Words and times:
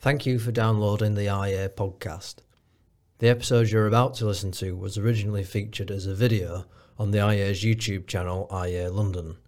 Thank 0.00 0.26
you 0.26 0.38
for 0.38 0.52
downloading 0.52 1.16
the 1.16 1.24
IA 1.24 1.68
podcast. 1.70 2.36
The 3.18 3.28
episode 3.28 3.68
you're 3.68 3.88
about 3.88 4.14
to 4.14 4.26
listen 4.26 4.52
to 4.52 4.76
was 4.76 4.96
originally 4.96 5.42
featured 5.42 5.90
as 5.90 6.06
a 6.06 6.14
video 6.14 6.66
on 7.00 7.10
the 7.10 7.18
IA's 7.18 7.64
YouTube 7.64 8.06
channel, 8.06 8.48
IA 8.52 8.92
London, 8.92 9.38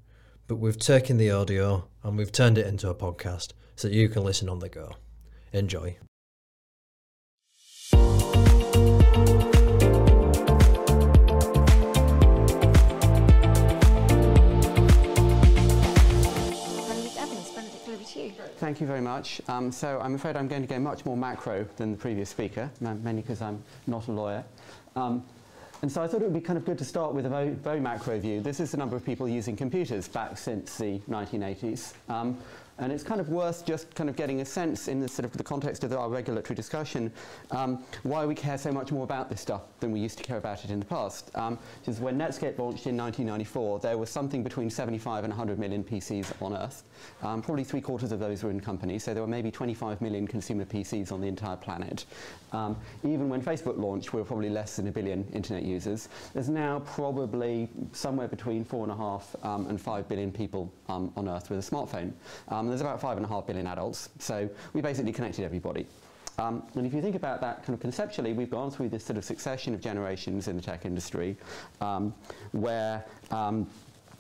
but 0.49 0.57
we've 0.57 0.77
taken 0.77 1.19
the 1.19 1.31
audio 1.31 1.87
and 2.03 2.19
we've 2.19 2.33
turned 2.33 2.59
it 2.59 2.67
into 2.67 2.91
a 2.91 2.97
podcast 2.97 3.53
so 3.77 3.87
that 3.87 3.95
you 3.95 4.09
can 4.09 4.25
listen 4.25 4.49
on 4.49 4.59
the 4.59 4.69
go. 4.69 4.91
Enjoy. 5.53 5.97
Thank 18.71 18.83
you 18.83 18.87
very 18.87 19.01
much. 19.01 19.41
Um, 19.49 19.73
so 19.73 19.99
I'm 20.01 20.15
afraid 20.15 20.37
I'm 20.37 20.47
going 20.47 20.63
to 20.63 20.69
go 20.69 20.79
much 20.79 21.05
more 21.05 21.17
macro 21.17 21.67
than 21.77 21.91
the 21.91 21.97
previous 21.97 22.31
speaker, 22.31 22.71
mainly 22.81 23.21
because 23.21 23.43
I'm 23.43 23.65
not 23.89 24.07
a 24.07 24.13
lawyer. 24.13 24.45
Um, 24.95 25.25
and 25.83 25.91
so 25.91 26.01
I 26.01 26.07
thought 26.07 26.23
it 26.23 26.27
would 26.27 26.35
be 26.35 26.41
kind 26.41 26.57
of 26.57 26.65
good 26.65 26.79
to 26.79 26.85
start 26.85 27.13
with 27.13 27.27
a 27.27 27.29
very, 27.29 27.51
very 27.51 27.81
macro 27.81 28.21
view. 28.21 28.41
This 28.41 28.61
is 28.61 28.71
the 28.71 28.77
number 28.77 28.95
of 28.95 29.05
people 29.05 29.29
using 29.29 29.57
computers 29.57 30.07
back 30.07 30.39
since 30.39 30.79
the 30.79 31.01
1980s. 31.11 31.95
Um, 32.09 32.39
and 32.81 32.91
it's 32.91 33.05
kind 33.05 33.21
of 33.21 33.29
worth 33.29 33.65
just 33.65 33.95
kind 33.95 34.09
of 34.09 34.17
getting 34.17 34.41
a 34.41 34.45
sense 34.45 34.89
in 34.89 35.01
the 35.01 35.09
sort 35.09 35.25
of 35.25 35.33
the 35.33 35.45
context 35.45 35.85
of 35.85 35.93
our 35.93 36.09
regulatory 36.09 36.55
discussion 36.55 37.13
um, 37.51 37.85
why 38.03 38.25
we 38.25 38.35
care 38.35 38.59
so 38.59 38.73
much 38.73 38.91
more 38.91 39.05
about 39.05 39.29
this 39.29 39.41
stuff 39.41 39.63
than 39.81 39.93
we 39.93 40.01
used 40.01 40.17
to 40.19 40.25
care 40.25 40.39
about 40.39 40.65
it 40.65 40.71
in 40.71 40.81
the 40.81 40.87
past. 40.87 41.31
Um, 41.35 41.59
is 41.87 42.01
when 42.01 42.19
Netscape 42.19 42.59
launched 42.59 42.87
in 42.87 42.97
1994, 42.97 43.81
there 43.81 43.99
was 43.99 44.11
something 44.11 44.43
between 44.43 44.71
75 44.71 45.25
and 45.25 45.31
100 45.31 45.59
million 45.59 45.85
PCs 45.85 46.33
on 46.41 46.57
Earth. 46.57 46.83
Um, 47.23 47.43
probably 47.43 47.65
three 47.65 47.81
quarters 47.81 48.13
of 48.13 48.19
those 48.19 48.43
were 48.43 48.51
in 48.51 48.61
companies, 48.61 49.05
so 49.05 49.13
there 49.13 49.23
were 49.23 49.29
maybe 49.29 49.51
25 49.51 50.01
million 50.01 50.27
consumer 50.27 50.65
PCs 50.65 51.13
on 51.13 51.21
the 51.21 51.29
entire 51.29 51.57
planet. 51.57 52.07
Um, 52.53 52.77
even 53.05 53.29
when 53.29 53.43
Facebook 53.43 53.79
launched, 53.79 54.13
we 54.13 54.21
were 54.21 54.27
probably 54.27 54.51
less 54.51 54.77
than 54.77 54.89
a 54.89 54.93
billion 54.93 55.27
internet 55.33 55.63
users. 55.63 56.09
There's 56.33 56.49
now 56.49 56.81
probably 56.81 57.69
somewhere 57.93 58.29
between 58.29 58.65
four 58.65 58.83
and 58.85 58.93
a 58.93 58.97
half 58.97 59.37
um, 59.43 59.67
and 59.69 59.81
five 59.81 60.09
billion 60.09 60.33
people 60.33 60.73
um, 60.89 61.13
on 61.17 61.29
Earth 61.29 61.51
with 61.51 61.59
a 61.59 61.71
smartphone. 61.71 62.13
There's 62.71 62.81
about 62.81 63.01
five 63.01 63.17
and 63.17 63.27
a 63.27 63.29
half 63.29 63.47
billion 63.47 63.67
adults, 63.67 64.09
so 64.19 64.49
we 64.73 64.81
basically 64.81 65.13
connected 65.13 65.45
everybody. 65.45 65.87
Um, 66.39 66.63
and 66.75 66.87
if 66.87 66.95
you 66.95 67.03
think 67.03 67.17
about 67.17 67.41
that 67.43 67.65
kind 67.65 67.75
of 67.75 67.81
conceptually, 67.81 68.33
we've 68.33 68.51
gone 68.51 68.71
through 68.71 68.89
this 68.89 69.05
sort 69.05 69.19
of 69.19 69.25
succession 69.25 69.75
of 69.75 69.81
generations 69.81 70.49
in 70.49 70.57
the 70.57 70.63
tech 70.63 70.87
industry 70.87 71.37
um, 71.83 72.15
where 72.53 73.05
um, 73.31 73.67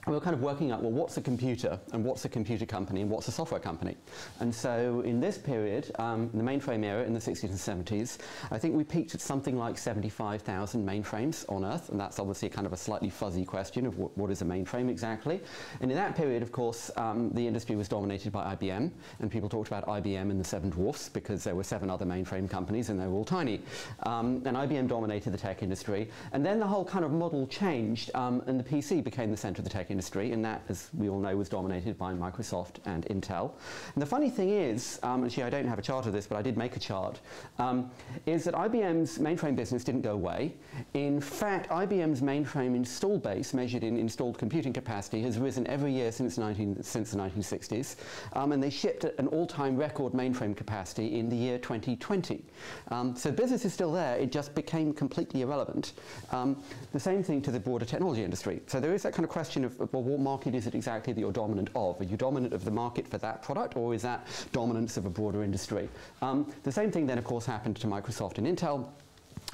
we 0.06 0.14
were 0.14 0.20
kind 0.20 0.34
of 0.34 0.42
working 0.42 0.70
out, 0.70 0.82
well, 0.82 0.92
what's 0.92 1.16
a 1.18 1.20
computer 1.20 1.78
and 1.92 2.04
what's 2.04 2.24
a 2.24 2.28
computer 2.28 2.64
company 2.64 3.02
and 3.02 3.10
what's 3.10 3.28
a 3.28 3.32
software 3.32 3.60
company? 3.60 3.96
And 4.40 4.54
so 4.54 5.00
in 5.00 5.20
this 5.20 5.36
period, 5.36 5.90
um, 5.98 6.30
the 6.32 6.42
mainframe 6.42 6.84
era 6.84 7.04
in 7.04 7.12
the 7.12 7.20
60s 7.20 7.44
and 7.44 7.86
70s, 7.86 8.18
I 8.50 8.58
think 8.58 8.74
we 8.74 8.84
peaked 8.84 9.14
at 9.14 9.20
something 9.20 9.58
like 9.58 9.76
75,000 9.76 10.86
mainframes 10.86 11.44
on 11.50 11.64
Earth, 11.64 11.90
and 11.90 12.00
that's 12.00 12.18
obviously 12.18 12.48
kind 12.48 12.66
of 12.66 12.72
a 12.72 12.76
slightly 12.76 13.10
fuzzy 13.10 13.44
question 13.44 13.86
of 13.86 13.94
wh- 13.94 14.16
what 14.16 14.30
is 14.30 14.40
a 14.40 14.44
mainframe 14.44 14.88
exactly. 14.88 15.40
And 15.80 15.90
in 15.90 15.96
that 15.96 16.16
period, 16.16 16.42
of 16.42 16.50
course, 16.50 16.90
um, 16.96 17.30
the 17.34 17.46
industry 17.46 17.76
was 17.76 17.88
dominated 17.88 18.32
by 18.32 18.54
IBM, 18.54 18.90
and 19.20 19.30
people 19.30 19.48
talked 19.48 19.68
about 19.68 19.86
IBM 19.86 20.30
and 20.30 20.40
the 20.40 20.44
seven 20.44 20.70
dwarfs 20.70 21.08
because 21.08 21.44
there 21.44 21.54
were 21.54 21.64
seven 21.64 21.90
other 21.90 22.06
mainframe 22.06 22.48
companies 22.48 22.88
and 22.88 22.98
they 22.98 23.06
were 23.06 23.14
all 23.14 23.24
tiny. 23.24 23.60
Um, 24.04 24.42
and 24.46 24.56
IBM 24.56 24.88
dominated 24.88 25.30
the 25.30 25.38
tech 25.38 25.62
industry. 25.62 26.08
And 26.32 26.44
then 26.44 26.58
the 26.58 26.66
whole 26.66 26.84
kind 26.84 27.04
of 27.04 27.12
model 27.12 27.46
changed, 27.46 28.10
um, 28.14 28.42
and 28.46 28.58
the 28.58 28.64
PC 28.64 29.04
became 29.04 29.30
the 29.30 29.36
center 29.36 29.60
of 29.60 29.64
the 29.64 29.70
tech 29.70 29.89
industry, 29.90 30.32
and 30.32 30.44
that, 30.44 30.62
as 30.68 30.88
we 30.96 31.08
all 31.08 31.18
know, 31.18 31.36
was 31.36 31.48
dominated 31.48 31.98
by 31.98 32.12
Microsoft 32.12 32.76
and 32.86 33.04
Intel. 33.06 33.52
And 33.94 34.02
the 34.02 34.06
funny 34.06 34.30
thing 34.30 34.50
is, 34.50 34.98
um, 35.02 35.24
actually, 35.24 35.44
I 35.44 35.50
don't 35.50 35.66
have 35.66 35.78
a 35.78 35.82
chart 35.82 36.06
of 36.06 36.12
this, 36.12 36.26
but 36.26 36.36
I 36.36 36.42
did 36.42 36.56
make 36.56 36.76
a 36.76 36.80
chart, 36.80 37.20
um, 37.58 37.90
is 38.26 38.44
that 38.44 38.54
IBM's 38.54 39.18
mainframe 39.18 39.56
business 39.56 39.84
didn't 39.84 40.02
go 40.02 40.12
away. 40.12 40.54
In 40.94 41.20
fact, 41.20 41.68
IBM's 41.70 42.20
mainframe 42.20 42.74
install 42.74 43.18
base, 43.18 43.54
measured 43.54 43.84
in 43.84 43.96
installed 43.96 44.38
computing 44.38 44.72
capacity, 44.72 45.22
has 45.22 45.38
risen 45.38 45.66
every 45.66 45.92
year 45.92 46.12
since, 46.12 46.38
19, 46.38 46.82
since 46.82 47.10
the 47.10 47.18
1960s, 47.18 47.96
um, 48.34 48.52
and 48.52 48.62
they 48.62 48.70
shipped 48.70 49.04
an 49.04 49.26
all-time 49.28 49.76
record 49.76 50.12
mainframe 50.12 50.56
capacity 50.56 51.18
in 51.18 51.28
the 51.28 51.36
year 51.36 51.58
2020. 51.58 52.44
Um, 52.88 53.16
so 53.16 53.30
business 53.30 53.64
is 53.64 53.72
still 53.72 53.92
there, 53.92 54.16
it 54.16 54.32
just 54.32 54.54
became 54.54 54.92
completely 54.92 55.42
irrelevant. 55.42 55.92
Um, 56.30 56.62
the 56.92 57.00
same 57.00 57.22
thing 57.22 57.42
to 57.42 57.50
the 57.50 57.60
broader 57.60 57.84
technology 57.84 58.22
industry. 58.22 58.60
So 58.66 58.80
there 58.80 58.94
is 58.94 59.02
that 59.02 59.12
kind 59.12 59.24
of 59.24 59.30
question 59.30 59.64
of, 59.64 59.79
well, 59.92 60.02
what 60.02 60.20
market 60.20 60.54
is 60.54 60.66
it 60.66 60.74
exactly 60.74 61.12
that 61.12 61.20
you're 61.20 61.32
dominant 61.32 61.70
of? 61.74 62.00
Are 62.00 62.04
you 62.04 62.16
dominant 62.16 62.52
of 62.52 62.64
the 62.64 62.70
market 62.70 63.08
for 63.08 63.18
that 63.18 63.42
product, 63.42 63.76
or 63.76 63.94
is 63.94 64.02
that 64.02 64.26
dominance 64.52 64.96
of 64.96 65.06
a 65.06 65.10
broader 65.10 65.42
industry? 65.42 65.88
Um, 66.22 66.52
the 66.62 66.72
same 66.72 66.90
thing 66.90 67.06
then, 67.06 67.18
of 67.18 67.24
course, 67.24 67.46
happened 67.46 67.76
to 67.76 67.86
Microsoft 67.86 68.38
and 68.38 68.46
Intel. 68.46 68.88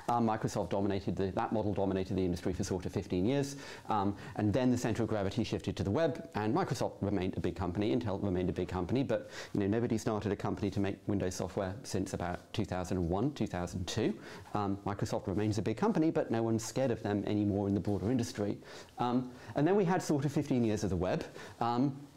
Um, 0.09 0.27
Microsoft 0.27 0.71
dominated 0.71 1.17
the, 1.17 1.31
that 1.33 1.53
model 1.53 1.75
dominated 1.75 2.17
the 2.17 2.25
industry 2.25 2.53
for 2.53 2.65
sort 2.65 2.87
of 2.87 2.93
15 2.93 3.25
years, 3.25 3.57
um, 3.89 4.17
and 4.37 4.53
then 4.53 4.71
the 4.71 4.79
center 4.79 5.03
of 5.03 5.09
gravity 5.09 5.45
shifted 5.45 5.77
to 5.77 5.83
the 5.83 5.91
web, 5.91 6.29
and 6.35 6.55
Microsoft 6.55 6.93
remained 7.01 7.37
a 7.37 7.41
big 7.41 7.57
company. 7.57 7.95
Intel 7.95 8.23
remained 8.23 8.49
a 8.49 8.53
big 8.53 8.69
company, 8.69 9.03
but 9.03 9.31
you 9.53 9.61
know 9.61 9.67
nobody 9.67 9.99
started 9.99 10.33
a 10.33 10.37
company 10.37 10.71
to 10.71 10.81
make 10.81 10.97
Windows 11.07 11.35
software 11.35 11.75
since 11.83 12.15
about 12.15 12.53
2001, 12.53 13.33
2002. 13.33 14.15
Um, 14.55 14.79
Microsoft 14.87 15.27
remains 15.27 15.59
a 15.59 15.63
big 15.63 15.77
company, 15.77 16.11
but 16.11 16.31
no 16.31 16.43
one's 16.43 16.65
scared 16.65 16.91
of 16.91 17.03
them 17.03 17.25
anymore 17.27 17.69
in 17.69 17.75
the 17.75 17.81
broader 17.81 18.11
industry. 18.11 18.57
Um, 18.99 19.31
and 19.55 19.67
then 19.67 19.77
we 19.77 19.85
had 19.85 20.03
sort 20.03 20.25
of 20.25 20.33
15 20.33 20.65
years 20.65 20.85
of 20.85 20.91
the 20.91 20.97
web. 20.97 21.25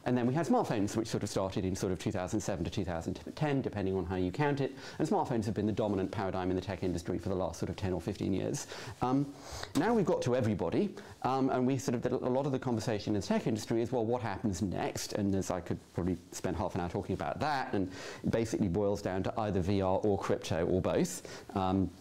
And 0.09 0.17
then 0.17 0.25
we 0.25 0.33
had 0.33 0.47
smartphones, 0.47 0.95
which 0.95 1.07
sort 1.07 1.21
of 1.21 1.29
started 1.29 1.63
in 1.63 1.75
sort 1.75 1.93
of 1.93 1.99
2007 1.99 2.65
to 2.65 2.71
2010, 2.71 3.61
depending 3.61 3.95
on 3.95 4.05
how 4.05 4.15
you 4.15 4.31
count 4.31 4.59
it. 4.59 4.75
And 4.97 5.07
smartphones 5.07 5.45
have 5.45 5.53
been 5.53 5.67
the 5.67 5.71
dominant 5.71 6.09
paradigm 6.09 6.49
in 6.49 6.55
the 6.55 6.63
tech 6.63 6.81
industry 6.81 7.19
for 7.19 7.29
the 7.29 7.35
last 7.35 7.59
sort 7.59 7.69
of 7.69 7.75
10 7.75 7.93
or 7.93 8.01
15 8.01 8.33
years. 8.33 8.65
Um, 9.03 9.31
now 9.75 9.93
we've 9.93 10.07
got 10.07 10.23
to 10.23 10.35
everybody, 10.35 10.95
um, 11.21 11.51
and 11.51 11.67
we 11.67 11.77
sort 11.77 11.93
of, 11.93 12.11
a 12.11 12.27
lot 12.27 12.47
of 12.47 12.51
the 12.51 12.57
conversation 12.57 13.13
in 13.13 13.21
the 13.21 13.27
tech 13.27 13.45
industry 13.45 13.83
is, 13.83 13.91
well, 13.91 14.03
what 14.03 14.23
happens 14.23 14.63
next? 14.63 15.13
And 15.13 15.35
as 15.35 15.51
I 15.51 15.59
could 15.59 15.77
probably 15.93 16.17
spend 16.31 16.57
half 16.57 16.73
an 16.73 16.81
hour 16.81 16.89
talking 16.89 17.13
about 17.13 17.39
that, 17.41 17.75
and 17.75 17.91
basically 18.31 18.67
boils 18.67 19.03
down 19.03 19.21
to 19.21 19.39
either 19.41 19.61
VR 19.61 20.03
or 20.03 20.17
crypto 20.17 20.65
or 20.65 20.81
both. 20.81 21.21
Um, 21.55 21.91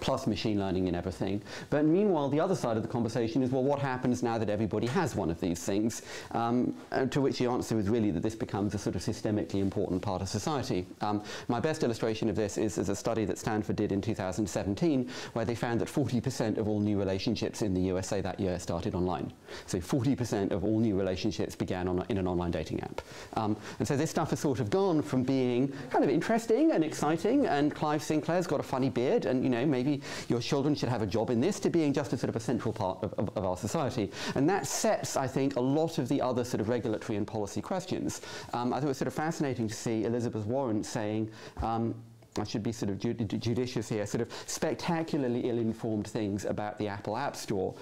plus 0.00 0.26
machine 0.26 0.58
learning 0.58 0.88
and 0.88 0.96
everything. 0.96 1.42
But 1.70 1.84
meanwhile, 1.84 2.28
the 2.28 2.40
other 2.40 2.54
side 2.54 2.76
of 2.76 2.82
the 2.82 2.88
conversation 2.88 3.42
is, 3.42 3.50
well, 3.50 3.62
what 3.62 3.78
happens 3.78 4.22
now 4.22 4.38
that 4.38 4.50
everybody 4.50 4.86
has 4.88 5.14
one 5.14 5.30
of 5.30 5.40
these 5.40 5.62
things? 5.62 6.02
Um, 6.32 6.74
to 7.10 7.20
which 7.20 7.38
the 7.38 7.46
answer 7.46 7.78
is 7.78 7.88
really 7.88 8.10
that 8.10 8.22
this 8.22 8.34
becomes 8.34 8.74
a 8.74 8.78
sort 8.78 8.96
of 8.96 9.02
systemically 9.02 9.60
important 9.60 10.02
part 10.02 10.22
of 10.22 10.28
society. 10.28 10.86
Um, 11.00 11.22
my 11.48 11.60
best 11.60 11.82
illustration 11.82 12.28
of 12.28 12.36
this 12.36 12.58
is, 12.58 12.78
is 12.78 12.88
a 12.88 12.96
study 12.96 13.24
that 13.24 13.38
Stanford 13.38 13.76
did 13.76 13.92
in 13.92 14.00
2017, 14.00 15.10
where 15.32 15.44
they 15.44 15.54
found 15.54 15.80
that 15.80 15.88
40% 15.88 16.58
of 16.58 16.68
all 16.68 16.80
new 16.80 16.98
relationships 16.98 17.62
in 17.62 17.74
the 17.74 17.80
USA 17.82 18.20
that 18.20 18.38
year 18.40 18.58
started 18.58 18.94
online. 18.94 19.32
So 19.66 19.78
40% 19.78 20.50
of 20.50 20.64
all 20.64 20.78
new 20.78 20.96
relationships 20.96 21.54
began 21.54 21.88
on 21.88 22.04
in 22.08 22.18
an 22.18 22.26
online 22.26 22.50
dating 22.50 22.80
app. 22.80 23.00
Um, 23.34 23.56
and 23.78 23.86
so 23.86 23.96
this 23.96 24.10
stuff 24.10 24.30
has 24.30 24.40
sort 24.40 24.60
of 24.60 24.70
gone 24.70 25.02
from 25.02 25.22
being 25.22 25.72
kind 25.90 26.04
of 26.04 26.10
interesting 26.10 26.72
and 26.72 26.84
exciting, 26.84 27.46
and 27.46 27.74
Clive 27.74 28.02
Sinclair's 28.02 28.46
got 28.46 28.60
a 28.60 28.64
funny 28.64 28.90
beard, 28.90 29.26
and 29.26 29.42
you 29.42 29.50
know, 29.50 29.64
maybe 29.64 29.83
your 30.28 30.40
children 30.40 30.74
should 30.74 30.88
have 30.88 31.02
a 31.02 31.06
job 31.06 31.30
in 31.30 31.40
this, 31.40 31.60
to 31.60 31.70
being 31.70 31.92
just 31.92 32.12
a 32.12 32.16
sort 32.16 32.28
of 32.28 32.36
a 32.36 32.40
central 32.40 32.72
part 32.72 33.02
of, 33.02 33.12
of, 33.14 33.36
of 33.36 33.44
our 33.44 33.56
society. 33.56 34.10
And 34.34 34.48
that 34.48 34.66
sets, 34.66 35.16
I 35.16 35.26
think, 35.26 35.56
a 35.56 35.60
lot 35.60 35.98
of 35.98 36.08
the 36.08 36.20
other 36.20 36.44
sort 36.44 36.60
of 36.60 36.68
regulatory 36.68 37.16
and 37.16 37.26
policy 37.26 37.60
questions. 37.60 38.20
Um, 38.52 38.72
I 38.72 38.76
thought 38.78 38.86
it 38.86 38.88
was 38.88 38.98
sort 38.98 39.08
of 39.08 39.14
fascinating 39.14 39.68
to 39.68 39.74
see 39.74 40.04
Elizabeth 40.04 40.46
Warren 40.46 40.82
saying, 40.82 41.30
um, 41.62 41.94
I 42.36 42.44
should 42.44 42.62
be 42.62 42.72
sort 42.72 42.90
of 42.90 42.98
ju- 42.98 43.14
judicious 43.14 43.88
here, 43.88 44.06
sort 44.06 44.22
of 44.22 44.32
spectacularly 44.46 45.48
ill-informed 45.48 46.06
things 46.08 46.44
about 46.44 46.78
the 46.78 46.88
Apple 46.88 47.16
App 47.16 47.36
Store 47.36 47.74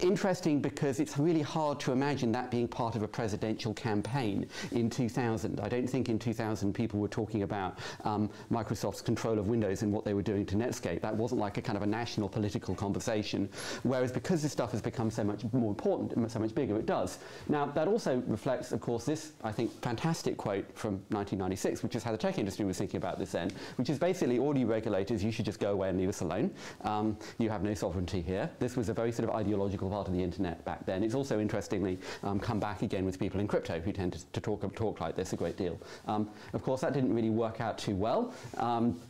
interesting 0.00 0.60
because 0.60 1.00
it's 1.00 1.18
really 1.18 1.42
hard 1.42 1.78
to 1.80 1.92
imagine 1.92 2.32
that 2.32 2.50
being 2.50 2.66
part 2.66 2.96
of 2.96 3.02
a 3.02 3.08
presidential 3.08 3.74
campaign 3.74 4.46
in 4.72 4.88
2000. 4.88 5.60
I 5.60 5.68
don't 5.68 5.86
think 5.86 6.08
in 6.08 6.18
2000 6.18 6.72
people 6.72 6.98
were 6.98 7.08
talking 7.08 7.42
about 7.42 7.78
um, 8.04 8.30
Microsoft's 8.50 9.02
control 9.02 9.38
of 9.38 9.48
Windows 9.48 9.82
and 9.82 9.92
what 9.92 10.04
they 10.04 10.14
were 10.14 10.22
doing 10.22 10.46
to 10.46 10.56
Netscape. 10.56 11.02
That 11.02 11.14
wasn't 11.14 11.40
like 11.40 11.58
a 11.58 11.62
kind 11.62 11.76
of 11.76 11.82
a 11.82 11.86
national 11.86 12.28
political 12.28 12.74
conversation. 12.74 13.48
Whereas 13.82 14.12
because 14.12 14.42
this 14.42 14.52
stuff 14.52 14.72
has 14.72 14.80
become 14.80 15.10
so 15.10 15.24
much 15.24 15.44
more 15.52 15.68
important 15.68 16.12
and 16.12 16.30
so 16.30 16.38
much 16.38 16.54
bigger, 16.54 16.76
it 16.76 16.86
does. 16.86 17.18
Now, 17.48 17.66
that 17.66 17.86
also 17.86 18.22
reflects, 18.26 18.72
of 18.72 18.80
course, 18.80 19.04
this, 19.04 19.32
I 19.44 19.52
think, 19.52 19.70
fantastic 19.82 20.36
quote 20.36 20.66
from 20.74 20.94
1996, 21.10 21.82
which 21.82 21.96
is 21.96 22.02
how 22.02 22.12
the 22.12 22.18
tech 22.18 22.38
industry 22.38 22.64
was 22.64 22.78
thinking 22.78 22.98
about 22.98 23.18
this 23.18 23.32
then, 23.32 23.50
which 23.76 23.90
is 23.90 23.98
basically 23.98 24.38
all 24.38 24.56
you 24.56 24.66
regulators, 24.66 25.22
you 25.22 25.30
should 25.30 25.44
just 25.44 25.60
go 25.60 25.72
away 25.72 25.90
and 25.90 25.98
leave 25.98 26.08
us 26.08 26.22
alone. 26.22 26.50
Um, 26.82 27.16
you 27.38 27.50
have 27.50 27.62
no 27.62 27.74
sovereignty 27.74 28.22
here. 28.22 28.50
This 28.58 28.76
was 28.76 28.88
a 28.88 28.94
very 28.94 29.12
sort 29.12 29.28
of 29.28 29.34
ideological 29.34 29.65
part 29.70 30.08
of 30.08 30.14
the 30.14 30.22
internet 30.22 30.64
back 30.64 30.84
then. 30.86 31.02
It's 31.02 31.14
also 31.14 31.40
interestingly 31.40 31.98
um, 32.22 32.38
come 32.38 32.60
back 32.60 32.82
again 32.82 33.04
with 33.04 33.18
people 33.18 33.40
in 33.40 33.48
crypto 33.48 33.80
who 33.80 33.92
tend 33.92 34.12
to, 34.14 34.24
to 34.32 34.40
talk, 34.40 34.74
talk 34.74 35.00
like 35.00 35.16
this 35.16 35.32
a 35.32 35.36
great 35.36 35.56
deal. 35.56 35.78
Um, 36.06 36.28
of 36.52 36.62
course, 36.62 36.80
that 36.80 36.92
didn't 36.92 37.14
really 37.14 37.30
work 37.30 37.60
out 37.60 37.78
too 37.78 37.94
well. 37.94 38.32
Um, 38.58 39.00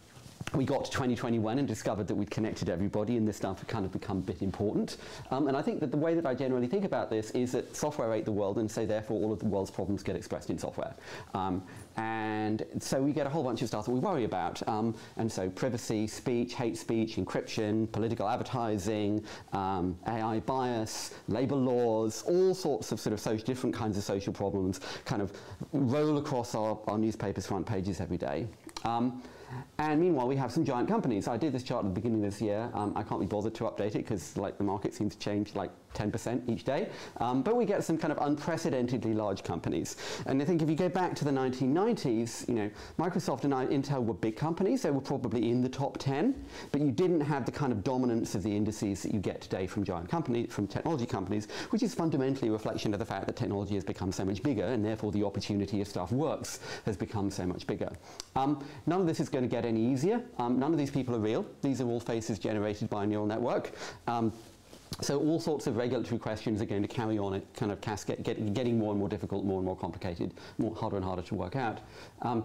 we 0.55 0.65
got 0.65 0.85
to 0.85 0.91
2021 0.91 1.59
and 1.59 1.67
discovered 1.67 2.07
that 2.07 2.15
we'd 2.15 2.31
connected 2.31 2.69
everybody 2.69 3.17
and 3.17 3.27
this 3.27 3.37
stuff 3.37 3.59
had 3.59 3.69
kind 3.69 3.85
of 3.85 3.93
become 3.93 4.19
a 4.19 4.23
bit 4.23 4.43
important. 4.43 4.97
Um, 5.31 5.49
and 5.49 5.57
I 5.57 5.63
think 5.63 5.81
that 5.81 5.91
the 5.91 5.97
way 5.97 6.15
that 6.15 6.25
I 6.25 6.35
generally 6.35 6.69
think 6.69 6.85
about 6.85 7.11
this 7.11 7.31
is 7.33 7.53
that 7.53 7.75
software 7.75 8.13
ate 8.13 8.25
the 8.25 8.33
world 8.33 8.59
and 8.59 8.71
so 8.71 8.87
therefore 8.87 9.21
all 9.21 9.33
of 9.33 9.41
the 9.41 9.47
world's 9.47 9.71
problems 9.71 10.03
get 10.03 10.15
expressed 10.15 10.51
in 10.51 10.59
software. 10.59 10.95
Um, 11.35 11.63
and 11.97 12.65
so 12.79 13.01
we 13.01 13.13
get 13.13 13.27
a 13.27 13.31
whole 13.31 13.43
bunch 13.43 13.63
of 13.63 13.69
stuff 13.69 13.87
that 13.87 13.91
we 13.91 14.01
worry 14.01 14.25
about. 14.25 14.67
Um, 14.69 14.95
and 15.17 15.31
so 15.31 15.49
privacy, 15.49 16.07
speech, 16.07 16.55
hate 16.55 16.77
speech, 16.77 17.17
encryption, 17.17 17.91
political 17.91 18.29
advertising, 18.29 19.25
um, 19.53 19.99
AI 20.07 20.41
bias, 20.41 21.15
labor 21.29 21.57
laws, 21.57 22.23
all 22.23 22.55
sorts 22.55 22.93
of 22.93 23.01
sort 23.01 23.15
of 23.15 23.21
social, 23.21 23.45
different 23.47 23.75
kinds 23.75 23.97
of 23.97 24.05
social 24.05 24.33
problems 24.33 24.81
kind 25.05 25.23
of 25.23 25.33
roll 25.73 26.19
across 26.19 26.55
our, 26.55 26.79
our 26.87 26.99
newspapers' 26.99 27.47
front 27.47 27.67
pages 27.67 28.01
every 28.01 28.19
day. 28.19 28.47
Um, 28.85 29.23
and 29.79 30.01
meanwhile, 30.01 30.27
we 30.27 30.37
have 30.37 30.51
some 30.51 30.65
giant 30.65 30.89
companies. 30.89 31.29
I 31.29 31.37
did 31.37 31.53
this 31.53 31.63
chart 31.63 31.85
at 31.85 31.89
the 31.89 32.01
beginning 32.01 32.25
of 32.25 32.31
this 32.31 32.41
year. 32.41 32.71
Um, 32.75 32.93
I 32.97 33.03
can't 33.03 33.21
be 33.21 33.27
bothered 33.27 33.55
to 33.57 33.65
update 33.65 33.95
it 33.95 34.05
because 34.05 34.37
like 34.37 34.59
the 34.59 34.65
market 34.65 34.95
seems 34.95 35.15
to 35.15 35.21
change 35.21 35.55
like 35.55 35.71
10% 35.95 36.49
each 36.49 36.65
day. 36.65 36.89
Um, 37.19 37.43
but 37.43 37.57
we 37.57 37.65
get 37.65 37.83
some 37.85 37.99
kind 37.99 38.13
of 38.13 38.19
unprecedentedly 38.19 39.15
large 39.15 39.43
companies. 39.43 39.97
And 40.27 40.41
I 40.41 40.45
think 40.45 40.63
if 40.63 40.69
you 40.69 40.77
go 40.77 40.89
back 40.89 41.15
to 41.17 41.25
the 41.25 41.31
1990s, 41.31 42.49
you 42.49 42.55
know, 42.55 42.71
Microsoft 42.99 43.45
and 43.45 43.53
Intel 43.53 44.05
were 44.05 44.15
big 44.15 44.37
companies. 44.37 44.83
They 44.83 44.91
were 44.91 45.01
probably 45.01 45.51
in 45.51 45.63
the 45.63 45.69
top 45.69 45.99
10, 45.99 46.45
but 46.73 46.81
you 46.81 46.91
didn't 46.91 47.21
have 47.21 47.47
the 47.47 47.53
kind 47.53 47.73
of 47.73 47.83
dominance 47.83 48.35
of 48.35 48.43
the 48.43 48.55
indices 48.55 49.03
that 49.03 49.13
you 49.13 49.21
get 49.21 49.41
today 49.41 49.67
from 49.67 49.85
giant 49.85 50.09
companies, 50.09 50.53
from 50.53 50.67
technology 50.67 51.07
companies, 51.07 51.49
which 51.71 51.83
is 51.83 51.95
fundamentally 51.95 52.49
a 52.49 52.53
reflection 52.53 52.93
of 52.93 52.99
the 52.99 53.07
fact 53.07 53.27
that 53.27 53.37
technology 53.37 53.75
has 53.75 53.85
become 53.85 54.13
so 54.13 54.25
much 54.25 54.43
bigger 54.43 54.65
and 54.65 54.85
therefore 54.85 55.13
the 55.13 55.25
opportunity 55.25 55.81
of 55.81 55.89
stuff 55.89 56.13
works 56.13 56.61
has 56.85 56.97
become 56.97 57.31
so 57.31 57.47
much 57.47 57.67
bigger. 57.67 57.91
Um, 58.35 58.65
none 58.87 59.01
of 59.01 59.07
this 59.07 59.21
is 59.21 59.29
going 59.37 59.49
to 59.49 59.55
get 59.55 59.67
any 59.67 59.85
easier. 59.93 60.23
Um, 60.39 60.59
none 60.59 60.73
of 60.73 60.79
these 60.79 60.91
people 60.91 61.15
are 61.15 61.25
real. 61.31 61.45
These 61.61 61.83
are 61.83 61.87
all 61.87 62.01
faces 62.01 62.39
generated 62.39 62.89
by 62.89 63.05
a 63.05 63.07
neural 63.07 63.27
network. 63.27 63.73
Um, 64.07 64.33
so 65.03 65.19
all 65.21 65.41
sorts 65.41 65.67
of 65.67 65.77
regulatory 65.77 66.19
questions 66.19 66.63
are 66.63 66.65
going 66.65 66.81
to 66.81 66.89
carry 66.89 67.19
on 67.19 67.35
it 67.35 67.47
kind 67.55 67.71
of 67.71 67.83
cascade, 67.83 68.23
get, 68.23 68.55
getting 68.55 68.79
more 68.79 68.93
and 68.93 68.99
more 68.99 69.11
difficult, 69.11 69.45
more 69.45 69.59
and 69.59 69.67
more 69.67 69.77
complicated, 69.77 70.33
more 70.57 70.75
harder 70.75 70.97
and 70.97 71.05
harder 71.05 71.21
to 71.21 71.35
work 71.35 71.55
out. 71.55 71.81
Um, 72.23 72.45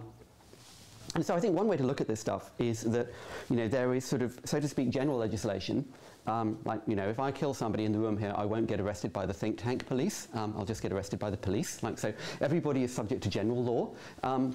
and 1.14 1.24
so 1.24 1.34
I 1.34 1.40
think 1.40 1.56
one 1.56 1.66
way 1.66 1.78
to 1.78 1.82
look 1.82 2.02
at 2.02 2.08
this 2.08 2.20
stuff 2.20 2.50
is 2.58 2.82
that, 2.82 3.06
you 3.48 3.56
know, 3.56 3.68
there 3.68 3.94
is 3.94 4.04
sort 4.04 4.20
of, 4.20 4.38
so 4.44 4.60
to 4.60 4.68
speak, 4.68 4.90
general 4.90 5.16
legislation. 5.16 5.86
Um, 6.26 6.58
like, 6.66 6.80
you 6.86 6.94
know, 6.94 7.08
if 7.08 7.18
I 7.18 7.32
kill 7.32 7.54
somebody 7.54 7.86
in 7.86 7.92
the 7.92 7.98
room 7.98 8.18
here, 8.18 8.34
I 8.36 8.44
won't 8.44 8.66
get 8.66 8.80
arrested 8.80 9.14
by 9.14 9.24
the 9.24 9.32
think 9.32 9.56
tank 9.56 9.86
police. 9.86 10.28
Um, 10.34 10.54
I'll 10.58 10.66
just 10.66 10.82
get 10.82 10.92
arrested 10.92 11.18
by 11.18 11.30
the 11.30 11.36
police. 11.38 11.82
Like, 11.82 11.98
so 11.98 12.12
everybody 12.42 12.82
is 12.82 12.94
subject 12.94 13.22
to 13.22 13.30
general 13.30 13.62
law. 13.64 13.90
Um, 14.22 14.54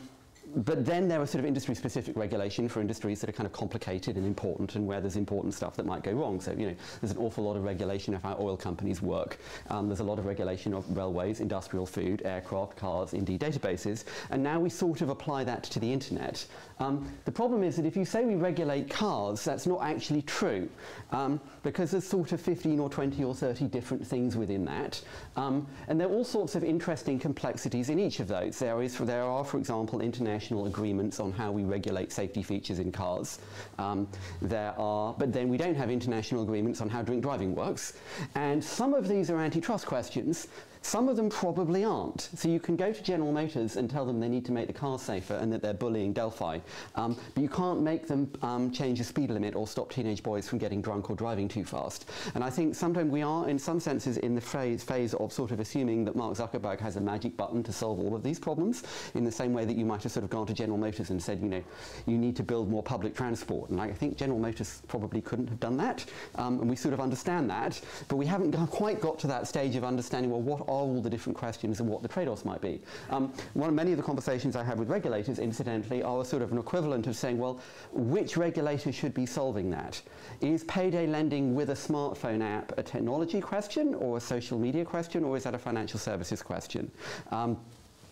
but 0.56 0.86
then 0.86 1.08
there 1.08 1.22
are 1.22 1.26
sort 1.26 1.40
of 1.40 1.46
industry-specific 1.46 2.16
regulation 2.16 2.70
for 2.70 2.80
industries 2.80 3.20
that 3.22 3.30
are 3.30 3.34
kind 3.34 3.46
of 3.46 3.54
complicated 3.54 4.16
and 4.16 4.26
important 4.26 4.76
and 4.76 4.88
where 4.88 5.02
there's 5.02 5.18
important 5.18 5.54
stuff 5.54 5.76
that 5.76 5.86
might 5.86 6.04
go 6.04 6.12
wrong. 6.14 6.40
So, 6.40 6.52
you 6.54 6.68
know, 6.68 6.76
there's 7.02 7.12
an 7.12 7.18
awful 7.18 7.44
lot 7.44 7.58
of 7.58 7.64
regulation 7.64 8.14
of 8.14 8.24
how 8.24 8.38
oil 8.40 8.56
companies 8.56 9.02
work. 9.02 9.38
Um, 9.70 9.88
there's 9.88 10.00
a 10.00 10.06
lot 10.06 10.20
of 10.20 10.26
regulation 10.26 10.74
of 10.74 10.86
railways, 10.96 11.42
industrial 11.42 11.86
food, 11.86 12.22
aircraft, 12.24 12.78
cars, 12.78 13.14
indeed 13.14 13.42
databases. 13.42 14.06
And 14.30 14.42
now 14.42 14.60
we 14.60 14.70
sort 14.70 15.02
of 15.02 15.10
apply 15.10 15.44
that 15.44 15.64
to 15.64 15.80
the 15.80 15.92
internet. 15.92 16.46
Um, 16.80 17.12
the 17.26 17.32
problem 17.32 17.64
is 17.64 17.76
that 17.76 17.86
if 17.86 17.98
you 17.98 18.06
say 18.06 18.24
we 18.24 18.36
regulate 18.36 18.90
cars, 18.90 19.44
that's 19.44 19.68
not 19.68 19.82
actually 19.82 20.22
true 20.22 20.70
um, 21.12 21.42
because 21.64 21.92
there's 21.92 22.08
sort 22.08 22.32
of 22.32 22.40
15 22.40 22.80
or 22.80 22.90
20 22.90 23.24
or 23.24 23.36
30 23.36 23.66
different 23.66 24.06
things 24.06 24.38
within 24.38 24.64
that. 24.66 25.02
Um, 25.36 25.68
and 25.88 26.00
there 26.00 26.08
are 26.08 26.12
all 26.12 26.24
sorts 26.24 26.56
of 26.56 26.64
interesting 26.64 27.20
complexities 27.20 27.90
in 27.90 28.00
each 28.00 28.20
of 28.20 28.28
those. 28.28 28.60
There, 28.60 28.82
is, 28.82 28.98
there 28.98 29.24
are, 29.24 29.44
for 29.44 29.58
example, 29.58 30.02
international 30.02 30.37
international 30.38 30.68
agreements 30.68 31.20
on 31.20 31.32
how 31.32 31.52
we 31.52 31.64
regulate 31.64 32.12
safety 32.12 32.44
features 32.44 32.78
in 32.78 32.92
cars. 32.92 33.40
Um, 33.80 34.08
there 34.40 34.72
are, 34.78 35.16
but 35.18 35.34
then 35.34 35.50
we 35.50 35.58
don't 35.58 35.74
have 35.74 35.90
international 35.90 36.44
agreements 36.44 36.80
on 36.80 36.90
how 36.90 37.02
drink 37.02 37.24
driving 37.24 37.56
works. 37.56 37.94
And 38.36 38.64
some 38.64 38.94
of 38.94 39.08
these 39.08 39.32
are 39.32 39.40
antitrust 39.40 39.88
questions 39.88 40.48
some 40.88 41.10
of 41.10 41.18
them 41.18 41.30
probably 41.30 41.84
aren't. 41.84 42.30
So 42.36 42.48
you 42.48 42.62
can 42.62 42.78
go 42.78 42.94
to 42.94 43.04
General 43.04 43.34
Motors 43.34 43.76
and 43.76 43.90
tell 43.90 44.06
them 44.06 44.22
they 44.22 44.30
need 44.30 44.46
to 44.46 44.54
make 44.54 44.68
the 44.68 44.74
cars 44.74 45.02
safer 45.02 45.34
and 45.34 45.52
that 45.52 45.62
they're 45.62 45.74
bullying 45.74 46.14
Delphi. 46.14 46.60
Um, 46.96 47.18
but 47.36 47.44
you 47.44 47.50
can't 47.50 47.82
make 47.82 48.08
them 48.08 48.32
um, 48.42 48.72
change 48.72 49.00
the 49.00 49.04
speed 49.04 49.30
limit 49.30 49.54
or 49.54 49.68
stop 49.68 49.92
teenage 49.92 50.24
boys 50.24 50.48
from 50.48 50.60
getting 50.60 50.82
drunk 50.82 51.10
or 51.10 51.16
driving 51.18 51.50
too 51.50 51.66
fast. 51.66 52.10
And 52.36 52.44
I 52.44 52.50
think 52.50 52.74
sometimes 52.74 53.12
we 53.12 53.22
are, 53.22 53.50
in 53.50 53.60
some 53.60 53.82
senses, 53.82 54.16
in 54.20 54.34
the 54.34 54.40
phase, 54.40 54.82
phase 54.82 55.14
of 55.16 55.34
sort 55.34 55.52
of 55.52 55.60
assuming 55.60 56.06
that 56.06 56.16
Mark 56.16 56.38
Zuckerberg 56.38 56.80
has 56.80 56.96
a 56.96 57.02
magic 57.02 57.36
button 57.36 57.64
to 57.64 57.74
solve 57.74 58.00
all 58.00 58.16
of 58.16 58.24
these 58.24 58.40
problems, 58.40 58.84
in 59.14 59.26
the 59.26 59.32
same 59.32 59.52
way 59.52 59.66
that 59.66 59.76
you 59.76 59.84
might 59.84 60.04
have 60.04 60.14
sort 60.14 60.24
of 60.24 60.30
gone 60.30 60.48
to 60.48 60.54
General 60.54 60.78
Motors 60.78 61.10
and 61.10 61.22
said, 61.22 61.42
you 61.42 61.50
know, 61.50 61.64
you 62.06 62.18
need 62.18 62.38
to 62.38 62.44
build 62.44 62.70
more 62.70 62.82
public 62.82 63.14
transport. 63.14 63.72
And 63.72 63.82
I 63.82 63.92
think 63.92 64.16
General 64.16 64.40
Motors 64.40 64.82
probably 64.88 65.20
couldn't 65.20 65.50
have 65.50 65.60
done 65.60 65.76
that. 65.76 66.06
Um, 66.36 66.62
and 66.62 66.70
we 66.70 66.78
sort 66.78 66.94
of 66.94 67.02
understand 67.02 67.50
that. 67.50 67.82
But 68.08 68.16
we 68.16 68.26
haven't 68.26 68.56
quite 68.68 69.02
got 69.02 69.20
to 69.20 69.28
that 69.28 69.48
stage 69.48 69.76
of 69.76 69.84
understanding, 69.84 70.32
well, 70.32 70.42
what 70.42 70.62
are 70.70 70.77
all 70.78 71.02
the 71.02 71.10
different 71.10 71.38
questions 71.38 71.80
and 71.80 71.90
what 71.90 72.02
the 72.02 72.08
trade-offs 72.08 72.46
might 72.46 72.62
be. 72.62 72.82
Um, 73.10 73.34
one, 73.54 73.74
many 73.76 73.92
of 73.92 73.98
the 73.98 74.04
conversations 74.04 74.56
I 74.56 74.64
have 74.64 74.80
with 74.80 74.90
regulators, 74.90 75.40
incidentally, 75.40 76.04
are 76.04 76.24
sort 76.26 76.42
of 76.42 76.52
an 76.52 76.58
equivalent 76.58 77.08
of 77.08 77.16
saying, 77.16 77.38
well, 77.38 77.60
which 77.92 78.38
regulator 78.38 78.92
should 78.92 79.14
be 79.14 79.26
solving 79.26 79.70
that? 79.72 80.02
Is 80.42 80.64
payday 80.66 81.08
lending 81.08 81.56
with 81.56 81.70
a 81.70 81.74
smartphone 81.74 82.44
app 82.44 82.78
a 82.78 82.84
technology 82.84 83.42
question 83.42 83.94
or 83.96 84.18
a 84.18 84.22
social 84.22 84.58
media 84.58 84.86
question, 84.86 85.24
or 85.24 85.38
is 85.38 85.44
that 85.44 85.56
a 85.56 85.60
financial 85.60 86.00
services 86.00 86.42
question? 86.42 86.92
Um, 87.32 87.58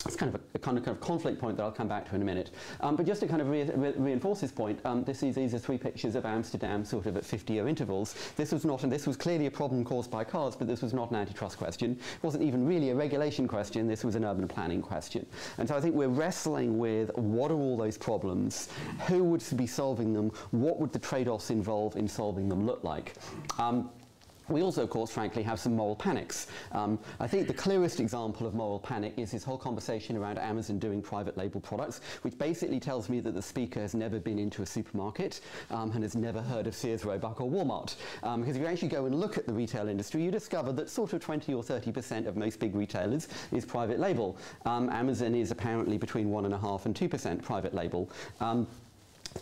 it's 0.05 0.15
kind 0.15 0.33
of 0.33 0.39
a, 0.39 0.43
a 0.55 0.59
kind, 0.59 0.77
of, 0.77 0.85
kind 0.85 0.95
of 0.95 1.01
conflict 1.01 1.39
point 1.39 1.57
that 1.57 1.63
I'll 1.63 1.71
come 1.71 1.87
back 1.87 2.07
to 2.09 2.15
in 2.15 2.21
a 2.21 2.25
minute. 2.25 2.51
Um, 2.81 2.95
but 2.95 3.05
just 3.05 3.21
to 3.21 3.27
kind 3.27 3.41
of 3.41 3.49
re 3.49 3.63
re 3.63 3.93
reinforce 3.97 4.41
this 4.41 4.51
point, 4.51 4.79
um, 4.85 5.03
this 5.03 5.23
is, 5.23 5.35
these 5.35 5.53
are 5.53 5.59
three 5.59 5.77
pictures 5.77 6.15
of 6.15 6.25
Amsterdam 6.25 6.85
sort 6.85 7.05
of 7.05 7.17
at 7.17 7.23
50-year 7.23 7.67
intervals. 7.67 8.15
This 8.35 8.51
was 8.51 8.65
not, 8.65 8.83
and 8.83 8.91
this 8.91 9.07
was 9.07 9.17
clearly 9.17 9.47
a 9.47 9.51
problem 9.51 9.83
caused 9.83 10.11
by 10.11 10.23
cars, 10.23 10.55
but 10.55 10.67
this 10.67 10.81
was 10.81 10.93
not 10.93 11.09
an 11.11 11.17
antitrust 11.17 11.57
question. 11.57 11.91
It 11.91 12.23
wasn't 12.23 12.43
even 12.43 12.65
really 12.65 12.91
a 12.91 12.95
regulation 12.95 13.47
question. 13.47 13.87
This 13.87 14.03
was 14.03 14.15
an 14.15 14.25
urban 14.25 14.47
planning 14.47 14.81
question. 14.81 15.25
And 15.57 15.67
so 15.67 15.75
I 15.75 15.81
think 15.81 15.95
we're 15.95 16.07
wrestling 16.07 16.77
with 16.77 17.11
what 17.15 17.51
are 17.51 17.55
all 17.55 17.77
those 17.77 17.97
problems? 17.97 18.69
Who 19.07 19.23
would 19.25 19.43
be 19.55 19.67
solving 19.67 20.13
them? 20.13 20.31
What 20.51 20.79
would 20.79 20.93
the 20.93 20.99
trade-offs 20.99 21.49
involved 21.49 21.97
in 21.97 22.07
solving 22.07 22.49
them 22.49 22.65
look 22.65 22.83
like? 22.83 23.13
Um, 23.57 23.89
we 24.47 24.61
also, 24.61 24.83
of 24.83 24.89
course, 24.89 25.11
frankly, 25.11 25.43
have 25.43 25.59
some 25.59 25.75
moral 25.75 25.95
panics. 25.95 26.47
Um, 26.71 26.99
I 27.19 27.27
think 27.27 27.47
the 27.47 27.53
clearest 27.53 27.99
example 27.99 28.45
of 28.45 28.53
moral 28.53 28.79
panic 28.79 29.13
is 29.17 29.31
this 29.31 29.43
whole 29.43 29.57
conversation 29.57 30.15
around 30.17 30.37
Amazon 30.37 30.79
doing 30.79 31.01
private 31.01 31.37
label 31.37 31.59
products, 31.59 32.01
which 32.21 32.37
basically 32.37 32.79
tells 32.79 33.09
me 33.09 33.19
that 33.21 33.33
the 33.33 33.41
speaker 33.41 33.79
has 33.79 33.95
never 33.95 34.19
been 34.19 34.37
into 34.37 34.61
a 34.61 34.65
supermarket 34.65 35.41
um, 35.71 35.91
and 35.91 36.03
has 36.03 36.15
never 36.15 36.41
heard 36.41 36.67
of 36.67 36.75
Sears, 36.75 37.05
Roebuck 37.05 37.41
or 37.41 37.49
Walmart. 37.49 37.95
Um, 38.23 38.41
because 38.41 38.55
if 38.55 38.61
you 38.61 38.67
actually 38.67 38.89
go 38.89 39.05
and 39.05 39.15
look 39.15 39.37
at 39.37 39.47
the 39.47 39.53
retail 39.53 39.87
industry, 39.87 40.23
you 40.23 40.31
discover 40.31 40.71
that 40.73 40.89
sort 40.89 41.13
of 41.13 41.21
20 41.21 41.53
or 41.53 41.63
30% 41.63 42.27
of 42.27 42.35
most 42.35 42.59
big 42.59 42.75
retailers 42.75 43.27
is 43.51 43.65
private 43.65 43.99
label. 43.99 44.37
Um, 44.65 44.89
Amazon 44.89 45.33
is 45.33 45.51
apparently 45.51 45.97
between 45.97 46.29
1.5 46.29 46.85
and 46.85 46.95
2% 46.95 47.41
private 47.41 47.73
label. 47.73 48.09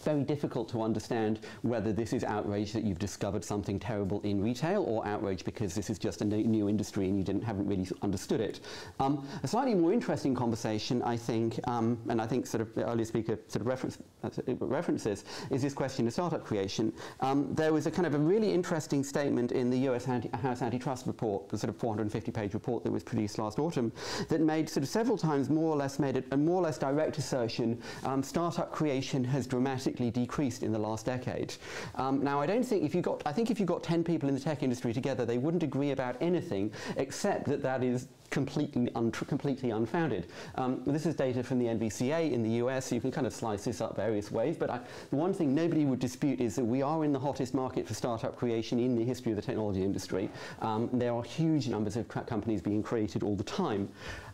Very 0.01 0.24
difficult 0.24 0.68
to 0.69 0.81
understand 0.81 1.40
whether 1.62 1.94
this 1.94 2.13
is 2.13 2.24
outrage 2.24 2.74
that 2.74 2.84
you've 2.84 3.00
discovered 3.00 3.46
something 3.46 3.79
terrible 3.79 4.20
in 4.22 4.41
retail 4.41 4.84
or 4.84 5.06
outrage 5.08 5.46
because 5.46 5.75
this 5.75 5.89
is 5.89 5.98
just 5.98 6.22
a 6.22 6.25
new 6.25 6.67
industry 6.67 7.08
and 7.08 7.17
you 7.17 7.24
didn't, 7.24 7.44
haven't 7.44 7.67
really 7.67 7.88
understood 8.01 8.41
it. 8.41 8.60
Um, 9.00 9.25
a 9.44 9.48
slightly 9.48 9.75
more 9.75 9.94
interesting 9.94 10.36
conversation, 10.36 11.01
I 11.03 11.15
think, 11.15 11.60
um, 11.67 11.98
and 12.10 12.20
I 12.20 12.27
think 12.27 12.48
sort 12.48 12.62
of 12.62 12.74
the 12.74 12.86
earlier 12.89 13.06
speaker 13.06 13.39
sort 13.48 13.62
of 13.62 13.67
reference, 13.67 14.00
uh, 14.24 14.29
references, 14.60 15.24
is 15.51 15.62
this 15.62 15.74
question 15.74 16.08
of 16.08 16.12
startup 16.12 16.44
creation. 16.44 16.91
Um, 17.22 17.53
there 17.53 17.72
was 17.72 17.86
a 17.86 17.91
kind 17.91 18.08
of 18.08 18.15
a 18.15 18.20
really 18.20 18.51
interesting 18.51 19.03
statement 19.03 19.51
in 19.51 19.70
the 19.70 19.77
US 19.89 20.08
anti 20.08 20.29
House 20.38 20.62
antitrust 20.62 21.08
report, 21.08 21.48
the 21.50 21.58
sort 21.58 21.70
of 21.70 21.77
450-page 21.77 22.53
report 22.53 22.84
that 22.84 22.91
was 22.91 23.03
produced 23.03 23.38
last 23.38 23.58
autumn, 23.58 23.91
that 24.27 24.41
made 24.41 24.67
sort 24.67 24.84
of 24.84 24.89
several 24.89 25.17
times 25.17 25.50
more 25.50 25.72
or 25.72 25.77
less 25.77 26.00
made 26.00 26.17
a, 26.17 26.24
a 26.32 26.38
more 26.38 26.58
or 26.58 26.63
less 26.63 26.77
direct 26.77 27.17
assertion, 27.20 27.79
um, 28.03 28.22
startup 28.22 28.72
creation 28.72 29.24
has 29.24 29.48
dramatically 29.48 29.83
dramatically 29.84 30.12
decreased 30.12 30.63
in 30.63 30.72
the 30.72 30.80
last 30.80 31.06
decade. 31.06 31.56
Um, 31.96 32.24
now, 32.24 32.40
I 32.40 32.46
don't 32.46 32.63
think 32.63 32.84
if 32.84 32.96
you 32.96 33.02
got, 33.02 33.22
I 33.25 33.34
think 33.34 33.52
if 33.52 33.60
you 33.60 33.66
got 33.66 33.84
10 33.84 34.04
people 34.04 34.30
in 34.30 34.36
the 34.36 34.42
tech 34.42 34.63
industry 34.63 34.94
together, 34.94 35.25
they 35.25 35.38
wouldn't 35.38 35.63
agree 35.63 35.92
about 35.92 36.16
anything 36.22 36.72
except 36.96 37.46
that 37.46 37.62
that 37.63 37.84
is 37.84 38.08
completely, 38.30 38.90
completely 39.28 39.72
unfounded. 39.72 40.28
Um, 40.56 40.82
this 40.88 41.06
is 41.06 41.16
data 41.16 41.44
from 41.44 41.60
the 41.60 41.66
NVCA 41.66 42.32
in 42.32 42.42
the 42.44 42.50
US, 42.66 42.88
so 42.88 42.96
you 42.96 43.02
can 43.02 43.12
kind 43.12 43.28
of 43.28 43.34
slice 43.34 43.66
this 43.66 43.82
up 43.82 43.96
various 43.96 44.32
ways, 44.32 44.56
but 44.58 44.70
I, 44.70 44.80
the 45.10 45.18
one 45.18 45.34
thing 45.34 45.54
nobody 45.54 45.86
would 45.86 46.00
dispute 46.00 46.40
is 46.40 46.56
that 46.56 46.66
we 46.66 46.82
are 46.82 47.04
in 47.04 47.12
the 47.12 47.20
hottest 47.20 47.54
market 47.54 47.86
for 47.88 47.94
startup 47.94 48.38
creation 48.38 48.80
in 48.80 48.96
the 48.96 49.04
history 49.04 49.34
of 49.34 49.36
the 49.36 49.42
technology 49.42 49.84
industry. 49.84 50.30
Um, 50.62 50.90
there 50.94 51.13
are 51.13 51.24
huge 51.24 51.68
numbers 51.68 51.96
of 51.98 52.08
companies 52.08 52.62
being 52.62 52.82
created 52.82 53.22
all 53.22 53.36
the 53.36 53.44
time. 53.44 53.90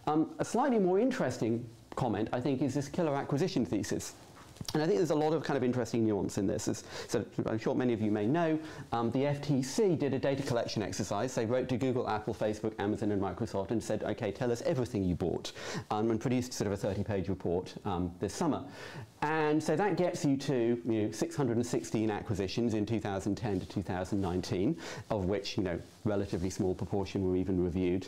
Um, 0.07 0.29
a 0.39 0.45
slightly 0.45 0.79
more 0.79 0.99
interesting 0.99 1.65
comment, 1.95 2.29
I 2.31 2.39
think, 2.39 2.61
is 2.61 2.73
this 2.73 2.87
killer 2.87 3.15
acquisition 3.15 3.65
thesis. 3.65 4.13
And 4.73 4.83
I 4.83 4.85
think 4.85 4.97
there's 4.97 5.09
a 5.09 5.15
lot 5.15 5.33
of 5.33 5.43
kind 5.43 5.57
of 5.57 5.63
interesting 5.63 6.05
nuance 6.05 6.37
in 6.37 6.45
this. 6.45 6.67
As, 6.67 6.83
so 7.07 7.25
I'm 7.47 7.57
sure 7.57 7.73
many 7.73 7.91
of 7.93 8.01
you 8.01 8.11
may 8.11 8.27
know, 8.27 8.59
um, 8.91 9.09
the 9.11 9.19
FTC 9.19 9.97
did 9.97 10.13
a 10.13 10.19
data 10.19 10.43
collection 10.43 10.83
exercise. 10.83 11.33
They 11.33 11.45
wrote 11.45 11.67
to 11.69 11.77
Google, 11.77 12.07
Apple, 12.07 12.35
Facebook, 12.35 12.73
Amazon, 12.77 13.11
and 13.11 13.21
Microsoft 13.21 13.71
and 13.71 13.81
said, 13.81 14.03
okay, 14.03 14.31
tell 14.31 14.51
us 14.51 14.61
everything 14.63 15.03
you 15.03 15.15
bought, 15.15 15.53
um, 15.89 16.11
and 16.11 16.21
produced 16.21 16.53
sort 16.53 16.71
of 16.71 16.83
a 16.83 16.87
30-page 16.87 17.29
report 17.29 17.73
um, 17.85 18.11
this 18.19 18.33
summer. 18.33 18.63
And 19.21 19.61
so 19.61 19.75
that 19.75 19.97
gets 19.97 20.23
you 20.23 20.37
to 20.37 20.81
you 20.85 21.01
know, 21.03 21.11
616 21.11 22.11
acquisitions 22.11 22.73
in 22.75 22.85
2010 22.85 23.59
to 23.59 23.65
2019, 23.65 24.77
of 25.09 25.25
which 25.25 25.57
you 25.57 25.63
know 25.63 25.79
relatively 26.05 26.49
small 26.49 26.75
proportion 26.75 27.27
were 27.27 27.35
even 27.35 27.61
reviewed 27.61 28.07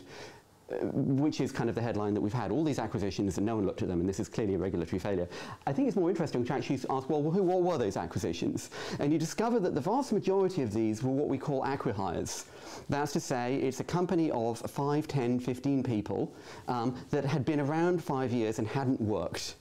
which 0.92 1.40
is 1.40 1.52
kind 1.52 1.68
of 1.68 1.74
the 1.74 1.82
headline 1.82 2.14
that 2.14 2.20
we've 2.20 2.32
had 2.32 2.50
all 2.50 2.64
these 2.64 2.78
acquisitions 2.78 3.36
and 3.36 3.46
no 3.46 3.56
one 3.56 3.66
looked 3.66 3.82
at 3.82 3.88
them, 3.88 4.00
and 4.00 4.08
this 4.08 4.20
is 4.20 4.28
clearly 4.28 4.54
a 4.54 4.58
regulatory 4.58 4.98
failure. 4.98 5.28
I 5.66 5.72
think 5.72 5.88
it's 5.88 5.96
more 5.96 6.10
interesting 6.10 6.44
to 6.44 6.52
actually 6.52 6.80
ask, 6.90 7.08
well, 7.08 7.22
who, 7.22 7.42
what 7.42 7.62
were 7.62 7.78
those 7.78 7.96
acquisitions? 7.96 8.70
And 8.98 9.12
you 9.12 9.18
discover 9.18 9.60
that 9.60 9.74
the 9.74 9.80
vast 9.80 10.12
majority 10.12 10.62
of 10.62 10.72
these 10.72 11.02
were 11.02 11.10
what 11.10 11.28
we 11.28 11.38
call 11.38 11.62
acquihires. 11.62 12.44
That's 12.88 13.12
to 13.12 13.20
say, 13.20 13.56
it's 13.56 13.80
a 13.80 13.84
company 13.84 14.30
of 14.30 14.58
5, 14.58 15.08
10, 15.08 15.40
15 15.40 15.82
people 15.82 16.32
um, 16.68 16.96
that 17.10 17.24
had 17.24 17.44
been 17.44 17.60
around 17.60 18.02
five 18.02 18.32
years 18.32 18.58
and 18.58 18.66
hadn't 18.66 19.00
worked 19.00 19.56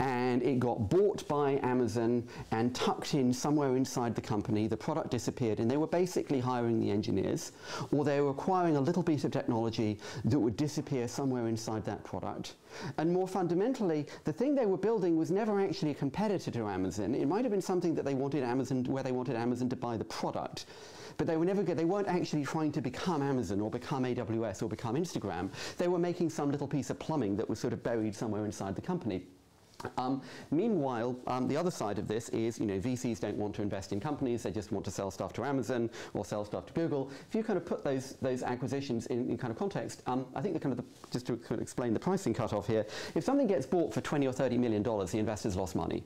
and 0.00 0.42
it 0.42 0.58
got 0.58 0.88
bought 0.88 1.28
by 1.28 1.60
Amazon 1.62 2.26
and 2.52 2.74
tucked 2.74 3.12
in 3.12 3.34
somewhere 3.34 3.76
inside 3.76 4.14
the 4.14 4.20
company. 4.20 4.66
The 4.66 4.76
product 4.76 5.10
disappeared, 5.10 5.60
and 5.60 5.70
they 5.70 5.76
were 5.76 5.86
basically 5.86 6.40
hiring 6.40 6.80
the 6.80 6.90
engineers, 6.90 7.52
or 7.92 8.02
they 8.02 8.22
were 8.22 8.30
acquiring 8.30 8.76
a 8.76 8.80
little 8.80 9.02
bit 9.02 9.24
of 9.24 9.30
technology 9.30 9.98
that 10.24 10.38
would 10.38 10.56
disappear 10.56 11.06
somewhere 11.06 11.48
inside 11.48 11.84
that 11.84 12.02
product. 12.02 12.54
And 12.96 13.12
more 13.12 13.28
fundamentally, 13.28 14.06
the 14.24 14.32
thing 14.32 14.54
they 14.54 14.64
were 14.64 14.78
building 14.78 15.18
was 15.18 15.30
never 15.30 15.60
actually 15.60 15.90
a 15.90 15.94
competitor 15.94 16.50
to 16.50 16.66
Amazon. 16.66 17.14
It 17.14 17.28
might 17.28 17.44
have 17.44 17.52
been 17.52 17.60
something 17.60 17.94
that 17.96 18.06
they 18.06 18.14
wanted 18.14 18.42
Amazon, 18.42 18.84
where 18.84 19.02
they 19.02 19.12
wanted 19.12 19.36
Amazon 19.36 19.68
to 19.68 19.76
buy 19.76 19.96
the 19.96 20.04
product 20.04 20.64
but 21.18 21.26
they 21.26 21.36
were 21.36 21.44
never 21.44 21.62
they 21.62 21.84
weren't 21.84 22.08
actually 22.08 22.44
trying 22.44 22.72
to 22.72 22.80
become 22.80 23.20
Amazon 23.20 23.60
or 23.60 23.68
become 23.68 24.04
AWS 24.04 24.62
or 24.62 24.68
become 24.68 24.94
Instagram. 24.94 25.50
They 25.76 25.86
were 25.86 25.98
making 25.98 26.30
some 26.30 26.50
little 26.50 26.68
piece 26.68 26.88
of 26.88 26.98
plumbing 26.98 27.36
that 27.36 27.46
was 27.46 27.60
sort 27.60 27.74
of 27.74 27.82
buried 27.82 28.14
somewhere 28.14 28.46
inside 28.46 28.74
the 28.74 28.80
company. 28.80 29.26
Um, 29.96 30.22
meanwhile, 30.50 31.16
um, 31.26 31.48
the 31.48 31.56
other 31.56 31.70
side 31.70 31.98
of 31.98 32.08
this 32.08 32.28
is, 32.30 32.58
you 32.58 32.66
know, 32.66 32.78
VCs 32.78 33.20
don't 33.20 33.36
want 33.36 33.54
to 33.56 33.62
invest 33.62 33.92
in 33.92 34.00
companies, 34.00 34.42
they 34.42 34.50
just 34.50 34.72
want 34.72 34.84
to 34.84 34.90
sell 34.90 35.10
stuff 35.10 35.32
to 35.34 35.44
Amazon 35.44 35.90
or 36.14 36.24
sell 36.24 36.44
stuff 36.44 36.66
to 36.66 36.72
Google. 36.72 37.10
If 37.28 37.34
you 37.34 37.42
kind 37.42 37.56
of 37.56 37.64
put 37.64 37.84
those, 37.84 38.16
those 38.22 38.42
acquisitions 38.42 39.06
in, 39.06 39.30
in 39.30 39.38
kind 39.38 39.50
of 39.50 39.58
context, 39.58 40.02
um, 40.06 40.26
I 40.34 40.40
think 40.40 40.54
the 40.54 40.60
kind 40.60 40.78
of 40.78 40.78
the, 40.78 41.10
just 41.10 41.26
to 41.26 41.36
kind 41.36 41.52
of 41.52 41.60
explain 41.60 41.94
the 41.94 42.00
pricing 42.00 42.34
cutoff 42.34 42.66
here, 42.66 42.86
if 43.14 43.24
something 43.24 43.46
gets 43.46 43.66
bought 43.66 43.92
for 43.92 44.00
20 44.00 44.26
or 44.26 44.32
30 44.32 44.58
million 44.58 44.82
dollars, 44.82 45.10
the 45.10 45.18
investors 45.18 45.56
lost 45.56 45.74
money, 45.74 46.02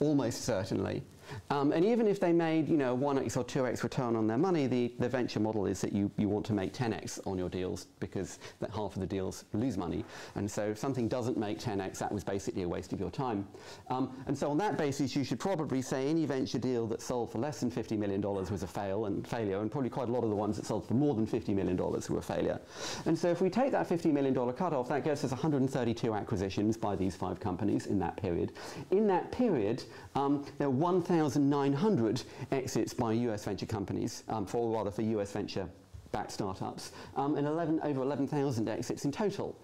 almost 0.00 0.42
certainly. 0.42 1.02
Um, 1.50 1.72
and 1.72 1.84
even 1.84 2.06
if 2.06 2.20
they 2.20 2.32
made, 2.32 2.68
you 2.68 2.76
know, 2.76 2.96
1x 2.96 3.36
or 3.36 3.44
2x 3.44 3.82
return 3.82 4.16
on 4.16 4.26
their 4.26 4.38
money, 4.38 4.66
the, 4.66 4.92
the 4.98 5.08
venture 5.08 5.40
model 5.40 5.66
is 5.66 5.80
that 5.80 5.92
you, 5.92 6.10
you 6.16 6.28
want 6.28 6.46
to 6.46 6.52
make 6.52 6.72
10x 6.72 7.26
on 7.26 7.38
your 7.38 7.48
deals 7.48 7.86
because 8.00 8.38
that 8.60 8.70
half 8.70 8.94
of 8.94 9.00
the 9.00 9.06
deals 9.06 9.44
lose 9.52 9.76
money. 9.76 10.04
And 10.34 10.50
so 10.50 10.70
if 10.70 10.78
something 10.78 11.08
doesn't 11.08 11.36
make 11.36 11.58
10x, 11.58 11.98
that 11.98 12.12
was 12.12 12.24
basically 12.24 12.62
a 12.62 12.68
waste 12.68 12.92
of 12.92 13.00
your 13.00 13.10
time. 13.10 13.46
Um, 13.88 14.12
and 14.26 14.36
so 14.36 14.50
on 14.50 14.58
that 14.58 14.78
basis, 14.78 15.14
you 15.14 15.24
should 15.24 15.40
probably 15.40 15.82
say 15.82 16.08
any 16.08 16.26
venture 16.26 16.58
deal 16.58 16.86
that 16.88 17.00
sold 17.00 17.32
for 17.32 17.38
less 17.38 17.60
than 17.60 17.70
$50 17.70 17.98
million 17.98 18.20
was 18.20 18.62
a 18.62 18.66
fail 18.66 19.06
and 19.06 19.26
failure, 19.26 19.60
and 19.60 19.70
probably 19.70 19.90
quite 19.90 20.08
a 20.08 20.12
lot 20.12 20.24
of 20.24 20.30
the 20.30 20.36
ones 20.36 20.56
that 20.56 20.66
sold 20.66 20.86
for 20.86 20.94
more 20.94 21.14
than 21.14 21.26
$50 21.26 21.48
million 21.54 21.76
were 21.76 22.18
a 22.18 22.22
failure. 22.22 22.60
And 23.06 23.18
so 23.18 23.28
if 23.28 23.40
we 23.40 23.50
take 23.50 23.72
that 23.72 23.88
$50 23.88 24.12
million 24.12 24.34
cutoff, 24.34 24.88
that 24.88 25.04
gets 25.04 25.24
us 25.24 25.30
132 25.30 26.14
acquisitions 26.14 26.76
by 26.76 26.96
these 26.96 27.16
five 27.16 27.40
companies 27.40 27.86
in 27.86 27.98
that 28.00 28.16
period. 28.16 28.52
In 28.90 29.06
that 29.08 29.32
period, 29.32 29.84
um, 30.14 30.44
there 30.58 30.70
were 30.70 30.76
1,900 31.18 32.22
exits 32.52 32.94
by 32.94 33.12
US 33.12 33.44
venture 33.44 33.66
companies, 33.66 34.22
um, 34.28 34.46
for, 34.46 34.58
or 34.58 34.76
rather 34.76 34.90
for 34.90 35.02
US 35.02 35.32
venture 35.32 35.68
backed 36.12 36.32
startups, 36.32 36.92
um, 37.16 37.36
and 37.36 37.46
11, 37.46 37.80
over 37.82 38.02
11,000 38.02 38.68
exits 38.68 39.04
in 39.04 39.12
total. 39.12 39.58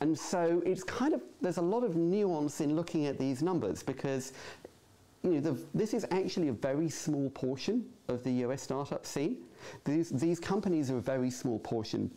And 0.00 0.18
so 0.18 0.62
it's 0.64 0.82
kind 0.82 1.14
of, 1.14 1.22
there's 1.40 1.58
a 1.58 1.62
lot 1.62 1.84
of 1.84 1.96
nuance 1.96 2.60
in 2.60 2.74
looking 2.74 3.06
at 3.06 3.18
these 3.18 3.42
numbers 3.42 3.82
because 3.82 4.32
you 5.22 5.30
know, 5.30 5.40
the, 5.40 5.62
this 5.74 5.94
is 5.94 6.04
actually 6.10 6.48
a 6.48 6.52
very 6.52 6.88
small 6.88 7.30
portion 7.30 7.84
of 8.08 8.24
the 8.24 8.32
US 8.44 8.62
startup 8.62 9.06
scene. 9.06 9.38
These, 9.84 10.10
these 10.10 10.40
companies 10.40 10.90
are 10.90 10.96
a 10.96 11.00
very 11.00 11.30
small 11.30 11.58
portion 11.60 12.10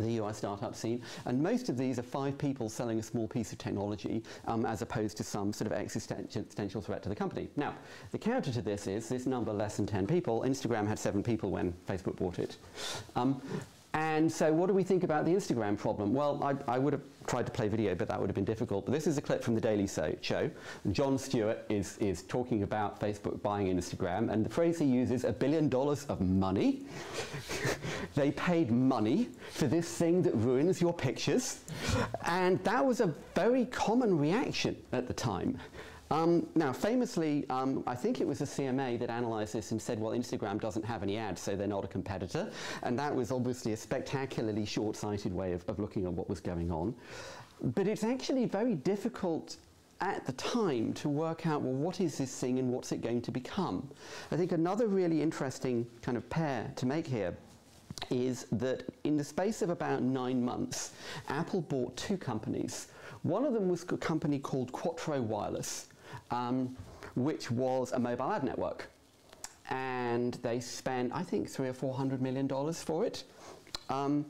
the 0.00 0.12
US 0.22 0.38
startup 0.38 0.74
scene, 0.74 1.02
and 1.26 1.42
most 1.42 1.68
of 1.68 1.76
these 1.76 1.98
are 1.98 2.02
five 2.02 2.36
people 2.38 2.68
selling 2.68 2.98
a 2.98 3.02
small 3.02 3.28
piece 3.28 3.52
of 3.52 3.58
technology 3.58 4.22
um, 4.46 4.66
as 4.66 4.82
opposed 4.82 5.16
to 5.18 5.24
some 5.24 5.52
sort 5.52 5.70
of 5.70 5.78
existential 5.78 6.80
threat 6.80 7.02
to 7.02 7.08
the 7.08 7.14
company. 7.14 7.48
Now, 7.56 7.74
the 8.10 8.18
counter 8.18 8.52
to 8.52 8.62
this 8.62 8.86
is 8.86 9.08
this 9.08 9.26
number 9.26 9.52
less 9.52 9.76
than 9.76 9.86
10 9.86 10.06
people. 10.06 10.42
Instagram 10.42 10.86
had 10.86 10.98
seven 10.98 11.22
people 11.22 11.50
when 11.50 11.72
Facebook 11.88 12.16
bought 12.16 12.38
it. 12.38 12.56
Um, 13.16 13.40
and 13.94 14.30
so 14.30 14.52
what 14.52 14.66
do 14.66 14.74
we 14.74 14.82
think 14.82 15.04
about 15.04 15.24
the 15.24 15.30
Instagram 15.30 15.78
problem? 15.78 16.12
Well, 16.12 16.42
I, 16.42 16.74
I, 16.74 16.78
would 16.80 16.92
have 16.92 17.02
tried 17.28 17.46
to 17.46 17.52
play 17.52 17.68
video, 17.68 17.94
but 17.94 18.08
that 18.08 18.20
would 18.20 18.28
have 18.28 18.34
been 18.34 18.44
difficult. 18.44 18.86
But 18.86 18.92
this 18.92 19.06
is 19.06 19.18
a 19.18 19.22
clip 19.22 19.40
from 19.40 19.54
The 19.54 19.60
Daily 19.60 19.86
Show. 19.86 20.50
Jon 20.90 21.16
Stewart 21.16 21.64
is, 21.68 21.96
is 21.98 22.24
talking 22.24 22.64
about 22.64 22.98
Facebook 23.00 23.40
buying 23.40 23.68
Instagram, 23.68 24.32
and 24.32 24.44
the 24.44 24.50
phrase 24.50 24.80
he 24.80 24.84
uses, 24.84 25.22
a 25.22 25.32
billion 25.32 25.68
dollars 25.68 26.06
of 26.06 26.20
money. 26.20 26.82
they 28.16 28.32
paid 28.32 28.72
money 28.72 29.28
for 29.52 29.68
this 29.68 29.88
thing 29.88 30.22
that 30.22 30.34
ruins 30.34 30.80
your 30.80 30.92
pictures. 30.92 31.60
And 32.26 32.62
that 32.64 32.84
was 32.84 33.00
a 33.00 33.14
very 33.36 33.66
common 33.66 34.18
reaction 34.18 34.76
at 34.90 35.06
the 35.06 35.14
time. 35.14 35.56
Um, 36.14 36.46
now, 36.54 36.72
famously, 36.72 37.44
um, 37.50 37.82
I 37.88 37.96
think 37.96 38.20
it 38.20 38.26
was 38.26 38.38
the 38.38 38.44
CMA 38.44 39.00
that 39.00 39.10
analysed 39.10 39.54
this 39.54 39.72
and 39.72 39.82
said, 39.82 39.98
well, 39.98 40.12
Instagram 40.12 40.60
doesn't 40.60 40.84
have 40.84 41.02
any 41.02 41.18
ads, 41.18 41.40
so 41.40 41.56
they're 41.56 41.66
not 41.66 41.84
a 41.84 41.88
competitor. 41.88 42.52
And 42.84 42.96
that 43.00 43.12
was 43.12 43.32
obviously 43.32 43.72
a 43.72 43.76
spectacularly 43.76 44.64
short-sighted 44.64 45.34
way 45.34 45.54
of, 45.54 45.68
of 45.68 45.80
looking 45.80 46.06
at 46.06 46.12
what 46.12 46.28
was 46.28 46.38
going 46.38 46.70
on. 46.70 46.94
But 47.60 47.88
it's 47.88 48.04
actually 48.04 48.44
very 48.44 48.76
difficult 48.76 49.56
at 50.00 50.24
the 50.24 50.32
time 50.34 50.92
to 50.92 51.08
work 51.08 51.48
out, 51.48 51.62
well, 51.62 51.72
what 51.72 52.00
is 52.00 52.16
this 52.16 52.38
thing 52.38 52.60
and 52.60 52.70
what's 52.70 52.92
it 52.92 53.02
going 53.02 53.20
to 53.22 53.32
become? 53.32 53.90
I 54.30 54.36
think 54.36 54.52
another 54.52 54.86
really 54.86 55.20
interesting 55.20 55.84
kind 56.00 56.16
of 56.16 56.30
pair 56.30 56.70
to 56.76 56.86
make 56.86 57.08
here 57.08 57.36
is 58.10 58.46
that 58.52 58.84
in 59.02 59.16
the 59.16 59.24
space 59.24 59.62
of 59.62 59.70
about 59.70 60.02
nine 60.02 60.44
months, 60.44 60.92
Apple 61.28 61.62
bought 61.62 61.96
two 61.96 62.16
companies. 62.16 62.86
One 63.22 63.44
of 63.44 63.52
them 63.52 63.68
was 63.68 63.82
a 63.82 63.96
company 63.96 64.38
called 64.38 64.70
Quattro 64.70 65.20
Wireless, 65.20 65.88
um, 66.34 66.76
which 67.14 67.50
was 67.50 67.92
a 67.92 67.98
mobile 67.98 68.32
ad 68.32 68.42
network. 68.42 68.90
And 69.70 70.34
they 70.42 70.60
spent, 70.60 71.12
I 71.14 71.22
think, 71.22 71.48
three 71.48 71.68
or 71.68 71.72
four 71.72 71.94
hundred 71.94 72.20
million 72.20 72.46
dollars 72.46 72.82
for 72.82 73.04
it. 73.04 73.24
Um, 73.88 74.26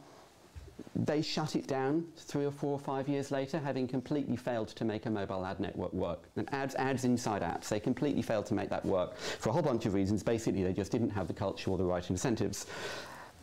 they 0.97 1.23
shut 1.23 1.57
it 1.57 1.67
down 1.67 2.05
three 2.17 2.45
or 2.45 2.51
four 2.51 2.73
or 2.73 2.79
five 2.79 3.09
years 3.09 3.31
later, 3.31 3.59
having 3.59 3.87
completely 3.89 4.37
failed 4.37 4.69
to 4.69 4.85
make 4.85 5.07
a 5.07 5.11
mobile 5.11 5.45
ad 5.45 5.59
network 5.61 5.93
work. 5.93 6.29
And 6.37 6.53
ads, 6.53 6.75
ads 6.77 7.05
inside 7.05 7.43
apps, 7.43 7.69
they 7.69 7.81
completely 7.81 8.23
failed 8.23 8.47
to 8.47 8.55
make 8.55 8.71
that 8.71 8.85
work 8.85 9.17
for 9.17 9.51
a 9.51 9.53
whole 9.53 9.63
bunch 9.63 9.87
of 9.87 9.95
reasons. 9.95 10.23
Basically, 10.23 10.63
they 10.63 10.73
just 10.73 10.93
didn't 10.93 11.11
have 11.11 11.27
the 11.27 11.33
culture 11.35 11.71
or 11.71 11.79
the 11.79 11.85
right 11.85 12.09
incentives. 12.11 12.67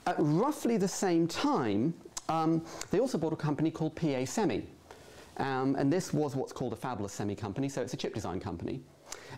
At 0.07 0.15
roughly 0.17 0.77
the 0.77 0.87
same 0.87 1.27
time, 1.27 1.93
um, 2.29 2.63
they 2.89 2.99
also 2.99 3.17
bought 3.17 3.33
a 3.33 3.37
company 3.37 3.71
called 3.71 3.95
PA 3.95 4.25
Semi. 4.25 4.65
Um, 5.37 5.75
and 5.75 5.91
this 5.91 6.13
was 6.13 6.35
what's 6.35 6.53
called 6.53 6.73
a 6.73 6.75
fabless 6.75 7.11
semi 7.11 7.35
company, 7.35 7.69
so 7.69 7.81
it's 7.81 7.93
a 7.93 7.97
chip 7.97 8.13
design 8.13 8.39
company. 8.39 8.81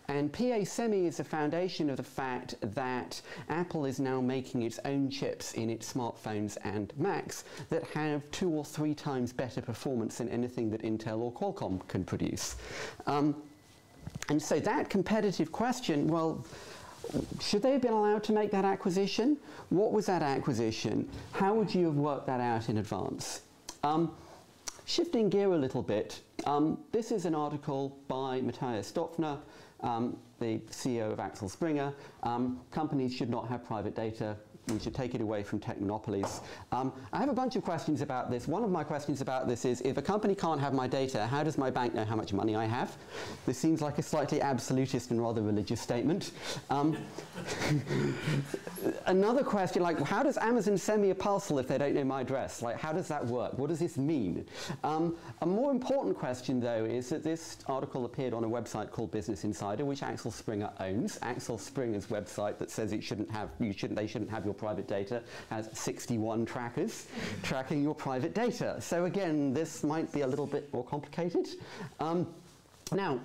And 0.08 0.32
PA 0.32 0.64
Semi 0.64 1.06
is 1.06 1.18
the 1.18 1.24
foundation 1.24 1.90
of 1.90 1.98
the 1.98 2.04
fact 2.04 2.56
that 2.62 3.22
Apple 3.50 3.86
is 3.86 4.00
now 4.00 4.20
making 4.22 4.64
its 4.64 4.80
own 4.86 5.10
chips 5.10 5.54
in 5.54 5.70
its 5.70 5.92
smartphones 5.92 6.58
and 6.64 6.94
Macs 6.98 7.44
that 7.70 7.84
have 7.86 8.30
two 8.32 8.50
or 8.50 8.66
three 8.66 8.94
times 8.94 9.32
better 9.32 9.62
performance 9.62 10.18
than 10.18 10.30
anything 10.30 10.70
that 10.72 10.82
Intel 10.82 11.20
or 11.20 11.32
Qualcomm 11.32 11.88
can 11.88 12.04
produce. 12.04 12.56
Um, 13.08 13.36
and 14.30 14.42
so 14.42 14.60
that 14.60 14.90
competitive 14.90 15.52
question, 15.52 16.08
well, 16.08 16.46
should 17.42 17.62
they 17.62 17.72
have 17.74 17.82
been 17.82 17.94
allowed 17.94 18.24
to 18.26 18.34
make 18.34 18.52
that 18.52 18.66
acquisition? 18.66 19.38
What 19.70 19.92
was 19.92 20.06
that 20.06 20.22
acquisition? 20.22 21.10
How 21.32 21.54
would 21.54 21.74
you 21.74 21.86
have 21.86 21.96
worked 21.96 22.28
that 22.28 22.40
out 22.40 22.70
in 22.70 22.78
advance? 22.78 23.42
Um, 23.84 24.16
Shifting 24.86 25.30
gear 25.30 25.54
a 25.54 25.58
little 25.58 25.82
bit, 25.82 26.20
um, 26.46 26.78
this 26.92 27.12
is 27.12 27.24
an 27.24 27.34
article 27.34 27.98
by 28.10 28.42
Matthias 28.42 28.92
Döpfner, 28.92 29.40
um, 29.80 30.18
the 30.40 30.60
CEO 30.72 31.10
of 31.10 31.22
Axel 31.22 31.48
Springer. 31.48 31.94
Um, 32.24 32.60
companies 32.70 33.16
should 33.16 33.30
not 33.30 33.48
have 33.48 33.64
private 33.64 33.96
data. 33.96 34.36
We 34.68 34.80
should 34.80 34.96
take 34.96 35.14
it 35.14 35.22
away 35.22 35.44
from 35.44 35.60
tech 35.60 35.80
monopolies. 35.80 36.42
Um, 36.72 36.94
I 37.12 37.20
have 37.20 37.30
a 37.30 37.34
bunch 37.34 37.56
of 37.56 37.64
questions 37.64 38.02
about 38.02 38.32
this. 38.32 38.48
One 38.48 38.64
of 38.64 38.70
my 38.70 38.84
questions 38.84 39.22
about 39.22 39.48
this 39.48 39.66
is, 39.66 39.82
if 39.82 39.98
a 39.98 40.02
company 40.02 40.36
can't 40.36 40.60
have 40.60 40.74
my 40.74 40.88
data, 40.88 41.28
how 41.28 41.44
does 41.44 41.58
my 41.58 41.70
bank 41.70 41.94
know 41.94 42.06
how 42.06 42.16
much 42.16 42.32
money 42.34 42.56
I 42.56 42.66
have? 42.66 42.96
This 43.46 43.58
seems 43.58 43.82
like 43.82 43.98
a 43.98 44.04
slightly 44.04 44.42
absolutist 44.42 45.12
and 45.12 45.22
rather 45.22 45.42
religious 45.42 45.82
statement. 45.82 46.32
Um, 46.70 46.98
another 49.06 49.44
question, 49.44 49.84
like, 49.84 50.00
how 50.02 50.24
does 50.24 50.38
Amazon 50.38 50.78
send 50.78 51.02
me 51.02 51.10
a 51.10 51.16
parcel 51.16 51.60
if 51.60 51.68
they 51.68 51.78
don't 51.78 51.94
know 51.94 52.04
my 52.06 52.22
address? 52.22 52.62
Like, 52.62 52.80
how 52.80 52.94
does 52.94 53.08
that 53.10 53.26
work? 53.26 53.58
What 53.58 53.70
does 53.70 53.80
this 53.80 53.98
mean? 53.98 54.46
Um, 54.84 55.16
a 55.42 55.46
more 55.46 55.72
important 55.72 56.18
question, 56.18 56.60
though, 56.60 56.86
is 56.86 57.10
that 57.10 57.24
this 57.24 57.58
article 57.68 58.06
appeared 58.06 58.34
on 58.34 58.44
a 58.44 58.50
website 58.50 58.92
called 58.92 59.12
Business 59.12 59.44
Insider, 59.44 59.84
which 59.84 60.04
Axel 60.04 60.32
Springer 60.32 60.72
owns. 60.80 61.20
Axel 61.22 61.58
Springer's 61.58 62.08
website 62.08 62.58
that 62.60 62.72
says 62.72 62.94
it 62.94 63.04
shouldn't 63.04 63.30
have, 63.32 63.50
you 63.60 63.74
shouldn't, 63.74 64.00
they 64.00 64.08
shouldn't 64.08 64.32
have 64.32 64.46
your 64.46 64.53
private 64.54 64.88
data 64.88 65.22
has 65.50 65.70
61 65.74 66.46
trackers 66.46 67.08
tracking 67.42 67.84
your 67.84 67.96
private 67.96 68.34
data. 68.34 68.78
So 68.80 69.06
again, 69.06 69.54
this 69.54 69.84
might 69.84 70.12
be 70.12 70.22
a 70.22 70.28
little 70.28 70.48
bit 70.48 70.72
more 70.74 70.84
complicated. 70.84 71.48
Um, 72.00 72.28
now, 72.92 73.20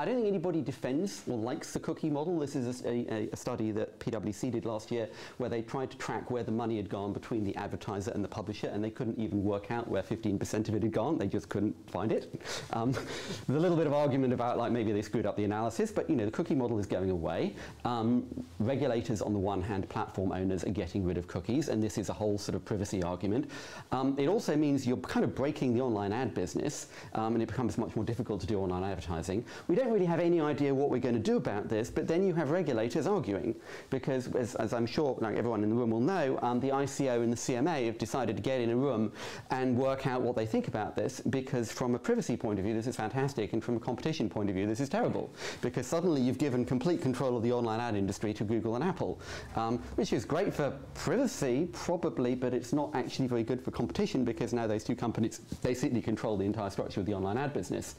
I 0.00 0.04
don't 0.04 0.14
think 0.14 0.28
anybody 0.28 0.62
defends 0.62 1.24
or 1.26 1.36
likes 1.36 1.72
the 1.72 1.80
cookie 1.80 2.08
model. 2.08 2.38
This 2.38 2.54
is 2.54 2.84
a, 2.84 3.12
a, 3.12 3.28
a, 3.32 3.36
study 3.36 3.72
that 3.72 3.98
PwC 3.98 4.52
did 4.52 4.64
last 4.64 4.92
year 4.92 5.08
where 5.38 5.50
they 5.50 5.60
tried 5.60 5.90
to 5.90 5.98
track 5.98 6.30
where 6.30 6.44
the 6.44 6.52
money 6.52 6.76
had 6.76 6.88
gone 6.88 7.12
between 7.12 7.42
the 7.42 7.56
advertiser 7.56 8.12
and 8.12 8.22
the 8.22 8.28
publisher, 8.28 8.68
and 8.68 8.82
they 8.82 8.90
couldn't 8.90 9.18
even 9.18 9.42
work 9.42 9.72
out 9.72 9.88
where 9.88 10.04
15% 10.04 10.68
of 10.68 10.76
it 10.76 10.84
had 10.84 10.92
gone. 10.92 11.18
They 11.18 11.26
just 11.26 11.48
couldn't 11.48 11.74
find 11.90 12.12
it. 12.12 12.40
Um, 12.72 12.92
there's 12.92 13.58
a 13.58 13.60
little 13.60 13.76
bit 13.76 13.88
of 13.88 13.92
argument 13.92 14.32
about 14.32 14.56
like 14.56 14.70
maybe 14.70 14.92
they 14.92 15.02
screwed 15.02 15.26
up 15.26 15.36
the 15.36 15.42
analysis, 15.42 15.90
but 15.90 16.08
you 16.08 16.14
know 16.14 16.26
the 16.26 16.30
cookie 16.30 16.54
model 16.54 16.78
is 16.78 16.86
going 16.86 17.10
away. 17.10 17.56
Um, 17.84 18.24
regulators, 18.60 19.20
on 19.20 19.32
the 19.32 19.40
one 19.40 19.62
hand, 19.62 19.88
platform 19.88 20.30
owners 20.30 20.62
are 20.62 20.70
getting 20.70 21.04
rid 21.04 21.18
of 21.18 21.26
cookies, 21.26 21.68
and 21.68 21.82
this 21.82 21.98
is 21.98 22.08
a 22.08 22.12
whole 22.12 22.38
sort 22.38 22.54
of 22.54 22.64
privacy 22.64 23.02
argument. 23.02 23.50
Um, 23.90 24.14
it 24.16 24.28
also 24.28 24.54
means 24.54 24.86
you're 24.86 24.96
kind 24.98 25.24
of 25.24 25.34
breaking 25.34 25.74
the 25.74 25.80
online 25.80 26.12
ad 26.12 26.34
business, 26.34 26.86
um, 27.14 27.34
and 27.34 27.42
it 27.42 27.46
becomes 27.46 27.76
much 27.78 27.96
more 27.96 28.04
difficult 28.04 28.40
to 28.42 28.46
do 28.46 28.60
online 28.60 28.84
advertising. 28.84 29.44
We 29.66 29.74
don't 29.74 29.87
don't 29.88 29.94
really 29.94 30.06
have 30.06 30.20
any 30.20 30.38
idea 30.38 30.74
what 30.74 30.90
we're 30.90 31.00
going 31.00 31.14
to 31.14 31.20
do 31.20 31.38
about 31.38 31.68
this, 31.68 31.88
but 31.88 32.06
then 32.06 32.22
you 32.22 32.34
have 32.34 32.50
regulators 32.50 33.06
arguing, 33.06 33.54
because 33.88 34.28
as, 34.34 34.54
as 34.56 34.74
I'm 34.74 34.84
sure 34.84 35.16
like 35.20 35.36
everyone 35.36 35.62
in 35.62 35.70
the 35.70 35.74
room 35.74 35.90
will 35.90 36.00
know, 36.00 36.38
um, 36.42 36.60
the 36.60 36.68
ICO 36.68 37.22
and 37.22 37.32
the 37.32 37.36
CMA 37.36 37.86
have 37.86 37.96
decided 37.96 38.36
to 38.36 38.42
get 38.42 38.60
in 38.60 38.68
a 38.68 38.76
room 38.76 39.10
and 39.50 39.74
work 39.74 40.06
out 40.06 40.20
what 40.20 40.36
they 40.36 40.44
think 40.44 40.68
about 40.68 40.94
this, 40.94 41.20
because 41.20 41.72
from 41.72 41.94
a 41.94 41.98
privacy 41.98 42.36
point 42.36 42.58
of 42.58 42.66
view, 42.66 42.74
this 42.74 42.86
is 42.86 42.96
fantastic, 42.96 43.54
and 43.54 43.64
from 43.64 43.76
a 43.76 43.80
competition 43.80 44.28
point 44.28 44.50
of 44.50 44.54
view, 44.54 44.66
this 44.66 44.78
is 44.78 44.90
terrible, 44.90 45.32
because 45.62 45.86
suddenly 45.86 46.20
you've 46.20 46.38
given 46.38 46.66
complete 46.66 47.00
control 47.00 47.34
of 47.34 47.42
the 47.42 47.50
online 47.50 47.80
ad 47.80 47.96
industry 47.96 48.34
to 48.34 48.44
Google 48.44 48.74
and 48.74 48.84
Apple, 48.84 49.18
um, 49.56 49.78
which 49.94 50.12
is 50.12 50.26
great 50.26 50.52
for 50.52 50.70
privacy, 50.92 51.66
probably, 51.72 52.34
but 52.34 52.52
it's 52.52 52.74
not 52.74 52.94
actually 52.94 53.26
very 53.26 53.42
good 53.42 53.64
for 53.64 53.70
competition, 53.70 54.22
because 54.22 54.52
now 54.52 54.66
those 54.66 54.84
two 54.84 54.94
companies 54.94 55.38
basically 55.62 56.02
control 56.02 56.36
the 56.36 56.44
entire 56.44 56.68
structure 56.68 57.00
of 57.00 57.06
the 57.06 57.14
online 57.14 57.38
ad 57.38 57.54
business. 57.54 57.94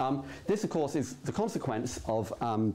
Um, 0.00 0.24
this, 0.48 0.64
of 0.64 0.70
course, 0.70 0.96
is 0.96 1.14
the 1.28 1.32
consequence 1.32 2.00
of 2.06 2.32
um, 2.40 2.74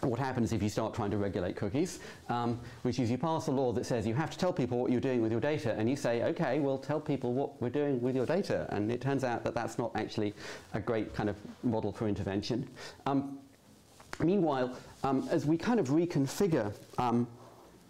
what 0.00 0.18
happens 0.18 0.52
if 0.52 0.60
you 0.60 0.68
start 0.68 0.94
trying 0.94 1.12
to 1.12 1.16
regulate 1.16 1.54
cookies, 1.54 2.00
um, 2.28 2.58
which 2.82 2.98
is 2.98 3.08
you 3.08 3.16
pass 3.16 3.46
a 3.46 3.52
law 3.52 3.70
that 3.70 3.86
says 3.86 4.04
you 4.04 4.14
have 4.14 4.30
to 4.30 4.36
tell 4.36 4.52
people 4.52 4.78
what 4.78 4.90
you're 4.90 5.00
doing 5.00 5.22
with 5.22 5.30
your 5.30 5.40
data, 5.40 5.76
and 5.78 5.88
you 5.88 5.94
say, 5.94 6.24
okay, 6.24 6.58
we'll 6.58 6.76
tell 6.76 7.00
people 7.00 7.32
what 7.32 7.62
we're 7.62 7.70
doing 7.70 8.02
with 8.02 8.16
your 8.16 8.26
data. 8.26 8.66
And 8.70 8.90
it 8.90 9.00
turns 9.00 9.22
out 9.22 9.44
that 9.44 9.54
that's 9.54 9.78
not 9.78 9.92
actually 9.94 10.34
a 10.72 10.80
great 10.80 11.14
kind 11.14 11.28
of 11.28 11.36
model 11.62 11.92
for 11.92 12.08
intervention. 12.08 12.68
Um, 13.06 13.38
meanwhile, 14.18 14.76
um, 15.04 15.28
as 15.30 15.46
we 15.46 15.56
kind 15.56 15.78
of 15.78 15.90
reconfigure 15.90 16.74
um, 16.98 17.28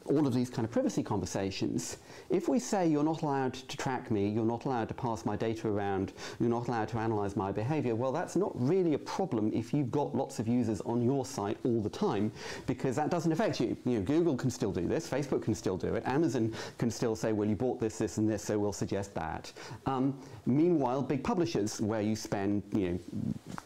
all 0.06 0.26
of 0.26 0.34
these 0.34 0.50
kind 0.50 0.64
of 0.64 0.70
privacy 0.70 1.02
conversations, 1.02 1.99
if 2.30 2.49
we 2.49 2.58
say 2.58 2.87
you're 2.87 3.04
not 3.04 3.23
allowed 3.23 3.54
to 3.54 3.76
track 3.76 4.11
me, 4.11 4.28
you're 4.28 4.44
not 4.44 4.64
allowed 4.64 4.88
to 4.88 4.94
pass 4.94 5.25
my 5.25 5.37
data 5.37 5.68
around, 5.68 6.12
you're 6.38 6.50
not 6.50 6.68
allowed 6.68 6.88
to 6.88 6.99
analyze 6.99 7.37
my 7.37 7.50
behavior, 7.50 7.94
well, 7.94 8.12
that's 8.12 8.37
not 8.37 8.52
really 8.54 8.94
a 8.94 8.99
problem 8.99 9.50
if 9.54 9.73
you've 9.73 9.90
got 9.90 10.14
lots 10.14 10.38
of 10.38 10.46
users 10.46 10.80
on 10.82 11.02
your 11.02 11.25
site 11.25 11.56
all 11.64 11.80
the 11.80 11.88
time, 11.88 12.30
because 12.66 12.96
that 12.96 13.11
doesn't 13.11 13.32
affect 13.32 13.61
you. 13.61 13.76
You 13.84 13.99
know, 13.99 14.02
Google 14.02 14.37
can 14.37 14.50
still 14.50 14.73
do 14.73 14.87
this, 14.87 15.08
Facebook 15.08 15.42
can 15.42 15.54
still 15.54 15.76
do 15.76 15.94
it, 15.94 16.02
Amazon 16.06 16.52
can 16.78 16.90
still 16.90 17.16
say, 17.16 17.32
well, 17.32 17.49
you 17.49 17.56
bought 17.56 17.80
this, 17.80 17.99
this, 17.99 18.18
and 18.18 18.28
this, 18.28 18.42
so 18.42 18.58
we'll 18.58 18.73
suggest 18.73 19.14
that. 19.14 19.52
Um, 19.87 20.18
meanwhile, 20.46 21.02
big 21.02 21.25
publishers, 21.25 21.80
where 21.80 22.02
you 22.02 22.16
spend, 22.16 22.62
you 22.73 22.90
know, 22.90 22.99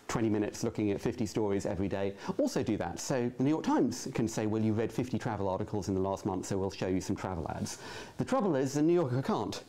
20 0.09 0.30
minutes 0.30 0.62
looking 0.62 0.90
at 0.90 1.00
50 1.00 1.26
stories 1.26 1.66
every 1.66 1.88
day, 1.88 2.14
also 2.38 2.62
do 2.62 2.76
that. 2.76 3.00
So 3.00 3.30
the 3.37 3.45
New 3.45 3.50
York 3.50 3.64
Times 3.64 4.09
can 4.14 4.28
say, 4.28 4.47
well, 4.47 4.62
you 4.62 4.73
read 4.73 4.92
50 4.92 5.18
travel 5.18 5.49
articles 5.49 5.88
in 5.88 5.95
the 5.95 6.00
last 6.00 6.26
month, 6.28 6.47
so 6.47 6.58
we'll 6.58 6.70
show 6.70 6.87
you 6.87 7.00
some 7.00 7.16
travel 7.16 7.50
ads. 7.50 7.78
The 8.18 8.25
trouble 8.25 8.54
is 8.54 8.75
the 8.75 8.82
New 8.82 8.92
Yorker 8.92 9.23
can't. 9.23 9.64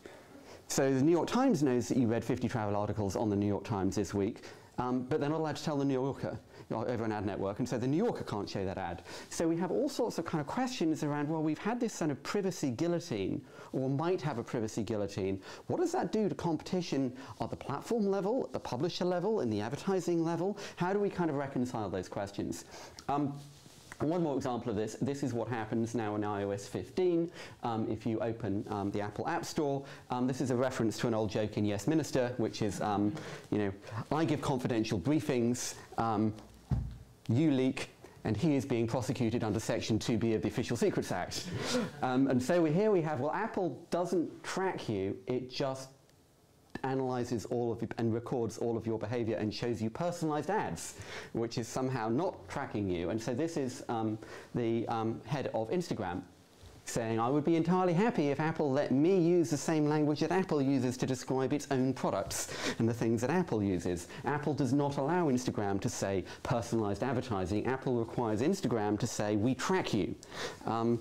So 0.68 0.94
the 0.94 1.02
New 1.02 1.12
York 1.12 1.28
Times 1.28 1.64
knows 1.64 1.88
that 1.88 1.98
you 1.98 2.08
read 2.08 2.24
50 2.24 2.48
travel 2.48 2.76
articles 2.76 3.16
on 3.16 3.30
the 3.30 3.36
New 3.36 3.48
York 3.48 3.64
Times 3.64 3.96
this 3.96 4.14
week, 4.14 4.44
um, 4.78 5.04
but 5.10 5.20
they're 5.20 5.30
not 5.30 5.40
allowed 5.40 5.56
to 5.56 5.64
tell 5.64 5.78
the 5.78 5.86
New 5.86 5.96
Yorker 5.96 6.38
over 6.72 7.04
an 7.04 7.12
ad 7.12 7.26
network, 7.26 7.60
and 7.60 7.68
so 7.68 7.78
the 7.78 7.88
New 7.88 7.98
Yorker 7.98 8.24
can't 8.24 8.48
show 8.48 8.64
that 8.64 8.78
ad. 8.78 9.02
So 9.30 9.48
we 9.48 9.58
have 9.58 9.72
all 9.72 9.90
sorts 9.90 10.20
of 10.20 10.26
kind 10.26 10.40
of 10.40 10.48
questions 10.48 11.04
around, 11.04 11.28
well, 11.28 11.42
we've 11.42 11.58
had 11.58 11.80
this 11.80 11.98
kind 11.98 12.12
of 12.12 12.22
privacy 12.22 12.70
guillotine, 12.70 13.42
or 13.72 13.90
might 13.90 14.22
have 14.22 14.38
a 14.38 14.44
privacy 14.44 14.84
guillotine. 14.84 15.42
What 15.68 15.80
does 15.80 15.92
that 15.94 16.12
do 16.12 16.30
to 16.30 16.36
competition 16.36 17.14
at 17.42 17.50
the 17.50 17.56
platform 17.56 18.06
level, 18.06 18.44
at 18.46 18.54
the 18.54 18.60
publisher 18.60 19.06
level, 19.06 19.42
in 19.42 19.50
the 19.50 19.62
advertising 19.62 20.24
level? 20.24 20.58
How 20.76 20.94
do 20.94 21.00
we 21.00 21.10
kind 21.10 21.30
of 21.32 21.38
reconcile 21.38 21.90
those 21.90 22.08
questions? 22.08 22.66
Um, 23.08 23.34
one 24.08 24.24
more 24.24 24.36
example 24.36 24.70
of 24.70 24.76
this, 24.76 24.96
this 25.02 25.24
is 25.24 25.34
what 25.34 25.48
happens 25.50 25.94
now 25.94 26.16
in 26.16 26.22
iOS 26.22 26.68
15 26.68 27.30
um, 27.64 27.88
if 27.90 28.06
you 28.06 28.20
open 28.20 28.66
um, 28.70 28.92
the 28.92 29.02
Apple 29.02 29.28
App 29.28 29.46
Store. 29.46 29.84
Um, 30.10 30.28
this 30.28 30.42
is 30.42 30.52
a 30.52 30.56
reference 30.56 30.98
to 31.00 31.08
an 31.08 31.14
old 31.14 31.30
joke 31.30 31.58
in 31.58 31.66
Yes 31.66 31.88
Minister, 31.88 32.34
which 32.38 32.62
is, 32.62 32.82
um, 32.82 33.14
you 33.52 33.58
know, 33.58 33.72
I 34.12 34.26
give 34.26 34.42
confidential 34.42 35.00
briefings, 35.00 35.76
um, 35.98 36.34
you 37.28 37.52
leak, 37.52 37.90
and 38.24 38.36
he 38.36 38.56
is 38.56 38.66
being 38.66 38.88
prosecuted 38.88 39.44
under 39.44 39.60
Section 39.60 40.00
2B 40.00 40.36
of 40.36 40.42
the 40.42 40.48
Official 40.48 40.78
Secrets 40.78 41.12
Act. 41.12 41.48
Um, 42.02 42.28
and 42.28 42.42
so 42.42 42.62
we, 42.62 42.72
here 42.72 42.92
we 42.92 43.02
have, 43.02 43.20
well, 43.20 43.32
Apple 43.32 43.80
doesn't 43.92 44.44
track 44.44 44.90
you, 44.90 45.18
it 45.28 45.50
just 45.50 45.90
analyzes 46.84 47.46
all 47.46 47.72
of 47.72 47.84
and 47.98 48.14
records 48.14 48.58
all 48.58 48.78
of 48.78 48.86
your 48.86 49.00
behavior 49.00 49.38
and 49.38 49.54
shows 49.54 49.82
you 49.82 49.90
personalized 49.90 50.50
ads, 50.50 50.96
which 51.34 51.58
is 51.58 51.68
somehow 51.68 52.10
not 52.10 52.48
tracking 52.50 52.90
you. 52.90 53.10
And 53.10 53.22
so 53.22 53.34
this 53.34 53.58
is 53.58 53.84
um, 53.90 54.18
the 54.56 54.88
um, 54.88 55.22
head 55.26 55.50
of 55.54 55.70
Instagram 55.70 56.22
saying, 56.90 57.20
I 57.20 57.30
would 57.30 57.46
be 57.46 57.56
entirely 57.56 57.94
happy 57.94 58.30
if 58.30 58.40
Apple 58.40 58.72
let 58.72 58.92
me 58.92 59.20
use 59.20 59.50
the 59.50 59.58
same 59.58 59.88
language 59.88 60.22
that 60.22 60.32
Apple 60.32 60.62
uses 60.62 60.98
to 60.98 61.06
describe 61.06 61.54
its 61.54 61.68
own 61.72 61.94
products 61.94 62.74
and 62.80 62.90
the 62.90 62.94
things 62.94 63.22
that 63.22 63.30
Apple 63.30 63.62
uses. 63.62 64.08
Apple 64.26 64.54
does 64.54 64.74
not 64.74 64.98
allow 64.98 65.28
Instagram 65.28 65.80
to 65.82 65.90
say 65.90 66.24
personalized 66.42 67.04
advertising. 67.04 67.66
Apple 67.68 67.96
requires 68.00 68.42
Instagram 68.42 68.98
to 69.00 69.08
say, 69.08 69.36
we 69.36 69.54
track 69.54 69.94
you. 69.94 70.16
Um, 70.66 71.00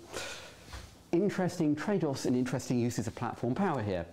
interesting 1.12 1.74
trade-offs 1.74 2.26
and 2.26 2.36
interesting 2.36 2.78
uses 2.78 3.06
of 3.06 3.14
platform 3.14 3.54
power 3.54 3.82
here. 3.82 4.04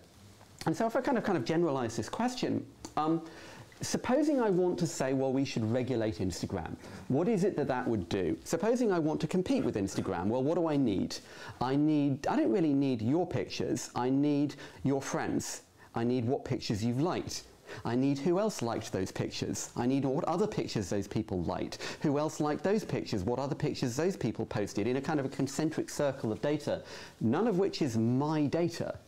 And 0.65 0.75
so 0.75 0.87
if 0.87 0.95
I 0.95 1.01
kind 1.01 1.17
of 1.17 1.23
kind 1.23 1.37
of 1.37 1.45
generalize 1.45 1.95
this 1.95 2.09
question, 2.09 2.65
um, 2.97 3.21
supposing 3.81 4.41
I 4.41 4.49
want 4.49 4.79
to 4.79 4.87
say, 4.87 5.13
well, 5.13 5.31
we 5.31 5.45
should 5.45 5.69
regulate 5.71 6.19
Instagram, 6.19 6.75
what 7.07 7.27
is 7.27 7.43
it 7.43 7.55
that 7.57 7.67
that 7.67 7.87
would 7.87 8.09
do? 8.09 8.37
Supposing 8.43 8.91
I 8.91 8.99
want 8.99 9.21
to 9.21 9.27
compete 9.27 9.63
with 9.63 9.75
Instagram, 9.75 10.27
well, 10.27 10.43
what 10.43 10.55
do 10.55 10.67
I 10.67 10.77
need? 10.77 11.17
I 11.61 11.75
need, 11.75 12.25
I 12.27 12.35
don't 12.35 12.51
really 12.51 12.73
need 12.73 13.01
your 13.01 13.27
pictures, 13.27 13.91
I 13.95 14.09
need 14.09 14.55
your 14.83 15.01
friends. 15.01 15.61
I 15.95 16.03
need 16.03 16.25
what 16.25 16.43
pictures 16.43 16.83
you've 16.83 16.99
liked. 16.99 17.43
I 17.83 17.95
need 17.95 18.19
who 18.19 18.37
else 18.39 18.61
liked 18.61 18.91
those 18.91 19.11
pictures. 19.11 19.69
I 19.75 19.85
need 19.85 20.05
what 20.05 20.23
other 20.25 20.45
pictures 20.45 20.89
those 20.89 21.07
people 21.07 21.41
liked. 21.43 21.79
Who 22.01 22.19
else 22.19 22.39
liked 22.39 22.63
those 22.63 22.83
pictures? 22.83 23.23
What 23.23 23.39
other 23.39 23.55
pictures 23.55 23.95
those 23.95 24.15
people 24.15 24.45
posted 24.45 24.87
in 24.87 24.97
a 24.97 25.01
kind 25.01 25.19
of 25.19 25.25
a 25.25 25.29
concentric 25.29 25.89
circle 25.89 26.31
of 26.31 26.41
data, 26.41 26.83
none 27.21 27.47
of 27.47 27.57
which 27.57 27.81
is 27.81 27.97
my 27.97 28.45
data. 28.45 28.99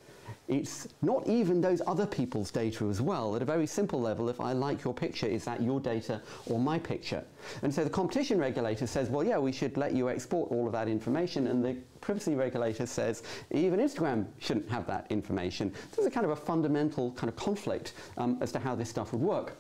It's 0.47 0.87
not 1.01 1.27
even 1.27 1.59
those 1.59 1.81
other 1.85 2.05
people's 2.05 2.51
data 2.51 2.85
as 2.85 3.01
well. 3.01 3.35
At 3.35 3.41
a 3.41 3.45
very 3.45 3.67
simple 3.67 3.99
level, 3.99 4.29
if 4.29 4.39
I 4.39 4.53
like 4.53 4.81
your 4.81 4.93
picture, 4.93 5.27
is 5.27 5.43
that 5.43 5.61
your 5.61 5.81
data 5.81 6.21
or 6.45 6.57
my 6.57 6.79
picture? 6.79 7.21
And 7.63 7.73
so 7.73 7.83
the 7.83 7.89
competition 7.89 8.39
regulator 8.39 8.87
says, 8.87 9.09
well, 9.09 9.25
yeah, 9.25 9.37
we 9.37 9.51
should 9.51 9.75
let 9.75 9.91
you 9.91 10.09
export 10.09 10.49
all 10.49 10.65
of 10.65 10.71
that 10.71 10.87
information. 10.87 11.47
And 11.47 11.65
the 11.65 11.75
privacy 11.99 12.33
regulator 12.35 12.85
says, 12.85 13.23
even 13.51 13.81
Instagram 13.81 14.27
shouldn't 14.39 14.69
have 14.69 14.87
that 14.87 15.07
information. 15.09 15.73
So 15.73 15.97
There's 15.97 16.07
a 16.07 16.11
kind 16.11 16.25
of 16.25 16.31
a 16.31 16.35
fundamental 16.37 17.11
kind 17.11 17.27
of 17.27 17.35
conflict 17.35 17.93
um, 18.17 18.37
as 18.39 18.53
to 18.53 18.59
how 18.59 18.73
this 18.73 18.89
stuff 18.89 19.11
would 19.11 19.21
work. 19.21 19.57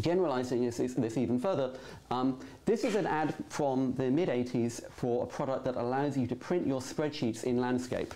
Generalizing 0.00 0.64
this, 0.64 0.76
this 0.76 1.16
even 1.16 1.38
further, 1.38 1.72
um, 2.10 2.38
this 2.64 2.84
is 2.84 2.94
an 2.94 3.06
ad 3.06 3.34
from 3.48 3.94
the 3.94 4.10
mid-80s 4.10 4.82
for 4.92 5.24
a 5.24 5.26
product 5.26 5.64
that 5.64 5.76
allows 5.76 6.16
you 6.16 6.26
to 6.28 6.36
print 6.36 6.66
your 6.66 6.80
spreadsheets 6.80 7.44
in 7.44 7.60
landscape. 7.60 8.14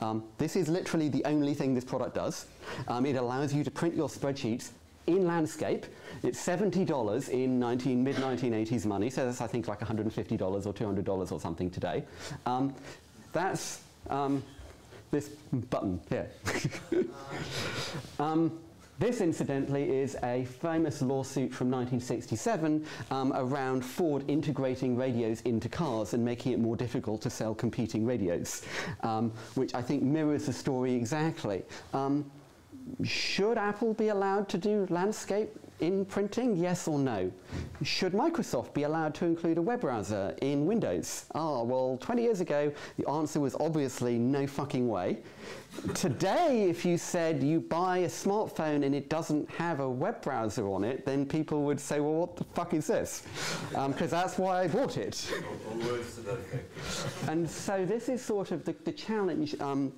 Um, 0.00 0.24
this 0.38 0.56
is 0.56 0.68
literally 0.68 1.08
the 1.08 1.24
only 1.24 1.54
thing 1.54 1.74
this 1.74 1.84
product 1.84 2.14
does. 2.14 2.46
Um, 2.88 3.06
it 3.06 3.16
allows 3.16 3.52
you 3.52 3.64
to 3.64 3.70
print 3.70 3.94
your 3.94 4.08
spreadsheets 4.08 4.70
in 5.06 5.26
landscape. 5.26 5.86
It's 6.22 6.44
$70 6.44 7.28
in 7.28 7.58
19, 7.58 8.02
mid-1980s 8.04 8.86
money, 8.86 9.10
so 9.10 9.26
that's 9.26 9.40
I 9.40 9.46
think 9.46 9.68
like 9.68 9.80
$150 9.80 10.66
or 10.66 10.72
$200 10.72 11.32
or 11.32 11.40
something 11.40 11.70
today. 11.70 12.04
Um, 12.46 12.74
that's 13.32 13.82
Um, 14.08 14.42
this 15.10 15.28
button 15.52 16.00
here. 16.08 16.30
this, 19.00 19.22
incidentally, 19.22 19.90
is 19.98 20.14
a 20.22 20.44
famous 20.44 21.00
lawsuit 21.00 21.54
from 21.54 21.70
1967 21.70 22.84
um, 23.10 23.32
around 23.34 23.82
Ford 23.82 24.22
integrating 24.28 24.94
radios 24.94 25.40
into 25.40 25.70
cars 25.70 26.12
and 26.12 26.22
making 26.22 26.52
it 26.52 26.58
more 26.58 26.76
difficult 26.76 27.22
to 27.22 27.30
sell 27.30 27.54
competing 27.54 28.04
radios, 28.04 28.62
um, 29.02 29.32
which 29.54 29.74
I 29.74 29.80
think 29.80 30.02
mirrors 30.02 30.44
the 30.44 30.52
story 30.52 30.92
exactly. 30.94 31.64
Um, 31.94 32.30
should 33.02 33.56
Apple 33.56 33.94
be 33.94 34.08
allowed 34.08 34.50
to 34.50 34.58
do 34.58 34.86
landscape 34.90 35.56
in 35.80 36.04
printing? 36.04 36.56
Yes 36.56 36.86
or 36.88 36.98
no? 36.98 37.30
Should 37.82 38.12
Microsoft 38.12 38.74
be 38.74 38.84
allowed 38.84 39.14
to 39.16 39.24
include 39.24 39.58
a 39.58 39.62
web 39.62 39.80
browser 39.80 40.34
in 40.42 40.66
Windows? 40.66 41.26
Ah, 41.34 41.62
well, 41.62 41.98
20 42.00 42.22
years 42.22 42.40
ago, 42.40 42.72
the 42.96 43.08
answer 43.08 43.40
was 43.40 43.54
obviously 43.58 44.18
no 44.18 44.46
fucking 44.46 44.88
way. 44.88 45.18
Today, 45.94 46.68
if 46.68 46.84
you 46.84 46.98
said 46.98 47.42
you 47.42 47.60
buy 47.60 47.98
a 47.98 48.08
smartphone 48.08 48.84
and 48.84 48.94
it 48.94 49.08
doesn't 49.08 49.48
have 49.50 49.80
a 49.80 49.88
web 49.88 50.20
browser 50.20 50.68
on 50.68 50.84
it, 50.84 51.06
then 51.06 51.24
people 51.24 51.62
would 51.62 51.80
say, 51.80 52.00
well, 52.00 52.14
what 52.14 52.36
the 52.36 52.44
fuck 52.44 52.74
is 52.74 52.86
this? 52.86 53.22
Because 53.70 54.12
um, 54.12 54.20
that's 54.20 54.36
why 54.36 54.62
I 54.62 54.68
bought 54.68 54.96
it. 54.96 55.32
and 57.28 57.48
so 57.48 57.86
this 57.86 58.08
is 58.08 58.22
sort 58.22 58.50
of 58.50 58.64
the, 58.64 58.74
the 58.84 58.92
challenge 58.92 59.58
um, 59.60 59.92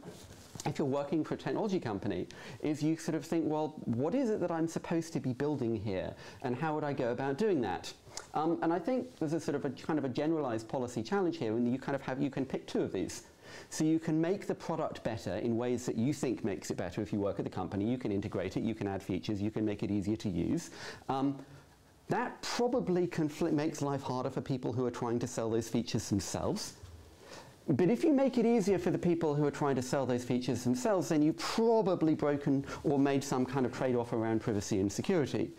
if 0.67 0.79
you're 0.79 0.87
working 0.87 1.25
for 1.25 1.35
a 1.35 1.37
technology 1.37 1.81
company, 1.81 2.27
is 2.61 2.83
you 2.83 2.97
sort 2.97 3.15
of 3.15 3.25
think, 3.25 3.45
well, 3.47 3.75
what 3.85 4.15
is 4.15 4.31
it 4.31 4.41
that 4.41 4.51
I'm 4.51 4.69
supposed 4.69 5.13
to 5.15 5.21
be 5.21 5.33
building 5.33 5.75
here, 5.75 6.15
and 6.43 6.57
how 6.57 6.75
would 6.75 6.85
I 6.85 6.93
go 6.93 7.11
about 7.11 7.39
doing 7.39 7.61
that? 7.63 7.93
Um, 8.35 8.59
and 8.63 8.73
I 8.73 8.79
think 8.79 9.19
there's 9.19 9.33
a 9.33 9.41
sort 9.41 9.55
of 9.55 9.65
a 9.65 9.71
kind 9.71 9.99
of 9.99 10.05
a 10.05 10.09
generalized 10.09 10.69
policy 10.69 11.03
challenge 11.03 11.39
here, 11.39 11.57
and 11.57 11.71
you 11.71 11.79
kind 11.79 11.97
of 11.97 12.03
have 12.03 12.23
you 12.23 12.31
can 12.31 12.45
pick 12.45 12.67
two 12.67 12.83
of 12.83 12.93
these. 12.93 13.25
So 13.69 13.85
you 13.85 13.99
can 13.99 14.21
make 14.21 14.47
the 14.47 14.55
product 14.55 15.03
better 15.05 15.37
in 15.37 15.57
ways 15.57 15.85
that 15.87 15.97
you 15.97 16.15
think 16.15 16.45
makes 16.45 16.71
it 16.71 16.77
better 16.77 17.03
if 17.03 17.13
you 17.13 17.21
work 17.21 17.39
at 17.39 17.45
the 17.45 17.51
company. 17.51 17.85
You 17.85 17.99
can 17.99 18.11
integrate 18.11 18.57
it, 18.57 18.63
you 18.63 18.75
can 18.75 18.87
add 18.87 19.03
features, 19.03 19.43
you 19.43 19.51
can 19.51 19.65
make 19.65 19.83
it 19.83 19.91
easier 19.91 20.17
to 20.17 20.29
use. 20.29 20.71
Um, 21.09 21.39
that 22.09 22.41
probably 22.43 23.09
makes 23.53 23.81
life 23.81 24.03
harder 24.03 24.31
for 24.31 24.41
people 24.41 24.73
who 24.73 24.85
are 24.85 24.91
trying 24.91 25.19
to 25.19 25.27
sell 25.27 25.51
those 25.51 25.69
features 25.69 26.09
themselves. 26.09 26.75
But 27.69 27.91
if 27.91 28.03
you 28.03 28.13
make 28.13 28.39
it 28.39 28.47
easier 28.47 28.77
for 28.77 28.91
the 28.91 28.99
people 28.99 29.37
who 29.37 29.47
are 29.47 29.51
trying 29.51 29.77
to 29.77 29.83
sell 29.83 30.05
those 30.05 30.25
features 30.25 30.65
themselves, 30.65 31.09
then 31.09 31.23
you've 31.23 31.39
probably 31.39 32.15
broken 32.15 32.65
or 32.83 32.99
made 32.99 33.23
some 33.23 33.47
kind 33.47 33.65
of 33.65 33.73
trade-off 33.73 34.13
around 34.13 34.41
privacy 34.41 34.81
and 34.81 34.91
security. 34.91 35.51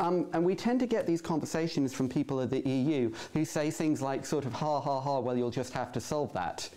Um, 0.00 0.26
and 0.32 0.44
we 0.44 0.56
tend 0.56 0.80
to 0.80 0.86
get 0.86 1.06
these 1.06 1.22
conversations 1.22 1.94
from 1.94 2.08
people 2.08 2.40
at 2.40 2.50
the 2.50 2.60
EU 2.68 3.12
who 3.32 3.44
say 3.44 3.70
things 3.70 4.02
like 4.02 4.26
sort 4.26 4.46
of, 4.46 4.52
ha, 4.52 4.80
ha, 4.80 5.00
ha, 5.00 5.20
well, 5.20 5.36
you'll 5.36 5.50
just 5.50 5.72
have 5.74 5.92
to 5.92 6.00
solve 6.00 6.32
that. 6.32 6.68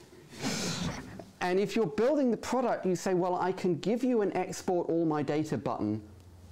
and 1.42 1.60
if 1.60 1.76
you're 1.76 1.88
building 1.88 2.30
the 2.30 2.38
product, 2.38 2.86
you 2.86 2.96
say, 2.96 3.16
well, 3.16 3.36
I 3.36 3.54
can 3.54 3.80
give 3.80 4.04
you 4.04 4.22
an 4.22 4.36
export 4.38 4.90
all 4.90 5.06
my 5.06 5.24
data 5.24 5.58
button 5.58 6.04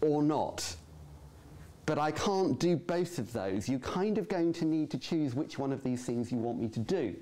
or 0.02 0.24
not. 0.24 0.76
But 1.86 2.00
I 2.00 2.10
can't 2.10 2.60
do 2.60 2.76
both 2.76 3.20
of 3.20 3.32
those. 3.32 3.70
You're 3.70 3.78
kind 3.80 4.18
of 4.18 4.28
going 4.28 4.52
to 4.54 4.66
need 4.66 4.90
to 4.90 4.98
choose 4.98 5.36
which 5.36 5.60
one 5.60 5.72
of 5.72 5.84
these 5.84 6.04
things 6.04 6.32
you 6.32 6.40
want 6.40 6.60
me 6.60 6.68
to 6.70 6.80
do. 6.80 7.16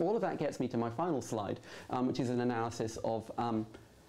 All 0.00 0.16
of 0.16 0.22
that 0.22 0.38
gets 0.38 0.60
me 0.60 0.68
to 0.68 0.76
my 0.76 0.90
final 0.90 1.22
slide, 1.22 1.60
um, 1.90 2.06
which 2.06 2.20
is 2.20 2.30
an 2.30 2.40
analysis 2.40 2.98
of, 3.04 3.30
um, 3.38 3.66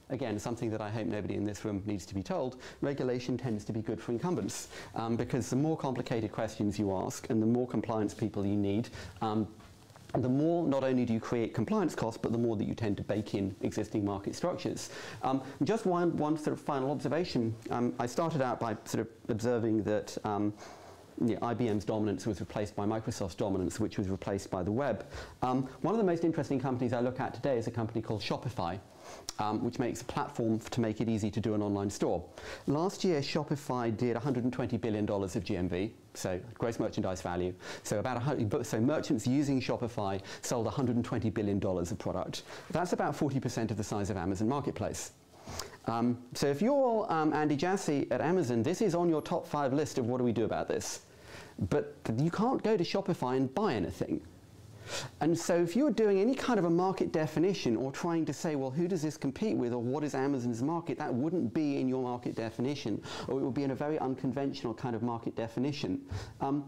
again, 0.10 0.40
something 0.40 0.70
that 0.72 0.82
I 0.82 0.90
hope 0.90 1.08
nobody 1.08 1.36
in 1.36 1.46
this 1.46 1.66
room 1.66 1.84
needs 1.86 2.06
to 2.08 2.16
be 2.16 2.24
told. 2.24 2.58
Regulation 2.82 3.38
tends 3.38 3.64
to 3.66 3.74
be 3.74 3.82
good 3.82 4.02
for 4.02 4.12
incumbents 4.12 4.70
um, 4.96 5.16
because 5.16 5.50
the 5.50 5.56
more 5.56 5.78
complicated 5.78 6.32
questions 6.32 6.80
you 6.80 6.96
ask 6.96 7.30
and 7.30 7.42
the 7.42 7.48
more 7.48 7.68
compliance 7.68 8.14
people 8.14 8.46
you 8.46 8.56
need, 8.56 8.90
um, 9.22 9.48
the 10.22 10.30
more 10.30 10.66
not 10.66 10.84
only 10.84 11.06
do 11.06 11.14
you 11.14 11.20
create 11.20 11.54
compliance 11.54 11.96
costs, 11.96 12.18
but 12.22 12.32
the 12.32 12.38
more 12.38 12.56
that 12.56 12.66
you 12.66 12.74
tend 12.74 12.98
to 12.98 13.04
bake 13.04 13.36
in 13.36 13.56
existing 13.62 14.06
market 14.06 14.36
structures. 14.36 14.90
Um, 15.24 15.42
just 15.64 15.86
one, 15.86 16.16
one 16.18 16.38
sort 16.38 16.54
of 16.58 16.62
final 16.62 16.92
observation. 16.92 17.54
Um, 17.70 17.94
I 18.00 18.06
started 18.06 18.42
out 18.42 18.60
by 18.60 18.78
sort 18.86 19.02
of 19.02 19.10
observing 19.30 19.84
that 19.84 20.18
um, 20.24 20.54
you 21.22 21.36
know, 21.36 21.40
IBM's 21.42 21.86
dominance 21.86 22.26
was 22.26 22.40
replaced 22.40 22.76
by 22.76 22.86
Microsoft's 22.86 23.36
dominance, 23.36 23.80
which 23.80 23.98
was 23.98 24.10
replaced 24.10 24.50
by 24.50 24.64
the 24.64 24.72
web. 24.72 25.06
Um, 25.42 25.68
one 25.82 25.94
of 25.94 25.98
the 25.98 26.06
most 26.06 26.24
interesting 26.24 26.60
companies 26.60 26.94
I 26.94 27.00
look 27.00 27.20
at 27.20 27.34
today 27.34 27.58
is 27.58 27.68
a 27.68 27.72
company 27.72 28.02
called 28.02 28.22
Shopify. 28.22 28.80
Um, 29.38 29.64
which 29.64 29.78
makes 29.78 30.02
a 30.02 30.06
platform 30.06 30.60
to 30.60 30.82
make 30.82 31.00
it 31.00 31.08
easy 31.08 31.30
to 31.30 31.40
do 31.40 31.54
an 31.54 31.62
online 31.62 31.92
store. 31.92 32.26
Last 32.66 33.04
year, 33.04 33.20
Shopify 33.20 33.96
did 33.96 34.18
$120 34.18 34.82
billion 34.82 35.08
of 35.08 35.32
GMV, 35.32 35.92
so 36.16 36.40
gross 36.56 36.80
merchandise 36.80 37.22
value. 37.22 37.54
So 37.84 38.00
about 38.00 38.66
so 38.66 38.80
merchants 38.82 39.28
using 39.28 39.62
Shopify 39.62 40.22
sold 40.42 40.66
$120 40.66 41.32
billion 41.32 41.64
of 41.64 42.00
product. 42.00 42.44
That's 42.72 42.94
about 42.94 43.16
40% 43.16 43.70
of 43.70 43.78
the 43.78 43.84
size 43.84 44.10
of 44.10 44.18
Amazon 44.18 44.48
Marketplace. 44.48 45.12
Um, 45.88 46.18
so 46.34 46.48
if 46.48 46.62
you're 46.62 47.12
um, 47.12 47.34
Andy 47.34 47.56
Jassy 47.56 48.08
at 48.12 48.22
Amazon, 48.22 48.64
this 48.64 48.82
is 48.82 48.96
on 48.96 49.10
your 49.10 49.22
top 49.22 49.48
five 49.48 49.74
list 49.74 49.98
of 49.98 50.08
what 50.08 50.18
do 50.18 50.24
we 50.24 50.32
do 50.32 50.46
about 50.46 50.68
this. 50.68 51.02
But 51.70 51.96
you 52.18 52.32
can't 52.32 52.62
go 52.64 52.76
to 52.76 52.84
Shopify 52.84 53.38
and 53.38 53.54
buy 53.54 53.76
anything. 53.76 54.22
And 55.22 55.38
so 55.38 55.56
if 55.56 55.76
you're 55.76 55.92
doing 55.92 56.20
any 56.20 56.36
kind 56.36 56.60
of 56.60 56.66
a 56.66 56.70
market 56.70 57.12
definition 57.12 57.76
or 57.76 57.92
trying 57.92 58.26
to 58.26 58.34
say, 58.34 58.56
well, 58.56 58.70
who 58.70 58.88
does 58.88 59.02
this 59.02 59.18
compete 59.18 59.58
with 59.58 59.74
or 59.74 59.82
what 59.82 60.04
is 60.04 60.14
Amazon's 60.14 60.62
market, 60.62 60.98
that 60.98 61.14
wouldn't 61.14 61.54
be 61.54 61.80
in 61.80 61.88
your 61.88 62.04
market 62.04 62.36
definition 62.36 63.02
or 63.28 63.40
it 63.40 63.44
would 63.44 63.54
be 63.54 63.64
in 63.64 63.72
a 63.72 63.76
very 63.76 63.98
unconventional 64.00 64.74
kind 64.74 64.96
of 64.96 65.02
market 65.02 65.36
definition. 65.36 66.02
Um, 66.42 66.66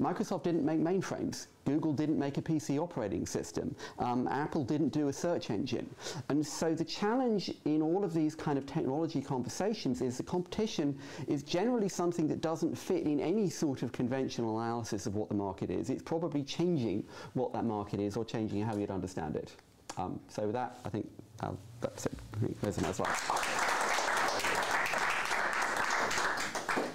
Microsoft 0.00 0.44
didn't 0.44 0.64
make 0.64 0.80
mainframes. 0.80 1.46
Google 1.66 1.92
didn't 1.92 2.18
make 2.18 2.38
a 2.38 2.42
PC 2.42 2.78
operating 2.78 3.26
system. 3.26 3.74
Um, 3.98 4.26
Apple 4.28 4.64
didn't 4.64 4.88
do 4.88 5.08
a 5.08 5.12
search 5.12 5.50
engine. 5.50 5.88
And 6.28 6.44
so 6.44 6.74
the 6.74 6.84
challenge 6.84 7.52
in 7.66 7.82
all 7.82 8.02
of 8.02 8.14
these 8.14 8.34
kind 8.34 8.56
of 8.56 8.66
technology 8.66 9.20
conversations 9.20 10.00
is 10.00 10.16
the 10.16 10.22
competition 10.22 10.98
is 11.28 11.42
generally 11.42 11.88
something 11.88 12.26
that 12.28 12.40
doesn't 12.40 12.76
fit 12.76 13.04
in 13.04 13.20
any 13.20 13.50
sort 13.50 13.82
of 13.82 13.92
conventional 13.92 14.58
analysis 14.58 15.06
of 15.06 15.14
what 15.14 15.28
the 15.28 15.34
market 15.34 15.70
is. 15.70 15.90
It's 15.90 16.02
probably 16.02 16.42
changing 16.42 17.04
what 17.34 17.52
that 17.52 17.64
market 17.64 18.00
is 18.00 18.16
or 18.16 18.24
changing 18.24 18.62
how 18.62 18.76
you'd 18.76 18.90
understand 18.90 19.36
it. 19.36 19.54
Um, 19.98 20.18
so 20.28 20.42
with 20.42 20.54
that, 20.54 20.78
I 20.84 20.88
think 20.88 21.08
uh, 21.40 21.52
that's 21.80 22.06
it. 22.06 22.12
There's 22.62 22.78
a 22.78 22.82
nice 22.82 22.96
slide. 22.96 23.69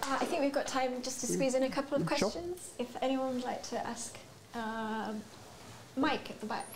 Uh, 0.07 0.17
I 0.21 0.25
think 0.25 0.41
we've 0.41 0.51
got 0.53 0.67
time 0.67 1.01
just 1.01 1.19
to 1.21 1.27
squeeze 1.27 1.55
in 1.55 1.63
a 1.63 1.69
couple 1.69 1.97
of 1.97 2.05
questions. 2.05 2.71
Sure. 2.77 2.85
If 2.85 2.95
anyone 3.01 3.35
would 3.35 3.43
like 3.43 3.63
to 3.69 3.87
ask 3.87 4.15
um, 4.53 5.21
Mike 5.97 6.29
at 6.29 6.39
the 6.39 6.45
back. 6.45 6.67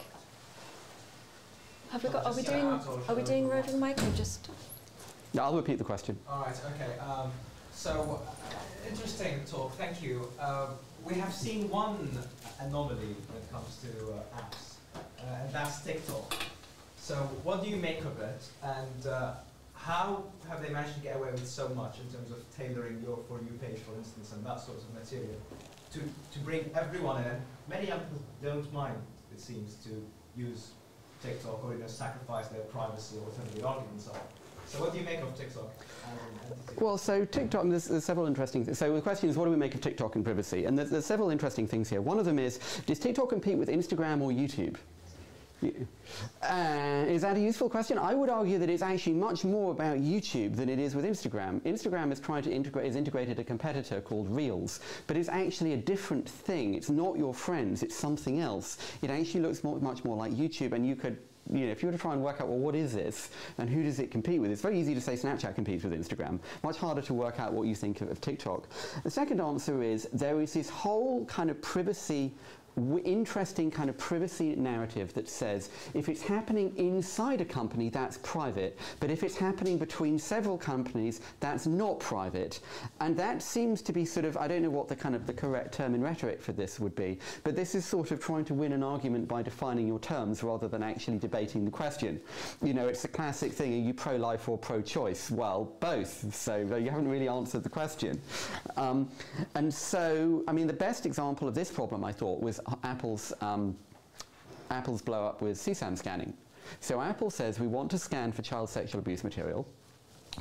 Have 1.92 2.04
we 2.04 2.10
got? 2.10 2.26
Are 2.26 2.34
we 2.34 2.42
doing? 2.42 2.66
Are 2.66 3.16
we 3.16 3.24
doing 3.24 3.48
roving 3.48 3.80
mic 3.80 4.02
or 4.02 4.12
just? 4.16 4.50
No, 5.34 5.44
I'll 5.44 5.56
repeat 5.56 5.78
the 5.78 5.84
question. 5.84 6.18
All 6.28 6.42
right. 6.42 6.60
Okay. 6.76 6.98
Um, 7.00 7.32
so 7.74 8.22
uh, 8.26 8.90
interesting 8.90 9.42
talk. 9.46 9.76
Thank 9.76 10.02
you. 10.02 10.32
Um, 10.40 10.70
we 11.06 11.16
have 11.16 11.34
seen 11.34 11.70
one 11.70 12.10
anomaly 12.60 13.16
when 13.28 13.38
it 13.42 13.52
comes 13.52 13.78
to 13.84 13.90
uh, 14.12 14.40
apps, 14.42 14.76
uh, 14.96 15.44
and 15.44 15.54
that's 15.54 15.82
TikTok. 15.82 16.36
So 17.00 17.16
what 17.44 17.64
do 17.64 17.70
you 17.70 17.78
make 17.78 18.02
of 18.02 18.20
it? 18.20 18.42
And 18.64 19.08
uh, 19.08 19.34
how 19.80 20.24
have 20.50 20.62
they 20.62 20.70
managed 20.70 20.96
to 20.96 21.00
get 21.00 21.16
away 21.16 21.32
with 21.32 21.48
so 21.48 21.70
much 21.70 22.00
in 22.00 22.14
terms 22.14 22.32
of 22.32 22.44
tailoring 22.56 23.02
your 23.02 23.20
For 23.28 23.40
You 23.40 23.58
page, 23.62 23.80
for 23.80 23.96
instance, 23.98 24.34
and 24.34 24.46
that 24.46 24.60
sort 24.60 24.78
of 24.78 24.94
material 24.94 25.40
to, 25.94 26.00
to 26.00 26.40
bring 26.44 26.70
everyone 26.76 27.24
in? 27.24 27.42
Many 27.70 27.88
young 27.88 28.00
people 28.02 28.22
don't 28.44 28.72
mind, 28.74 29.02
it 29.34 29.40
seems, 29.40 29.76
to 29.86 29.90
use 30.36 30.72
TikTok 31.24 31.64
or 31.64 31.74
you 31.74 31.80
know, 31.80 31.88
sacrifice 31.88 32.48
their 32.50 32.62
privacy 32.62 33.18
or 33.18 33.22
whatever 33.22 33.58
the 33.58 33.66
arguments 33.66 34.08
are. 34.10 34.20
So 34.68 34.82
what 34.82 34.94
do 34.94 35.00
you 35.00 35.06
make 35.06 35.22
of 35.22 35.36
TikTok? 35.36 35.72
Well, 36.80 36.98
so 36.98 37.26
TikTok, 37.26 37.68
there's, 37.70 37.86
there's, 37.86 38.06
several 38.06 38.28
interesting 38.28 38.64
things. 38.64 38.78
So 38.78 38.94
the 38.94 39.02
question 39.02 39.28
is, 39.28 39.36
what 39.36 39.46
do 39.46 39.52
we 39.52 39.58
make 39.58 39.74
of 39.74 39.82
TikTok 39.82 40.16
and 40.16 40.24
privacy? 40.24 40.66
And 40.66 40.78
there's, 40.78 40.92
there's 40.92 41.06
several 41.06 41.32
interesting 41.32 41.68
things 41.68 41.90
here. 41.90 42.02
One 42.02 42.20
of 42.20 42.26
them 42.26 42.38
is, 42.38 42.60
does 42.86 43.00
TikTok 43.00 43.30
compete 43.30 43.58
with 43.58 43.70
Instagram 43.70 44.22
or 44.22 44.30
YouTube? 44.30 44.76
Uh, 45.62 47.06
is 47.08 47.22
that 47.22 47.36
a 47.36 47.40
useful 47.40 47.70
question? 47.70 47.98
I 47.98 48.14
would 48.14 48.30
argue 48.30 48.58
that 48.60 48.70
it's 48.70 48.82
actually 48.82 49.14
much 49.14 49.44
more 49.44 49.72
about 49.72 49.98
YouTube 49.98 50.56
than 50.56 50.70
it 50.70 50.80
is 50.80 50.96
with 50.96 51.06
Instagram. 51.06 51.60
Instagram 51.62 52.12
is 52.12 52.20
trying 52.20 52.44
to 52.44 52.52
integrate, 52.52 52.88
is 52.88 52.96
integrated 52.96 53.40
a 53.40 53.44
competitor 53.44 54.02
called 54.02 54.30
Reels, 54.30 54.80
but 55.08 55.18
it's 55.18 55.30
actually 55.30 55.74
a 55.74 55.78
different 55.78 56.28
thing. 56.28 56.74
It's 56.74 56.90
not 56.90 57.18
your 57.18 57.34
friends, 57.34 57.84
it's 57.84 57.96
something 57.96 58.40
else. 58.40 58.78
It 59.02 59.10
actually 59.10 59.42
looks 59.42 59.64
more, 59.64 59.80
much 59.80 60.04
more 60.04 60.16
like 60.16 60.32
YouTube, 60.34 60.72
and 60.72 60.88
you 60.88 60.96
could 60.96 61.18
you 61.52 61.66
know, 61.66 61.72
if 61.72 61.82
you 61.82 61.88
were 61.88 61.94
to 61.94 61.98
try 61.98 62.14
and 62.14 62.24
work 62.24 62.42
out, 62.42 62.48
well, 62.48 62.60
what 62.60 62.76
is 62.76 62.94
this 62.94 63.30
and 63.58 63.70
who 63.70 63.82
does 63.84 64.00
it 64.00 64.12
compete 64.12 64.40
with? 64.40 64.52
It's 64.52 64.62
very 64.62 64.80
easy 64.80 64.94
to 64.94 65.02
say 65.02 65.14
Snapchat 65.14 65.56
competes 65.56 65.84
with 65.84 65.94
Instagram. 65.94 66.40
Much 66.64 66.78
harder 66.78 67.02
to 67.02 67.14
work 67.14 67.40
out 67.40 67.54
what 67.54 67.68
you 67.68 67.74
think 67.74 68.02
of, 68.02 68.12
of 68.12 68.22
TikTok. 68.22 68.68
The 69.04 69.10
second 69.10 69.42
answer 69.42 69.82
is 69.82 70.08
there 70.14 70.42
is 70.42 70.54
this 70.54 70.70
whole 70.70 71.26
kind 71.26 71.50
of 71.50 71.60
privacy 71.62 72.34
interesting 73.04 73.72
kind 73.72 73.90
of 73.90 73.98
privacy 73.98 74.56
narrative 74.56 75.14
that 75.14 75.28
says 75.28 75.70
if 75.94 76.10
it's 76.10 76.22
happening 76.22 76.74
inside 76.78 77.42
a 77.42 77.46
company, 77.46 77.90
that's 77.90 78.18
private, 78.20 78.78
but 79.00 79.10
if 79.10 79.24
it's 79.24 79.38
happening 79.38 79.78
between 79.78 80.18
several 80.20 80.58
companies, 80.58 81.22
that's 81.40 81.66
not 81.66 82.00
private. 82.00 82.60
And 83.00 83.16
that 83.18 83.42
seems 83.42 83.82
to 83.84 83.94
be 83.94 84.06
sort 84.06 84.26
of, 84.26 84.38
I 84.38 84.48
don't 84.48 84.62
know 84.62 84.70
what 84.70 84.88
the 84.88 84.96
kind 84.96 85.16
of 85.16 85.26
the 85.26 85.34
correct 85.34 85.74
term 85.74 85.96
in 85.96 86.02
rhetoric 86.02 86.42
for 86.42 86.52
this 86.52 86.80
would 86.80 86.96
be, 86.96 87.20
but 87.44 87.56
this 87.56 87.76
is 87.76 87.86
sort 87.86 88.12
of 88.12 88.20
trying 88.20 88.46
to 88.46 88.54
win 88.54 88.74
an 88.74 88.84
argument 88.84 89.28
by 89.28 89.42
defining 89.42 89.88
your 89.88 90.00
terms 90.00 90.44
rather 90.44 90.68
than 90.68 90.84
actually 90.84 91.18
debating 91.18 91.66
the 91.66 91.72
question. 91.72 92.20
You 92.62 92.74
know, 92.74 92.88
it's 92.88 93.02
the 93.02 93.08
classic 93.08 93.52
thing, 93.52 93.74
are 93.74 93.78
you 93.78 93.94
pro-life 93.94 94.48
or 94.48 94.58
pro-choice? 94.58 95.32
Well, 95.32 95.74
both, 95.80 96.34
so 96.34 96.58
you 96.58 96.90
haven't 96.90 97.08
really 97.08 97.28
answered 97.28 97.64
the 97.64 97.70
question. 97.70 98.22
Um, 98.78 99.10
and 99.56 99.74
so, 99.74 100.44
I 100.48 100.52
mean, 100.52 100.68
the 100.68 100.74
best 100.74 101.06
example 101.06 101.48
of 101.48 101.56
this 101.56 101.72
problem, 101.72 102.04
I 102.04 102.12
thought, 102.12 102.42
was 102.42 102.59
Apple's, 102.84 103.34
um, 103.42 103.76
Apple's 104.70 105.02
blow 105.02 105.26
up 105.26 105.42
with 105.42 105.58
CSAM 105.58 105.98
scanning. 105.98 106.34
So 106.80 107.02
Apple 107.02 107.30
says 107.30 107.60
we 107.60 107.68
want 107.68 107.90
to 107.92 107.98
scan 107.98 108.32
for 108.32 108.42
child 108.42 108.70
sexual 108.70 109.00
abuse 109.00 109.24
material, 109.24 109.68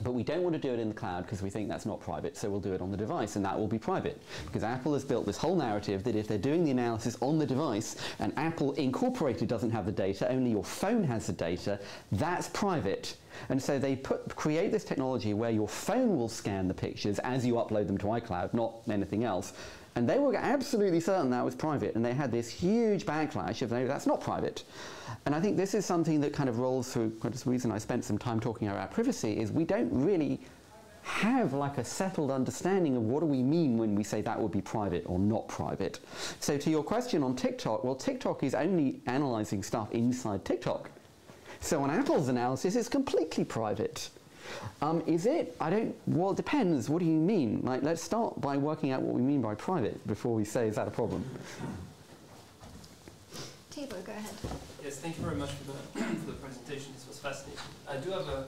but 0.03 0.13
we 0.13 0.23
don't 0.23 0.43
want 0.43 0.55
to 0.55 0.61
do 0.61 0.73
it 0.73 0.79
in 0.79 0.89
the 0.89 0.95
cloud 0.95 1.25
because 1.25 1.43
we 1.43 1.51
think 1.51 1.69
that's 1.69 1.87
not 1.87 2.01
private, 2.01 2.37
so 2.37 2.49
we'll 2.49 2.61
do 2.61 2.73
it 2.73 2.81
on 2.81 2.91
the 2.91 2.97
device, 2.97 3.37
and 3.37 3.45
that 3.45 3.59
will 3.59 3.67
be 3.67 3.79
private. 3.79 4.21
Because 4.47 4.63
Apple 4.63 4.93
has 4.95 5.05
built 5.05 5.27
this 5.27 5.37
whole 5.37 5.57
narrative 5.57 6.05
that 6.05 6.15
if 6.15 6.29
they're 6.29 6.39
doing 6.39 6.65
the 6.65 6.71
analysis 6.71 7.17
on 7.21 7.39
the 7.39 7.47
device 7.47 7.97
and 8.21 8.33
Apple 8.37 8.73
Incorporated 8.75 9.49
doesn't 9.49 9.71
have 9.71 9.87
the 9.87 9.93
data, 9.93 10.29
only 10.31 10.51
your 10.51 10.65
phone 10.65 11.03
has 11.05 11.27
the 11.27 11.33
data, 11.33 11.81
that's 12.13 12.49
private. 12.49 13.17
And 13.49 13.63
so 13.63 13.79
they 13.79 13.97
put, 13.97 14.35
create 14.37 14.73
this 14.73 14.85
technology 14.85 15.35
where 15.35 15.51
your 15.51 15.69
phone 15.69 16.17
will 16.17 16.29
scan 16.29 16.69
the 16.69 16.75
pictures 16.75 17.19
as 17.21 17.47
you 17.47 17.55
upload 17.55 17.87
them 17.87 17.99
to 17.99 18.07
iCloud, 18.07 18.53
not 18.55 18.75
anything 18.91 19.25
else. 19.25 19.53
And 19.95 20.09
they 20.09 20.19
were 20.19 20.35
absolutely 20.37 21.01
certain 21.01 21.31
that 21.31 21.45
was 21.45 21.55
private, 21.55 21.97
and 21.97 22.05
they 22.05 22.15
had 22.15 22.31
this 22.31 22.49
huge 22.49 23.05
backlash 23.05 23.63
of, 23.63 23.73
no, 23.73 23.87
that's 23.87 24.07
not 24.07 24.21
private. 24.21 24.63
And 25.27 25.35
I 25.35 25.41
think 25.41 25.57
this 25.57 25.75
is 25.75 25.85
something 25.85 26.21
that 26.21 26.33
kind 26.33 26.49
of 26.49 26.59
rolls 26.59 26.93
through, 26.93 27.19
the 27.21 27.51
reason 27.51 27.73
I 27.73 27.79
spent 27.79 28.05
some 28.05 28.19
time 28.19 28.39
talking 28.39 28.69
about 28.69 28.93
privacy, 28.93 29.41
is 29.41 29.51
we 29.51 29.65
don't 29.65 29.91
really 29.93 30.41
have 31.03 31.55
like 31.55 31.79
a 31.79 31.85
settled 31.85 32.31
understanding 32.31 32.95
of 32.97 33.03
what 33.03 33.21
do 33.21 33.27
we 33.27 33.43
mean 33.43 33.79
when 33.79 33.95
we 33.95 34.05
say 34.05 34.21
that 34.21 34.39
would 34.39 34.53
be 34.53 34.61
private 34.61 35.03
or 35.07 35.19
not 35.19 35.49
private. 35.49 36.01
So 36.39 36.59
to 36.59 36.71
your 36.71 36.83
question 36.83 37.23
on 37.23 37.35
TikTok, 37.35 37.83
well, 37.83 37.95
TikTok 37.95 38.43
is 38.43 38.55
only 38.55 39.01
analyzing 39.07 39.63
stuff 39.63 39.91
inside 39.93 40.45
TikTok. 40.45 40.91
So 41.61 41.83
on 41.83 41.91
Apple's 41.91 42.29
analysis, 42.29 42.77
it's 42.77 42.89
completely 42.89 43.45
private. 43.45 44.11
Um, 44.81 45.03
is 45.07 45.27
it? 45.27 45.57
I 45.61 45.71
don't, 45.71 45.95
well, 46.07 46.31
it 46.31 46.37
depends. 46.37 46.89
What 46.89 47.01
do 47.01 47.05
you 47.05 47.13
mean? 47.13 47.61
Like, 47.63 47.83
let's 47.83 48.03
start 48.03 48.41
by 48.41 48.57
working 48.57 48.93
out 48.93 49.03
what 49.03 49.15
we 49.15 49.23
mean 49.23 49.43
by 49.43 49.55
private 49.55 50.07
before 50.07 50.35
we 50.35 50.45
say, 50.45 50.69
is 50.69 50.77
that 50.77 50.87
a 50.87 50.91
problem? 50.91 51.25
Tibor, 53.73 54.05
go 54.05 54.13
ahead. 54.13 54.35
Yes, 54.83 54.99
thank 54.99 55.17
you 55.19 55.25
very 55.25 55.37
much 55.37 55.51
for 55.51 55.65
the, 55.65 56.05
for 56.21 56.27
the 56.27 56.33
presentation. 56.33 56.93
This 56.95 57.07
was 57.07 57.19
fascinating. 57.19 57.63
I 57.89 57.97
do 57.97 58.11
have 58.11 58.29
a, 58.29 58.47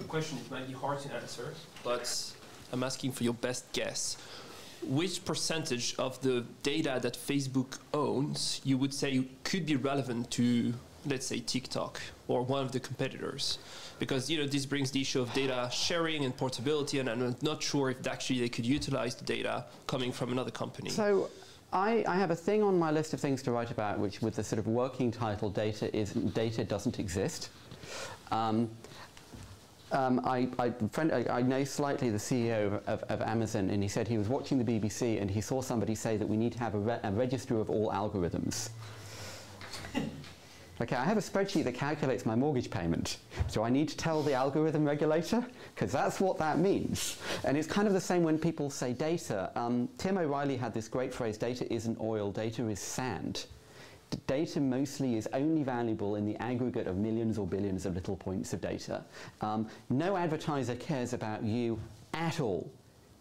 a 0.00 0.04
question. 0.04 0.38
It 0.38 0.50
might 0.50 0.66
be 0.66 0.72
hard 0.72 1.00
to 1.00 1.12
answer, 1.14 1.54
but 1.84 2.32
I'm 2.72 2.82
asking 2.82 3.12
for 3.12 3.24
your 3.24 3.34
best 3.34 3.70
guess. 3.72 4.16
Which 4.84 5.24
percentage 5.24 5.94
of 5.96 6.20
the 6.22 6.44
data 6.62 6.98
that 7.02 7.14
Facebook 7.14 7.78
owns 7.94 8.60
you 8.64 8.76
would 8.78 8.92
say 8.92 9.24
could 9.44 9.66
be 9.66 9.76
relevant 9.76 10.30
to, 10.32 10.74
let's 11.06 11.26
say, 11.26 11.38
TikTok 11.38 12.00
or 12.26 12.42
one 12.42 12.64
of 12.64 12.72
the 12.72 12.80
competitors? 12.80 13.58
Because 14.02 14.28
you 14.28 14.36
know 14.36 14.48
this 14.48 14.66
brings 14.66 14.90
the 14.90 15.00
issue 15.00 15.20
of 15.20 15.32
data 15.32 15.70
sharing 15.72 16.24
and 16.24 16.36
portability, 16.36 16.98
and 16.98 17.08
I'm 17.08 17.36
not 17.40 17.62
sure 17.62 17.90
if 17.90 18.04
actually 18.04 18.40
they 18.40 18.48
could 18.48 18.66
utilize 18.66 19.14
the 19.14 19.24
data 19.24 19.64
coming 19.86 20.10
from 20.10 20.32
another 20.32 20.50
company. 20.50 20.90
So. 20.90 21.30
I, 21.74 22.04
I, 22.06 22.16
have 22.16 22.30
a 22.30 22.36
thing 22.36 22.62
on 22.62 22.78
my 22.78 22.90
list 22.90 23.14
of 23.14 23.20
things 23.20 23.42
to 23.44 23.50
write 23.50 23.70
about, 23.70 23.98
which 23.98 24.20
with 24.20 24.36
the 24.36 24.44
sort 24.44 24.58
of 24.58 24.66
working 24.66 25.10
title, 25.10 25.48
data 25.48 25.86
is 25.96 26.12
data 26.12 26.64
doesn't 26.64 26.98
exist. 26.98 27.48
Um, 28.30 28.68
um, 29.90 30.20
I, 30.22 30.50
I, 30.58 30.70
friend, 30.90 31.10
I, 31.10 31.24
I, 31.30 31.40
know 31.40 31.64
slightly 31.64 32.10
the 32.10 32.18
CEO 32.18 32.78
of, 32.86 33.02
of, 33.04 33.22
Amazon, 33.22 33.70
and 33.70 33.82
he 33.82 33.88
said 33.88 34.06
he 34.06 34.18
was 34.18 34.28
watching 34.28 34.62
the 34.62 34.70
BBC 34.70 35.18
and 35.18 35.30
he 35.30 35.40
saw 35.40 35.62
somebody 35.62 35.94
say 35.94 36.18
that 36.18 36.28
we 36.28 36.36
need 36.36 36.52
to 36.52 36.58
have 36.58 36.74
a, 36.74 36.78
re 36.78 36.98
a 37.04 37.10
register 37.10 37.58
of 37.58 37.70
all 37.70 37.90
algorithms. 37.90 38.68
Okay, 40.80 40.96
I 40.96 41.04
have 41.04 41.18
a 41.18 41.20
spreadsheet 41.20 41.64
that 41.64 41.74
calculates 41.74 42.24
my 42.24 42.34
mortgage 42.34 42.70
payment. 42.70 43.18
Do 43.52 43.62
I 43.62 43.70
need 43.70 43.88
to 43.90 43.96
tell 43.96 44.22
the 44.22 44.32
algorithm 44.32 44.84
regulator? 44.84 45.44
Because 45.74 45.92
that's 45.92 46.18
what 46.18 46.38
that 46.38 46.58
means. 46.58 47.18
And 47.44 47.56
it's 47.56 47.68
kind 47.68 47.86
of 47.86 47.94
the 47.94 48.00
same 48.00 48.22
when 48.22 48.38
people 48.38 48.70
say 48.70 48.92
data. 48.92 49.50
Um, 49.54 49.88
Tim 49.98 50.16
O'Reilly 50.16 50.56
had 50.56 50.72
this 50.72 50.88
great 50.88 51.12
phrase, 51.12 51.36
data 51.36 51.70
isn't 51.72 52.00
oil, 52.00 52.32
data 52.32 52.68
is 52.68 52.80
sand. 52.80 53.44
D 54.10 54.18
data 54.26 54.60
mostly 54.60 55.16
is 55.16 55.28
only 55.34 55.62
valuable 55.62 56.16
in 56.16 56.26
the 56.26 56.36
aggregate 56.36 56.86
of 56.86 56.96
millions 56.96 57.38
or 57.38 57.46
billions 57.46 57.86
of 57.86 57.94
little 57.94 58.16
points 58.16 58.52
of 58.52 58.60
data. 58.60 59.04
Um, 59.40 59.68
no 59.90 60.16
advertiser 60.16 60.74
cares 60.74 61.12
about 61.12 61.42
you 61.44 61.78
at 62.14 62.40
all. 62.40 62.70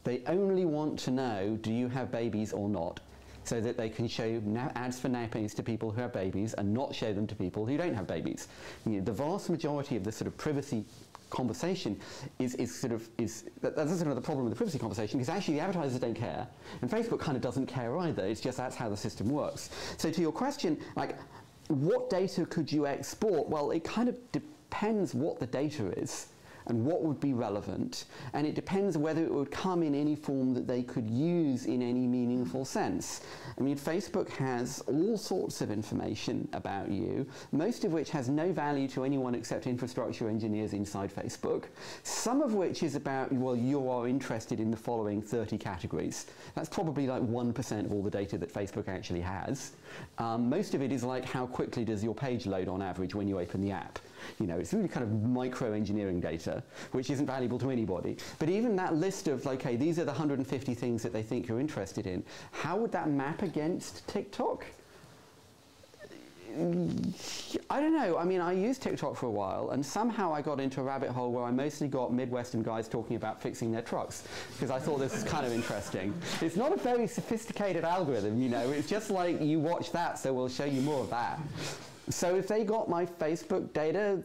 They 0.03 0.23
only 0.25 0.65
want 0.65 0.97
to 0.99 1.11
know, 1.11 1.57
do 1.61 1.71
you 1.71 1.89
have 1.89 2.11
babies 2.11 2.53
or 2.53 2.67
not? 2.69 3.01
So 3.43 3.59
that 3.59 3.77
they 3.77 3.89
can 3.89 4.07
show 4.07 4.41
ads 4.75 4.99
for 4.99 5.09
nappies 5.09 5.53
to 5.55 5.63
people 5.63 5.91
who 5.91 6.01
have 6.01 6.13
babies 6.13 6.53
and 6.53 6.73
not 6.73 6.93
show 6.93 7.13
them 7.13 7.27
to 7.27 7.35
people 7.35 7.65
who 7.65 7.77
don't 7.77 7.93
have 7.93 8.07
babies. 8.07 8.47
You 8.85 8.93
know, 8.93 9.01
the 9.01 9.11
vast 9.11 9.49
majority 9.49 9.95
of 9.95 10.03
the 10.03 10.11
sort 10.11 10.27
of 10.27 10.37
privacy 10.37 10.85
conversation 11.29 11.99
is, 12.39 12.55
is 12.55 12.77
sort 12.77 12.91
of 12.91 13.07
is 13.17 13.45
that, 13.61 13.75
that's 13.75 13.97
sort 13.97 14.15
of 14.15 14.23
problem 14.23 14.43
with 14.45 14.53
the 14.53 14.57
privacy 14.57 14.77
conversation 14.77 15.17
because 15.17 15.29
actually 15.29 15.55
the 15.55 15.61
advertisers 15.61 15.99
don't 15.99 16.13
care 16.13 16.45
and 16.81 16.91
Facebook 16.91 17.19
kind 17.19 17.35
of 17.35 17.41
doesn't 17.41 17.67
care 17.67 17.97
either. 17.99 18.23
It's 18.25 18.41
just 18.41 18.57
that's 18.57 18.75
how 18.75 18.89
the 18.89 18.97
system 18.97 19.29
works. 19.29 19.69
So 19.97 20.11
to 20.11 20.21
your 20.21 20.31
question, 20.31 20.77
like 20.95 21.17
what 21.69 22.09
data 22.09 22.45
could 22.45 22.71
you 22.71 22.85
export? 22.85 23.49
Well, 23.49 23.71
it 23.71 23.83
kind 23.83 24.09
of 24.09 24.17
depends 24.31 25.15
what 25.15 25.39
the 25.39 25.47
data 25.47 25.97
is 25.97 26.27
and 26.67 26.85
what 26.85 27.03
would 27.03 27.19
be 27.19 27.33
relevant, 27.33 28.05
and 28.33 28.45
it 28.45 28.55
depends 28.55 28.97
whether 28.97 29.23
it 29.23 29.33
would 29.33 29.51
come 29.51 29.83
in 29.83 29.95
any 29.95 30.15
form 30.15 30.53
that 30.53 30.67
they 30.67 30.83
could 30.83 31.09
use 31.09 31.65
in 31.65 31.81
any 31.81 32.07
meaningful 32.07 32.65
sense. 32.65 33.21
I 33.57 33.61
mean, 33.61 33.77
Facebook 33.77 34.29
has 34.29 34.81
all 34.87 35.17
sorts 35.17 35.61
of 35.61 35.71
information 35.71 36.47
about 36.53 36.89
you, 36.89 37.25
most 37.51 37.83
of 37.83 37.93
which 37.93 38.09
has 38.11 38.29
no 38.29 38.51
value 38.51 38.87
to 38.89 39.03
anyone 39.03 39.35
except 39.35 39.67
infrastructure 39.67 40.29
engineers 40.29 40.73
inside 40.73 41.13
Facebook, 41.13 41.65
some 42.03 42.41
of 42.41 42.53
which 42.53 42.83
is 42.83 42.95
about, 42.95 43.31
well, 43.31 43.55
you 43.55 43.89
are 43.89 44.07
interested 44.07 44.59
in 44.59 44.71
the 44.71 44.77
following 44.77 45.21
30 45.21 45.57
categories. 45.57 46.27
That's 46.55 46.69
probably 46.69 47.07
like 47.07 47.21
1% 47.21 47.85
of 47.85 47.93
all 47.93 48.01
the 48.01 48.09
data 48.09 48.37
that 48.37 48.53
Facebook 48.53 48.87
actually 48.87 49.21
has. 49.21 49.71
Um, 50.17 50.49
most 50.49 50.73
of 50.73 50.81
it 50.81 50.91
is 50.91 51.03
like 51.03 51.25
how 51.25 51.45
quickly 51.47 51.83
does 51.85 52.03
your 52.03 52.15
page 52.15 52.45
load 52.45 52.67
on 52.67 52.81
average 52.81 53.15
when 53.15 53.27
you 53.27 53.39
open 53.39 53.61
the 53.61 53.71
app. 53.71 53.99
You 54.39 54.47
know, 54.47 54.57
it's 54.57 54.73
really 54.73 54.87
kind 54.87 55.03
of 55.03 55.11
micro 55.23 55.73
engineering 55.73 56.19
data, 56.19 56.63
which 56.91 57.09
isn't 57.09 57.25
valuable 57.25 57.59
to 57.59 57.71
anybody. 57.71 58.17
But 58.39 58.49
even 58.49 58.75
that 58.75 58.95
list 58.95 59.27
of, 59.27 59.45
like, 59.45 59.61
okay, 59.61 59.75
these 59.75 59.99
are 59.99 60.05
the 60.05 60.11
150 60.11 60.73
things 60.73 61.03
that 61.03 61.13
they 61.13 61.23
think 61.23 61.47
you're 61.47 61.59
interested 61.59 62.07
in, 62.07 62.23
how 62.51 62.77
would 62.77 62.91
that 62.91 63.09
map 63.09 63.41
against 63.41 64.07
TikTok? 64.07 64.65
I 67.69 67.79
don't 67.79 67.95
know. 67.95 68.17
I 68.17 68.23
mean, 68.25 68.41
I 68.41 68.53
used 68.53 68.81
TikTok 68.81 69.15
for 69.15 69.27
a 69.27 69.31
while, 69.31 69.69
and 69.71 69.85
somehow 69.85 70.33
I 70.33 70.41
got 70.41 70.59
into 70.59 70.81
a 70.81 70.83
rabbit 70.83 71.09
hole 71.09 71.31
where 71.31 71.43
I 71.43 71.51
mostly 71.51 71.87
got 71.87 72.13
Midwestern 72.13 72.63
guys 72.63 72.87
talking 72.87 73.15
about 73.15 73.41
fixing 73.41 73.71
their 73.71 73.81
trucks 73.81 74.27
because 74.53 74.69
I 74.69 74.79
thought 74.79 74.99
this 74.99 75.13
was 75.13 75.23
kind 75.23 75.45
of 75.45 75.53
interesting. 75.53 76.13
It's 76.41 76.55
not 76.55 76.73
a 76.73 76.77
very 76.77 77.07
sophisticated 77.07 77.83
algorithm, 77.83 78.41
you 78.41 78.49
know. 78.49 78.69
It's 78.71 78.89
just 78.89 79.09
like 79.09 79.41
you 79.41 79.59
watch 79.59 79.91
that, 79.91 80.19
so 80.19 80.33
we'll 80.33 80.49
show 80.49 80.65
you 80.65 80.81
more 80.81 81.01
of 81.01 81.09
that. 81.09 81.39
So 82.09 82.35
if 82.35 82.47
they 82.47 82.63
got 82.63 82.89
my 82.89 83.05
Facebook 83.05 83.71
data, 83.73 84.21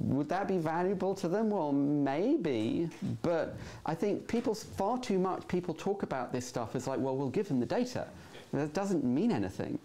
would 0.00 0.28
that 0.28 0.46
be 0.46 0.58
valuable 0.58 1.14
to 1.16 1.28
them? 1.28 1.50
Well, 1.50 1.72
maybe, 1.72 2.88
but 3.22 3.56
I 3.84 3.94
think 3.94 4.28
people 4.28 4.54
far 4.54 4.98
too 4.98 5.18
much 5.18 5.46
people 5.48 5.74
talk 5.74 6.02
about 6.04 6.32
this 6.32 6.46
stuff 6.46 6.76
as 6.76 6.86
like, 6.86 7.00
well, 7.00 7.16
we'll 7.16 7.30
give 7.30 7.48
them 7.48 7.60
the 7.60 7.66
data. 7.66 8.06
That 8.52 8.72
doesn't 8.72 9.04
mean 9.04 9.32
anything. 9.32 9.78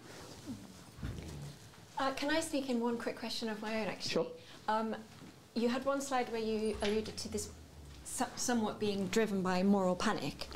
Uh, 2.02 2.10
can 2.14 2.32
I 2.32 2.40
speak 2.40 2.68
in 2.72 2.80
one 2.80 2.98
quick 2.98 3.16
question 3.16 3.48
of 3.48 3.62
my 3.62 3.80
own, 3.80 3.88
actually? 3.88 4.10
Sure. 4.10 4.28
Um, 4.68 4.96
you 5.54 5.70
had 5.70 5.86
one 5.86 6.02
slide 6.02 6.32
where 6.32 6.42
you 6.42 6.76
alluded 6.82 7.16
to 7.16 7.30
this 7.30 7.50
somewhat 8.04 8.80
being 8.80 9.06
driven 9.10 9.44
by 9.44 9.62
moral 9.62 9.96
panic. 9.96 10.48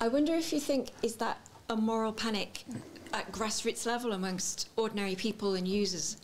I 0.00 0.08
wonder 0.08 0.34
if 0.34 0.52
you 0.52 0.58
think, 0.58 0.88
is 1.00 1.14
that 1.16 1.38
a 1.68 1.76
moral 1.76 2.12
panic 2.12 2.64
at 3.12 3.30
grassroots 3.30 3.86
level 3.86 4.12
amongst 4.12 4.68
ordinary 4.76 5.14
people 5.14 5.54
and 5.54 5.68
users 5.68 6.16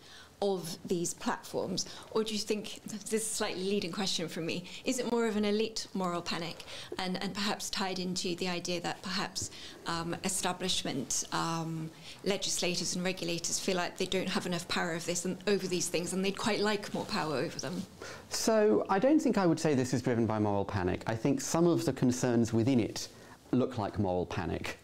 of 0.42 0.76
these 0.84 1.14
platforms? 1.14 1.86
Or 2.10 2.22
do 2.22 2.32
you 2.32 2.38
think, 2.38 2.80
this 2.86 3.04
is 3.04 3.12
a 3.14 3.18
slightly 3.18 3.64
leading 3.64 3.92
question 3.92 4.28
from 4.28 4.46
me, 4.46 4.64
is 4.84 4.98
it 4.98 5.10
more 5.10 5.26
of 5.26 5.36
an 5.36 5.44
elite 5.44 5.86
moral 5.94 6.22
panic 6.22 6.64
and, 6.98 7.22
and 7.22 7.34
perhaps 7.34 7.70
tied 7.70 7.98
into 7.98 8.36
the 8.36 8.48
idea 8.48 8.80
that 8.82 9.00
perhaps 9.02 9.50
um, 9.86 10.14
establishment, 10.24 11.24
um, 11.32 11.90
legislators 12.24 12.96
and 12.96 13.04
regulators 13.04 13.58
feel 13.58 13.76
like 13.76 13.96
they 13.96 14.06
don't 14.06 14.28
have 14.28 14.46
enough 14.46 14.66
power 14.68 14.92
of 14.92 15.06
this 15.06 15.24
and 15.24 15.38
over 15.46 15.66
these 15.66 15.88
things 15.88 16.12
and 16.12 16.24
they'd 16.24 16.38
quite 16.38 16.60
like 16.60 16.92
more 16.92 17.04
power 17.06 17.36
over 17.36 17.58
them? 17.58 17.82
So 18.28 18.84
I 18.88 18.98
don't 18.98 19.20
think 19.20 19.38
I 19.38 19.46
would 19.46 19.60
say 19.60 19.74
this 19.74 19.94
is 19.94 20.02
driven 20.02 20.26
by 20.26 20.38
moral 20.38 20.64
panic. 20.64 21.02
I 21.06 21.14
think 21.14 21.40
some 21.40 21.66
of 21.66 21.84
the 21.84 21.92
concerns 21.92 22.52
within 22.52 22.80
it 22.80 23.08
look 23.52 23.78
like 23.78 23.98
moral 23.98 24.26
panic. 24.26 24.78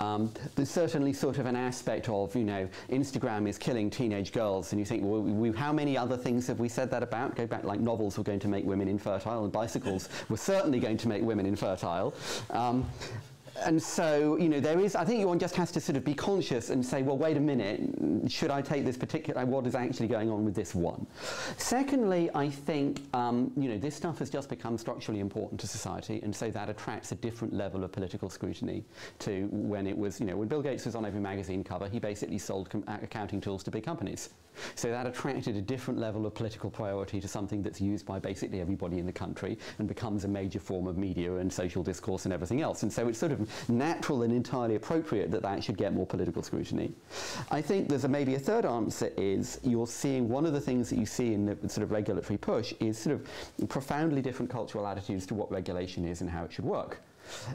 Um, 0.00 0.32
there's 0.54 0.70
certainly 0.70 1.12
sort 1.12 1.38
of 1.38 1.46
an 1.46 1.56
aspect 1.56 2.08
of, 2.08 2.34
you 2.36 2.44
know, 2.44 2.68
Instagram 2.90 3.48
is 3.48 3.58
killing 3.58 3.90
teenage 3.90 4.32
girls, 4.32 4.72
and 4.72 4.78
you 4.78 4.84
think, 4.84 5.02
well, 5.04 5.20
we, 5.20 5.50
how 5.50 5.72
many 5.72 5.96
other 5.96 6.16
things 6.16 6.46
have 6.46 6.60
we 6.60 6.68
said 6.68 6.90
that 6.90 7.02
about? 7.02 7.34
Go 7.34 7.46
back, 7.46 7.64
like 7.64 7.80
novels 7.80 8.16
were 8.16 8.24
going 8.24 8.40
to 8.40 8.48
make 8.48 8.64
women 8.64 8.88
infertile, 8.88 9.44
and 9.44 9.52
bicycles 9.52 10.08
were 10.28 10.36
certainly 10.36 10.78
going 10.78 10.96
to 10.98 11.08
make 11.08 11.22
women 11.22 11.46
infertile. 11.46 12.14
Um, 12.50 12.88
and 13.64 13.82
so, 13.82 14.36
you 14.36 14.48
know, 14.48 14.60
there 14.60 14.78
is, 14.78 14.94
I 14.94 15.04
think 15.04 15.24
one 15.26 15.38
just 15.38 15.54
has 15.56 15.70
to 15.72 15.80
sort 15.80 15.96
of 15.96 16.04
be 16.04 16.14
conscious 16.14 16.70
and 16.70 16.84
say, 16.84 17.02
well, 17.02 17.18
wait 17.18 17.36
a 17.36 17.40
minute, 17.40 18.30
should 18.30 18.50
I 18.50 18.62
take 18.62 18.84
this 18.84 18.96
particular, 18.96 19.44
what 19.46 19.66
is 19.66 19.74
actually 19.74 20.08
going 20.08 20.30
on 20.30 20.44
with 20.44 20.54
this 20.54 20.74
one? 20.74 21.06
Secondly, 21.56 22.30
I 22.34 22.48
think, 22.48 23.02
um, 23.14 23.52
you 23.56 23.68
know, 23.68 23.78
this 23.78 23.94
stuff 23.94 24.18
has 24.18 24.30
just 24.30 24.48
become 24.48 24.78
structurally 24.78 25.20
important 25.20 25.60
to 25.60 25.66
society, 25.66 26.20
and 26.22 26.34
so 26.34 26.50
that 26.50 26.68
attracts 26.68 27.12
a 27.12 27.16
different 27.16 27.54
level 27.54 27.84
of 27.84 27.92
political 27.92 28.30
scrutiny 28.30 28.84
to 29.20 29.48
when 29.50 29.86
it 29.86 29.96
was, 29.96 30.20
you 30.20 30.26
know, 30.26 30.36
when 30.36 30.48
Bill 30.48 30.62
Gates 30.62 30.84
was 30.86 30.94
on 30.94 31.04
every 31.04 31.20
magazine 31.20 31.64
cover, 31.64 31.88
he 31.88 31.98
basically 31.98 32.38
sold 32.38 32.68
accounting 32.86 33.40
tools 33.40 33.62
to 33.64 33.70
big 33.70 33.84
companies. 33.84 34.30
So 34.74 34.90
that 34.90 35.06
attracted 35.06 35.56
a 35.56 35.60
different 35.60 35.98
level 35.98 36.26
of 36.26 36.34
political 36.34 36.70
priority 36.70 37.20
to 37.20 37.28
something 37.28 37.62
that's 37.62 37.80
used 37.80 38.06
by 38.06 38.18
basically 38.18 38.60
everybody 38.60 38.98
in 38.98 39.06
the 39.06 39.12
country 39.12 39.58
and 39.78 39.88
becomes 39.88 40.24
a 40.24 40.28
major 40.28 40.60
form 40.60 40.86
of 40.86 40.96
media 40.96 41.36
and 41.36 41.52
social 41.52 41.82
discourse 41.82 42.24
and 42.24 42.32
everything 42.32 42.60
else. 42.60 42.82
And 42.82 42.92
so 42.92 43.08
it's 43.08 43.18
sort 43.18 43.32
of 43.32 43.68
natural 43.68 44.22
and 44.22 44.32
entirely 44.32 44.74
appropriate 44.76 45.30
that 45.30 45.42
that 45.42 45.62
should 45.62 45.76
get 45.76 45.94
more 45.94 46.06
political 46.06 46.42
scrutiny. 46.42 46.92
I 47.50 47.60
think 47.60 47.88
there's 47.88 48.04
a, 48.04 48.08
maybe 48.08 48.34
a 48.34 48.38
third 48.38 48.64
answer 48.64 49.12
is 49.16 49.60
you're 49.62 49.86
seeing 49.86 50.28
one 50.28 50.46
of 50.46 50.52
the 50.52 50.60
things 50.60 50.90
that 50.90 50.98
you 50.98 51.06
see 51.06 51.34
in 51.34 51.46
the 51.46 51.68
sort 51.68 51.82
of 51.82 51.90
regulatory 51.90 52.38
push 52.38 52.72
is 52.80 52.98
sort 52.98 53.16
of 53.16 53.68
profoundly 53.68 54.22
different 54.22 54.50
cultural 54.50 54.86
attitudes 54.86 55.26
to 55.26 55.34
what 55.34 55.50
regulation 55.50 56.04
is 56.04 56.20
and 56.20 56.30
how 56.30 56.44
it 56.44 56.52
should 56.52 56.64
work. 56.64 57.00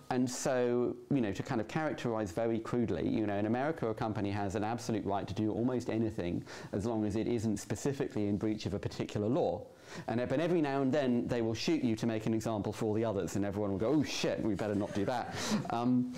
And 0.10 0.30
so, 0.30 0.96
you 1.12 1.22
know, 1.22 1.32
to 1.32 1.44
kind 1.44 1.62
of 1.62 1.68
characterize 1.68 2.32
very 2.32 2.60
crudely, 2.60 3.08
you 3.08 3.26
know, 3.26 3.36
in 3.36 3.46
America, 3.46 3.88
a 3.88 3.94
company 3.94 4.32
has 4.32 4.56
an 4.56 4.64
absolute 4.64 5.06
right 5.06 5.28
to 5.28 5.34
do 5.34 5.52
almost 5.52 5.90
anything 5.90 6.44
as 6.72 6.86
long 6.86 7.06
as 7.06 7.16
it 7.16 7.28
isn't 7.28 7.58
specifically 7.58 8.28
in 8.28 8.38
breach 8.38 8.66
of 8.66 8.74
a 8.74 8.80
particular 8.80 9.28
law. 9.28 9.66
And, 10.08 10.28
but 10.28 10.40
every 10.40 10.62
now 10.62 10.82
and 10.82 10.92
then 10.92 11.28
they 11.28 11.42
will 11.42 11.54
shoot 11.54 11.84
you 11.84 11.96
to 11.98 12.08
make 12.08 12.26
an 12.26 12.34
example 12.34 12.74
for 12.74 12.86
all 12.86 12.94
the 12.94 13.06
others, 13.06 13.36
and 13.36 13.46
everyone 13.46 13.72
will 13.72 13.78
go, 13.78 13.90
oh 13.90 14.04
shit, 14.04 14.42
we 14.44 14.56
better 14.56 14.76
not 14.76 14.94
do 14.94 15.06
that. 15.06 15.36
Um, 15.70 16.14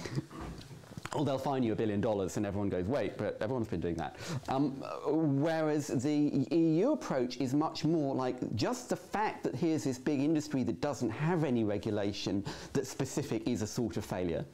or 1.15 1.25
they'll 1.25 1.38
fine 1.38 1.63
you 1.63 1.73
a 1.73 1.75
billion 1.75 2.01
dollars 2.01 2.38
and 2.38 2.45
everyone 2.45 2.69
goes, 2.69 2.86
wait, 2.86 3.17
but 3.17 3.38
everyone's 3.41 3.67
been 3.67 3.80
doing 3.80 3.95
that. 3.95 4.17
Um, 4.49 4.71
whereas 5.08 5.88
the 5.88 6.45
EU 6.51 6.91
approach 6.91 7.38
is 7.38 7.54
much 7.54 7.86
more 7.86 8.13
like 8.13 8.56
just 8.56 8.89
the 8.89 8.95
fact 8.95 9.43
that 9.43 9.56
here's 9.56 9.84
this 9.84 9.97
big 9.97 10.19
industry 10.19 10.63
that 10.63 10.82
doesn't 10.82 11.10
have 11.10 11.43
any 11.43 11.63
regulation 11.63 12.43
that's 12.73 12.89
specific 12.89 13.47
is 13.47 13.62
a 13.62 13.67
sort 13.67 13.97
of 13.97 14.06
failure. 14.06 14.45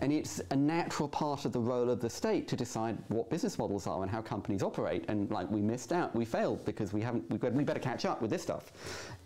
And 0.00 0.12
it's 0.12 0.40
a 0.50 0.56
natural 0.56 1.08
part 1.08 1.44
of 1.44 1.52
the 1.52 1.60
role 1.60 1.90
of 1.90 2.00
the 2.00 2.10
state 2.10 2.48
to 2.48 2.56
decide 2.56 2.98
what 3.08 3.30
business 3.30 3.58
models 3.58 3.86
are 3.86 4.02
and 4.02 4.10
how 4.10 4.20
companies 4.20 4.62
operate. 4.62 5.04
And 5.08 5.30
like 5.30 5.50
we 5.50 5.60
missed 5.60 5.92
out, 5.92 6.14
we 6.14 6.24
failed 6.24 6.64
because 6.64 6.92
we 6.92 7.00
haven't, 7.00 7.28
we've 7.30 7.40
got, 7.40 7.52
we 7.52 7.64
better 7.64 7.80
catch 7.80 8.04
up 8.04 8.20
with 8.22 8.30
this 8.30 8.42
stuff. 8.42 8.72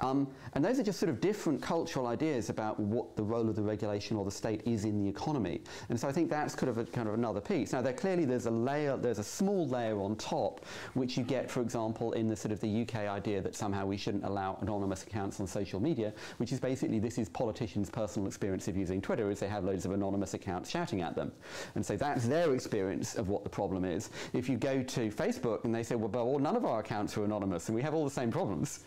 Um, 0.01 0.29
and 0.55 0.64
those 0.64 0.79
are 0.79 0.83
just 0.83 0.98
sort 0.98 1.11
of 1.11 1.20
different 1.20 1.62
cultural 1.62 2.07
ideas 2.07 2.51
about 2.51 2.79
what 2.79 3.16
the 3.16 3.22
role 3.22 3.48
of 3.48 3.57
the 3.57 3.62
regulation 3.62 4.16
or 4.16 4.25
the 4.25 4.31
state 4.31 4.62
is 4.64 4.85
in 4.85 5.03
the 5.03 5.09
economy. 5.09 5.61
And 5.88 5.98
so 5.98 6.09
I 6.09 6.12
think 6.12 6.31
that's 6.31 6.55
kind 6.55 6.70
of 6.70 6.79
a, 6.79 6.85
kind 6.85 7.09
of 7.09 7.14
another 7.14 7.40
piece. 7.40 7.72
Now 7.72 7.83
there 7.83 7.92
clearly 7.92 8.25
there's 8.25 8.46
a 8.46 8.51
layer, 8.51 8.96
there's 8.96 9.18
a 9.18 9.25
small 9.25 9.66
layer 9.68 10.01
on 10.01 10.16
top, 10.16 10.64
which 10.94 11.16
you 11.16 11.25
get, 11.25 11.51
for 11.51 11.61
example, 11.61 12.12
in 12.12 12.29
the 12.29 12.37
sort 12.37 12.53
of 12.53 12.61
the 12.61 12.83
UK 12.83 12.96
idea 13.09 13.40
that 13.40 13.55
somehow 13.55 13.87
we 13.87 13.96
shouldn't 13.96 14.25
allow 14.25 14.59
anonymous 14.61 15.03
accounts 15.03 15.40
on 15.40 15.46
social 15.46 15.81
media, 15.81 16.12
which 16.38 16.53
is 16.53 16.61
basically 16.61 16.98
this 16.98 17.18
is 17.18 17.29
politicians' 17.29 17.90
personal 17.90 18.29
experience 18.29 18.68
of 18.68 18.77
using 18.77 19.01
Twitter, 19.01 19.31
is 19.31 19.40
they 19.40 19.48
have 19.48 19.64
loads 19.64 19.85
of 19.85 19.92
anonymous 19.92 20.35
accounts 20.35 20.51
accounts 20.52 20.70
shouting 20.70 21.00
at 21.00 21.14
them. 21.14 21.32
And 21.74 21.84
so 21.84 21.96
that's 21.96 22.26
their 22.26 22.52
experience 22.52 23.14
of 23.14 23.28
what 23.28 23.42
the 23.42 23.50
problem 23.50 23.84
is. 23.84 24.10
If 24.34 24.48
you 24.48 24.58
go 24.58 24.82
to 24.82 25.10
Facebook 25.10 25.64
and 25.64 25.74
they 25.74 25.82
say, 25.82 25.94
well, 25.94 26.10
well 26.10 26.38
none 26.38 26.56
of 26.56 26.64
our 26.66 26.80
accounts 26.80 27.16
are 27.16 27.24
anonymous 27.24 27.68
and 27.68 27.74
we 27.74 27.80
have 27.82 27.94
all 27.94 28.04
the 28.04 28.10
same 28.10 28.30
problems. 28.30 28.80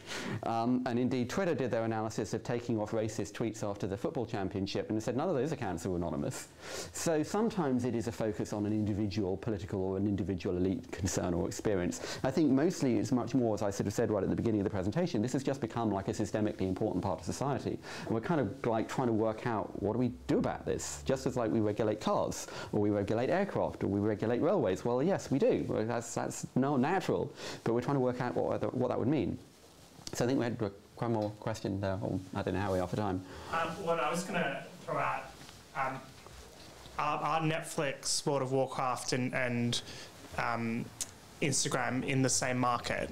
Um, 0.44 0.84
and 0.86 1.00
indeed, 1.00 1.30
Twitter 1.30 1.56
did 1.56 1.72
their 1.72 1.84
analysis 1.84 2.34
of 2.36 2.44
taking 2.44 2.80
off 2.80 2.92
racist 2.92 3.32
tweets 3.32 3.68
after 3.68 3.88
the 3.88 3.98
football 3.98 4.26
championship 4.26 4.90
and 4.90 4.98
they 4.98 5.04
said 5.04 5.18
none 5.18 5.28
of 5.28 5.36
those 5.36 5.52
accounts 5.52 5.86
are 5.86 5.96
anonymous. 5.96 6.50
So 6.94 7.24
sometimes 7.24 7.84
it 7.84 7.96
is 7.96 8.08
a 8.08 8.12
focus 8.12 8.54
on 8.54 8.66
an 8.66 8.74
individual 8.74 9.38
political 9.38 9.82
or 9.82 9.98
an 9.98 10.06
individual 10.06 10.58
elite 10.58 10.92
concern 10.92 11.34
or 11.34 11.48
experience. 11.48 12.20
I 12.24 12.30
think 12.30 12.52
mostly 12.52 13.00
it's 13.00 13.12
much 13.12 13.34
more, 13.34 13.56
as 13.56 13.64
I 13.64 13.72
sort 13.72 13.88
of 13.88 13.94
said 13.94 14.12
right 14.12 14.24
at 14.24 14.30
the 14.30 14.36
beginning 14.36 14.62
of 14.62 14.66
the 14.66 14.70
presentation, 14.70 15.22
this 15.22 15.34
has 15.34 15.44
just 15.44 15.62
become 15.62 15.92
like 15.92 16.08
a 16.10 16.12
systemically 16.12 16.68
important 16.68 17.04
part 17.04 17.20
of 17.20 17.26
society. 17.26 17.80
And 18.06 18.12
we're 18.12 18.22
kind 18.22 18.40
of 18.40 18.54
like 18.68 18.88
trying 18.88 19.08
to 19.08 19.14
work 19.14 19.48
out 19.48 19.82
what 19.82 19.94
do 19.94 20.00
we 20.00 20.10
do 20.28 20.38
about 20.38 20.66
this? 20.66 21.02
Just 21.06 21.26
as 21.26 21.36
like 21.36 21.52
we 21.56 21.62
regulate 21.62 22.02
cars, 22.02 22.48
or 22.72 22.82
we 22.82 22.90
regulate 22.90 23.30
aircraft, 23.30 23.84
or 23.84 23.88
we 23.88 24.00
regulate 24.00 24.42
railways. 24.42 24.84
Well, 24.84 25.02
yes, 25.02 25.32
we 25.32 25.40
do. 25.40 25.66
That's, 25.88 26.14
that's 26.14 26.46
no 26.56 26.78
natural, 26.78 27.32
but 27.64 27.74
we're 27.74 27.82
trying 27.82 27.96
to 27.96 28.02
work 28.02 28.22
out 28.22 28.36
what, 28.36 28.74
what 28.74 28.90
that 28.90 29.00
would 29.00 29.08
mean. 29.08 29.38
So 30.14 30.26
I 30.26 30.28
think 30.28 30.40
we 30.40 30.46
had 30.46 30.58
one 30.98 31.14
more 31.14 31.30
question 31.40 31.80
there, 31.82 31.98
or 32.02 32.20
I 32.36 32.42
don't 32.42 32.54
know 32.54 32.60
how 32.60 32.74
we 32.74 32.80
are 32.80 32.88
for 32.88 32.98
time. 32.98 33.24
Um, 33.54 33.70
I 33.88 34.12
was 34.12 34.24
going 34.24 34.40
to 34.40 34.64
throw 34.86 34.98
out, 34.98 35.32
um, 35.76 36.00
are, 37.00 37.20
are, 37.20 37.42
Netflix, 37.42 38.26
World 38.26 38.42
of 38.42 38.52
Warcraft, 38.52 39.14
and, 39.14 39.34
and 39.34 39.82
um, 40.38 40.86
Instagram 41.42 42.06
in 42.06 42.22
the 42.22 42.30
same 42.30 42.58
market? 42.58 43.10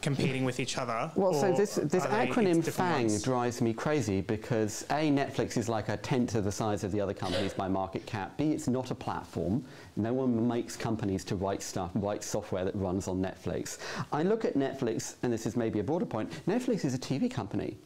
Competing 0.00 0.44
with 0.44 0.60
each 0.60 0.78
other? 0.78 1.10
Well, 1.14 1.34
so 1.34 1.52
this, 1.52 1.76
this 1.76 2.04
acronym 2.04 2.64
FANG 2.64 3.06
ones? 3.06 3.22
drives 3.22 3.60
me 3.60 3.72
crazy 3.72 4.20
because 4.20 4.84
A, 4.90 5.10
Netflix 5.10 5.56
is 5.56 5.68
like 5.68 5.88
a 5.88 5.96
tenth 5.96 6.34
of 6.34 6.44
the 6.44 6.52
size 6.52 6.84
of 6.84 6.92
the 6.92 7.00
other 7.00 7.14
companies 7.14 7.52
by 7.52 7.68
market 7.68 8.06
cap. 8.06 8.36
B, 8.36 8.52
it's 8.52 8.68
not 8.68 8.90
a 8.90 8.94
platform. 8.94 9.64
No 9.96 10.12
one 10.12 10.46
makes 10.46 10.76
companies 10.76 11.24
to 11.24 11.36
write 11.36 11.62
stuff, 11.62 11.90
write 11.94 12.22
software 12.22 12.64
that 12.64 12.74
runs 12.74 13.08
on 13.08 13.20
Netflix. 13.20 13.78
I 14.12 14.22
look 14.22 14.44
at 14.44 14.54
Netflix, 14.54 15.16
and 15.22 15.32
this 15.32 15.46
is 15.46 15.56
maybe 15.56 15.80
a 15.80 15.84
broader 15.84 16.06
point, 16.06 16.30
Netflix 16.46 16.84
is 16.84 16.94
a 16.94 16.98
TV 16.98 17.30
company. 17.30 17.76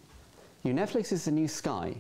You 0.62 0.72
Netflix 0.72 1.12
is 1.12 1.25
the 1.25 1.33
new 1.33 1.48
Sky. 1.48 1.96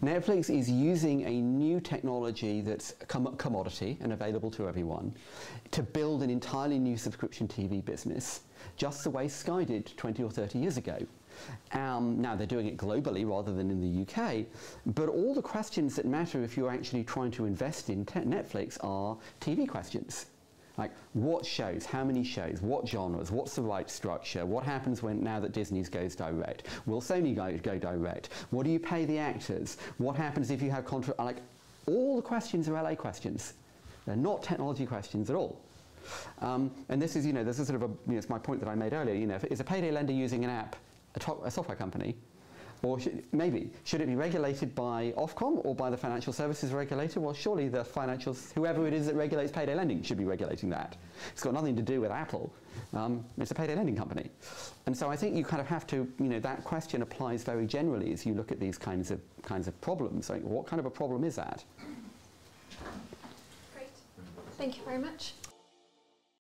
Netflix 0.00 0.48
is 0.56 0.70
using 0.70 1.24
a 1.24 1.40
new 1.40 1.80
technology 1.80 2.60
that's 2.60 2.94
a 3.00 3.06
com 3.06 3.34
commodity 3.36 3.98
and 4.00 4.12
available 4.12 4.50
to 4.52 4.68
everyone 4.68 5.14
to 5.70 5.82
build 5.82 6.22
an 6.22 6.30
entirely 6.30 6.78
new 6.78 6.96
subscription 6.96 7.48
TV 7.48 7.84
business 7.84 8.42
just 8.76 9.04
the 9.04 9.10
way 9.10 9.28
Sky 9.28 9.64
did 9.64 9.96
20 9.96 10.22
or 10.22 10.30
30 10.30 10.58
years 10.58 10.76
ago. 10.76 10.98
Um, 11.72 12.20
now 12.20 12.36
they're 12.36 12.46
doing 12.46 12.66
it 12.66 12.76
globally 12.76 13.28
rather 13.28 13.52
than 13.52 13.70
in 13.70 13.80
the 13.80 14.02
UK, 14.02 14.46
but 14.86 15.08
all 15.08 15.34
the 15.34 15.42
questions 15.42 15.96
that 15.96 16.06
matter 16.06 16.42
if 16.42 16.56
you're 16.56 16.70
actually 16.70 17.04
trying 17.04 17.30
to 17.32 17.46
invest 17.46 17.90
in 17.90 18.04
Netflix 18.04 18.78
are 18.84 19.16
TV 19.40 19.66
questions. 19.68 20.26
Like 20.78 20.90
what 21.12 21.44
shows, 21.44 21.84
how 21.84 22.02
many 22.02 22.24
shows, 22.24 22.62
what 22.62 22.88
genres, 22.88 23.30
what's 23.30 23.54
the 23.54 23.62
right 23.62 23.90
structure, 23.90 24.46
what 24.46 24.64
happens 24.64 25.02
when 25.02 25.22
now 25.22 25.38
that 25.40 25.52
Disney's 25.52 25.88
goes 25.88 26.16
direct, 26.16 26.66
will 26.86 27.00
Sony 27.00 27.36
go, 27.36 27.56
go 27.58 27.78
direct, 27.78 28.30
what 28.50 28.64
do 28.64 28.70
you 28.70 28.78
pay 28.78 29.04
the 29.04 29.18
actors, 29.18 29.76
what 29.98 30.16
happens 30.16 30.50
if 30.50 30.62
you 30.62 30.70
have 30.70 30.84
contract, 30.86 31.18
like 31.18 31.36
all 31.86 32.16
the 32.16 32.22
questions 32.22 32.68
are 32.68 32.82
LA 32.82 32.94
questions. 32.94 33.54
They're 34.06 34.16
not 34.16 34.42
technology 34.42 34.86
questions 34.86 35.30
at 35.30 35.36
all. 35.36 35.60
Um, 36.40 36.70
and 36.88 37.00
this 37.00 37.16
is, 37.16 37.24
you 37.24 37.32
know, 37.32 37.44
this 37.44 37.58
is 37.58 37.68
sort 37.68 37.82
of 37.82 37.90
a, 37.90 37.92
you 37.92 38.12
know, 38.12 38.18
it's 38.18 38.28
my 38.28 38.38
point 38.38 38.60
that 38.60 38.68
I 38.68 38.74
made 38.74 38.92
earlier, 38.92 39.14
you 39.14 39.26
know, 39.26 39.38
is 39.50 39.60
a 39.60 39.64
payday 39.64 39.90
lender 39.90 40.12
using 40.12 40.44
an 40.44 40.50
app, 40.50 40.76
a, 41.14 41.32
a 41.44 41.50
software 41.50 41.76
company, 41.76 42.16
or 42.82 42.98
should, 42.98 43.22
maybe, 43.32 43.70
should 43.84 44.00
it 44.00 44.08
be 44.08 44.16
regulated 44.16 44.74
by 44.74 45.12
Ofcom 45.16 45.64
or 45.64 45.74
by 45.74 45.88
the 45.88 45.96
financial 45.96 46.32
services 46.32 46.72
regulator? 46.72 47.20
Well, 47.20 47.34
surely 47.34 47.68
the 47.68 47.84
financial, 47.84 48.36
whoever 48.54 48.86
it 48.86 48.92
is 48.92 49.06
that 49.06 49.14
regulates 49.14 49.52
payday 49.52 49.74
lending 49.74 50.02
should 50.02 50.18
be 50.18 50.24
regulating 50.24 50.68
that. 50.70 50.96
It's 51.30 51.42
got 51.42 51.54
nothing 51.54 51.76
to 51.76 51.82
do 51.82 52.00
with 52.00 52.10
Apple. 52.10 52.52
Um, 52.92 53.24
it's 53.38 53.52
a 53.52 53.54
payday 53.54 53.76
lending 53.76 53.96
company. 53.96 54.30
And 54.86 54.96
so 54.96 55.08
I 55.08 55.16
think 55.16 55.36
you 55.36 55.44
kind 55.44 55.60
of 55.60 55.68
have 55.68 55.86
to, 55.88 55.96
you 56.18 56.26
know, 56.26 56.40
that 56.40 56.64
question 56.64 57.02
applies 57.02 57.44
very 57.44 57.66
generally 57.66 58.12
as 58.12 58.26
you 58.26 58.34
look 58.34 58.50
at 58.50 58.58
these 58.58 58.78
kinds 58.78 59.12
of, 59.12 59.20
kinds 59.42 59.68
of 59.68 59.80
problems. 59.80 60.28
Like, 60.28 60.42
what 60.42 60.66
kind 60.66 60.80
of 60.80 60.86
a 60.86 60.90
problem 60.90 61.22
is 61.22 61.36
that? 61.36 61.64
Great. 63.74 63.90
Thank 64.58 64.76
you 64.76 64.84
very 64.84 64.98
much. 64.98 65.34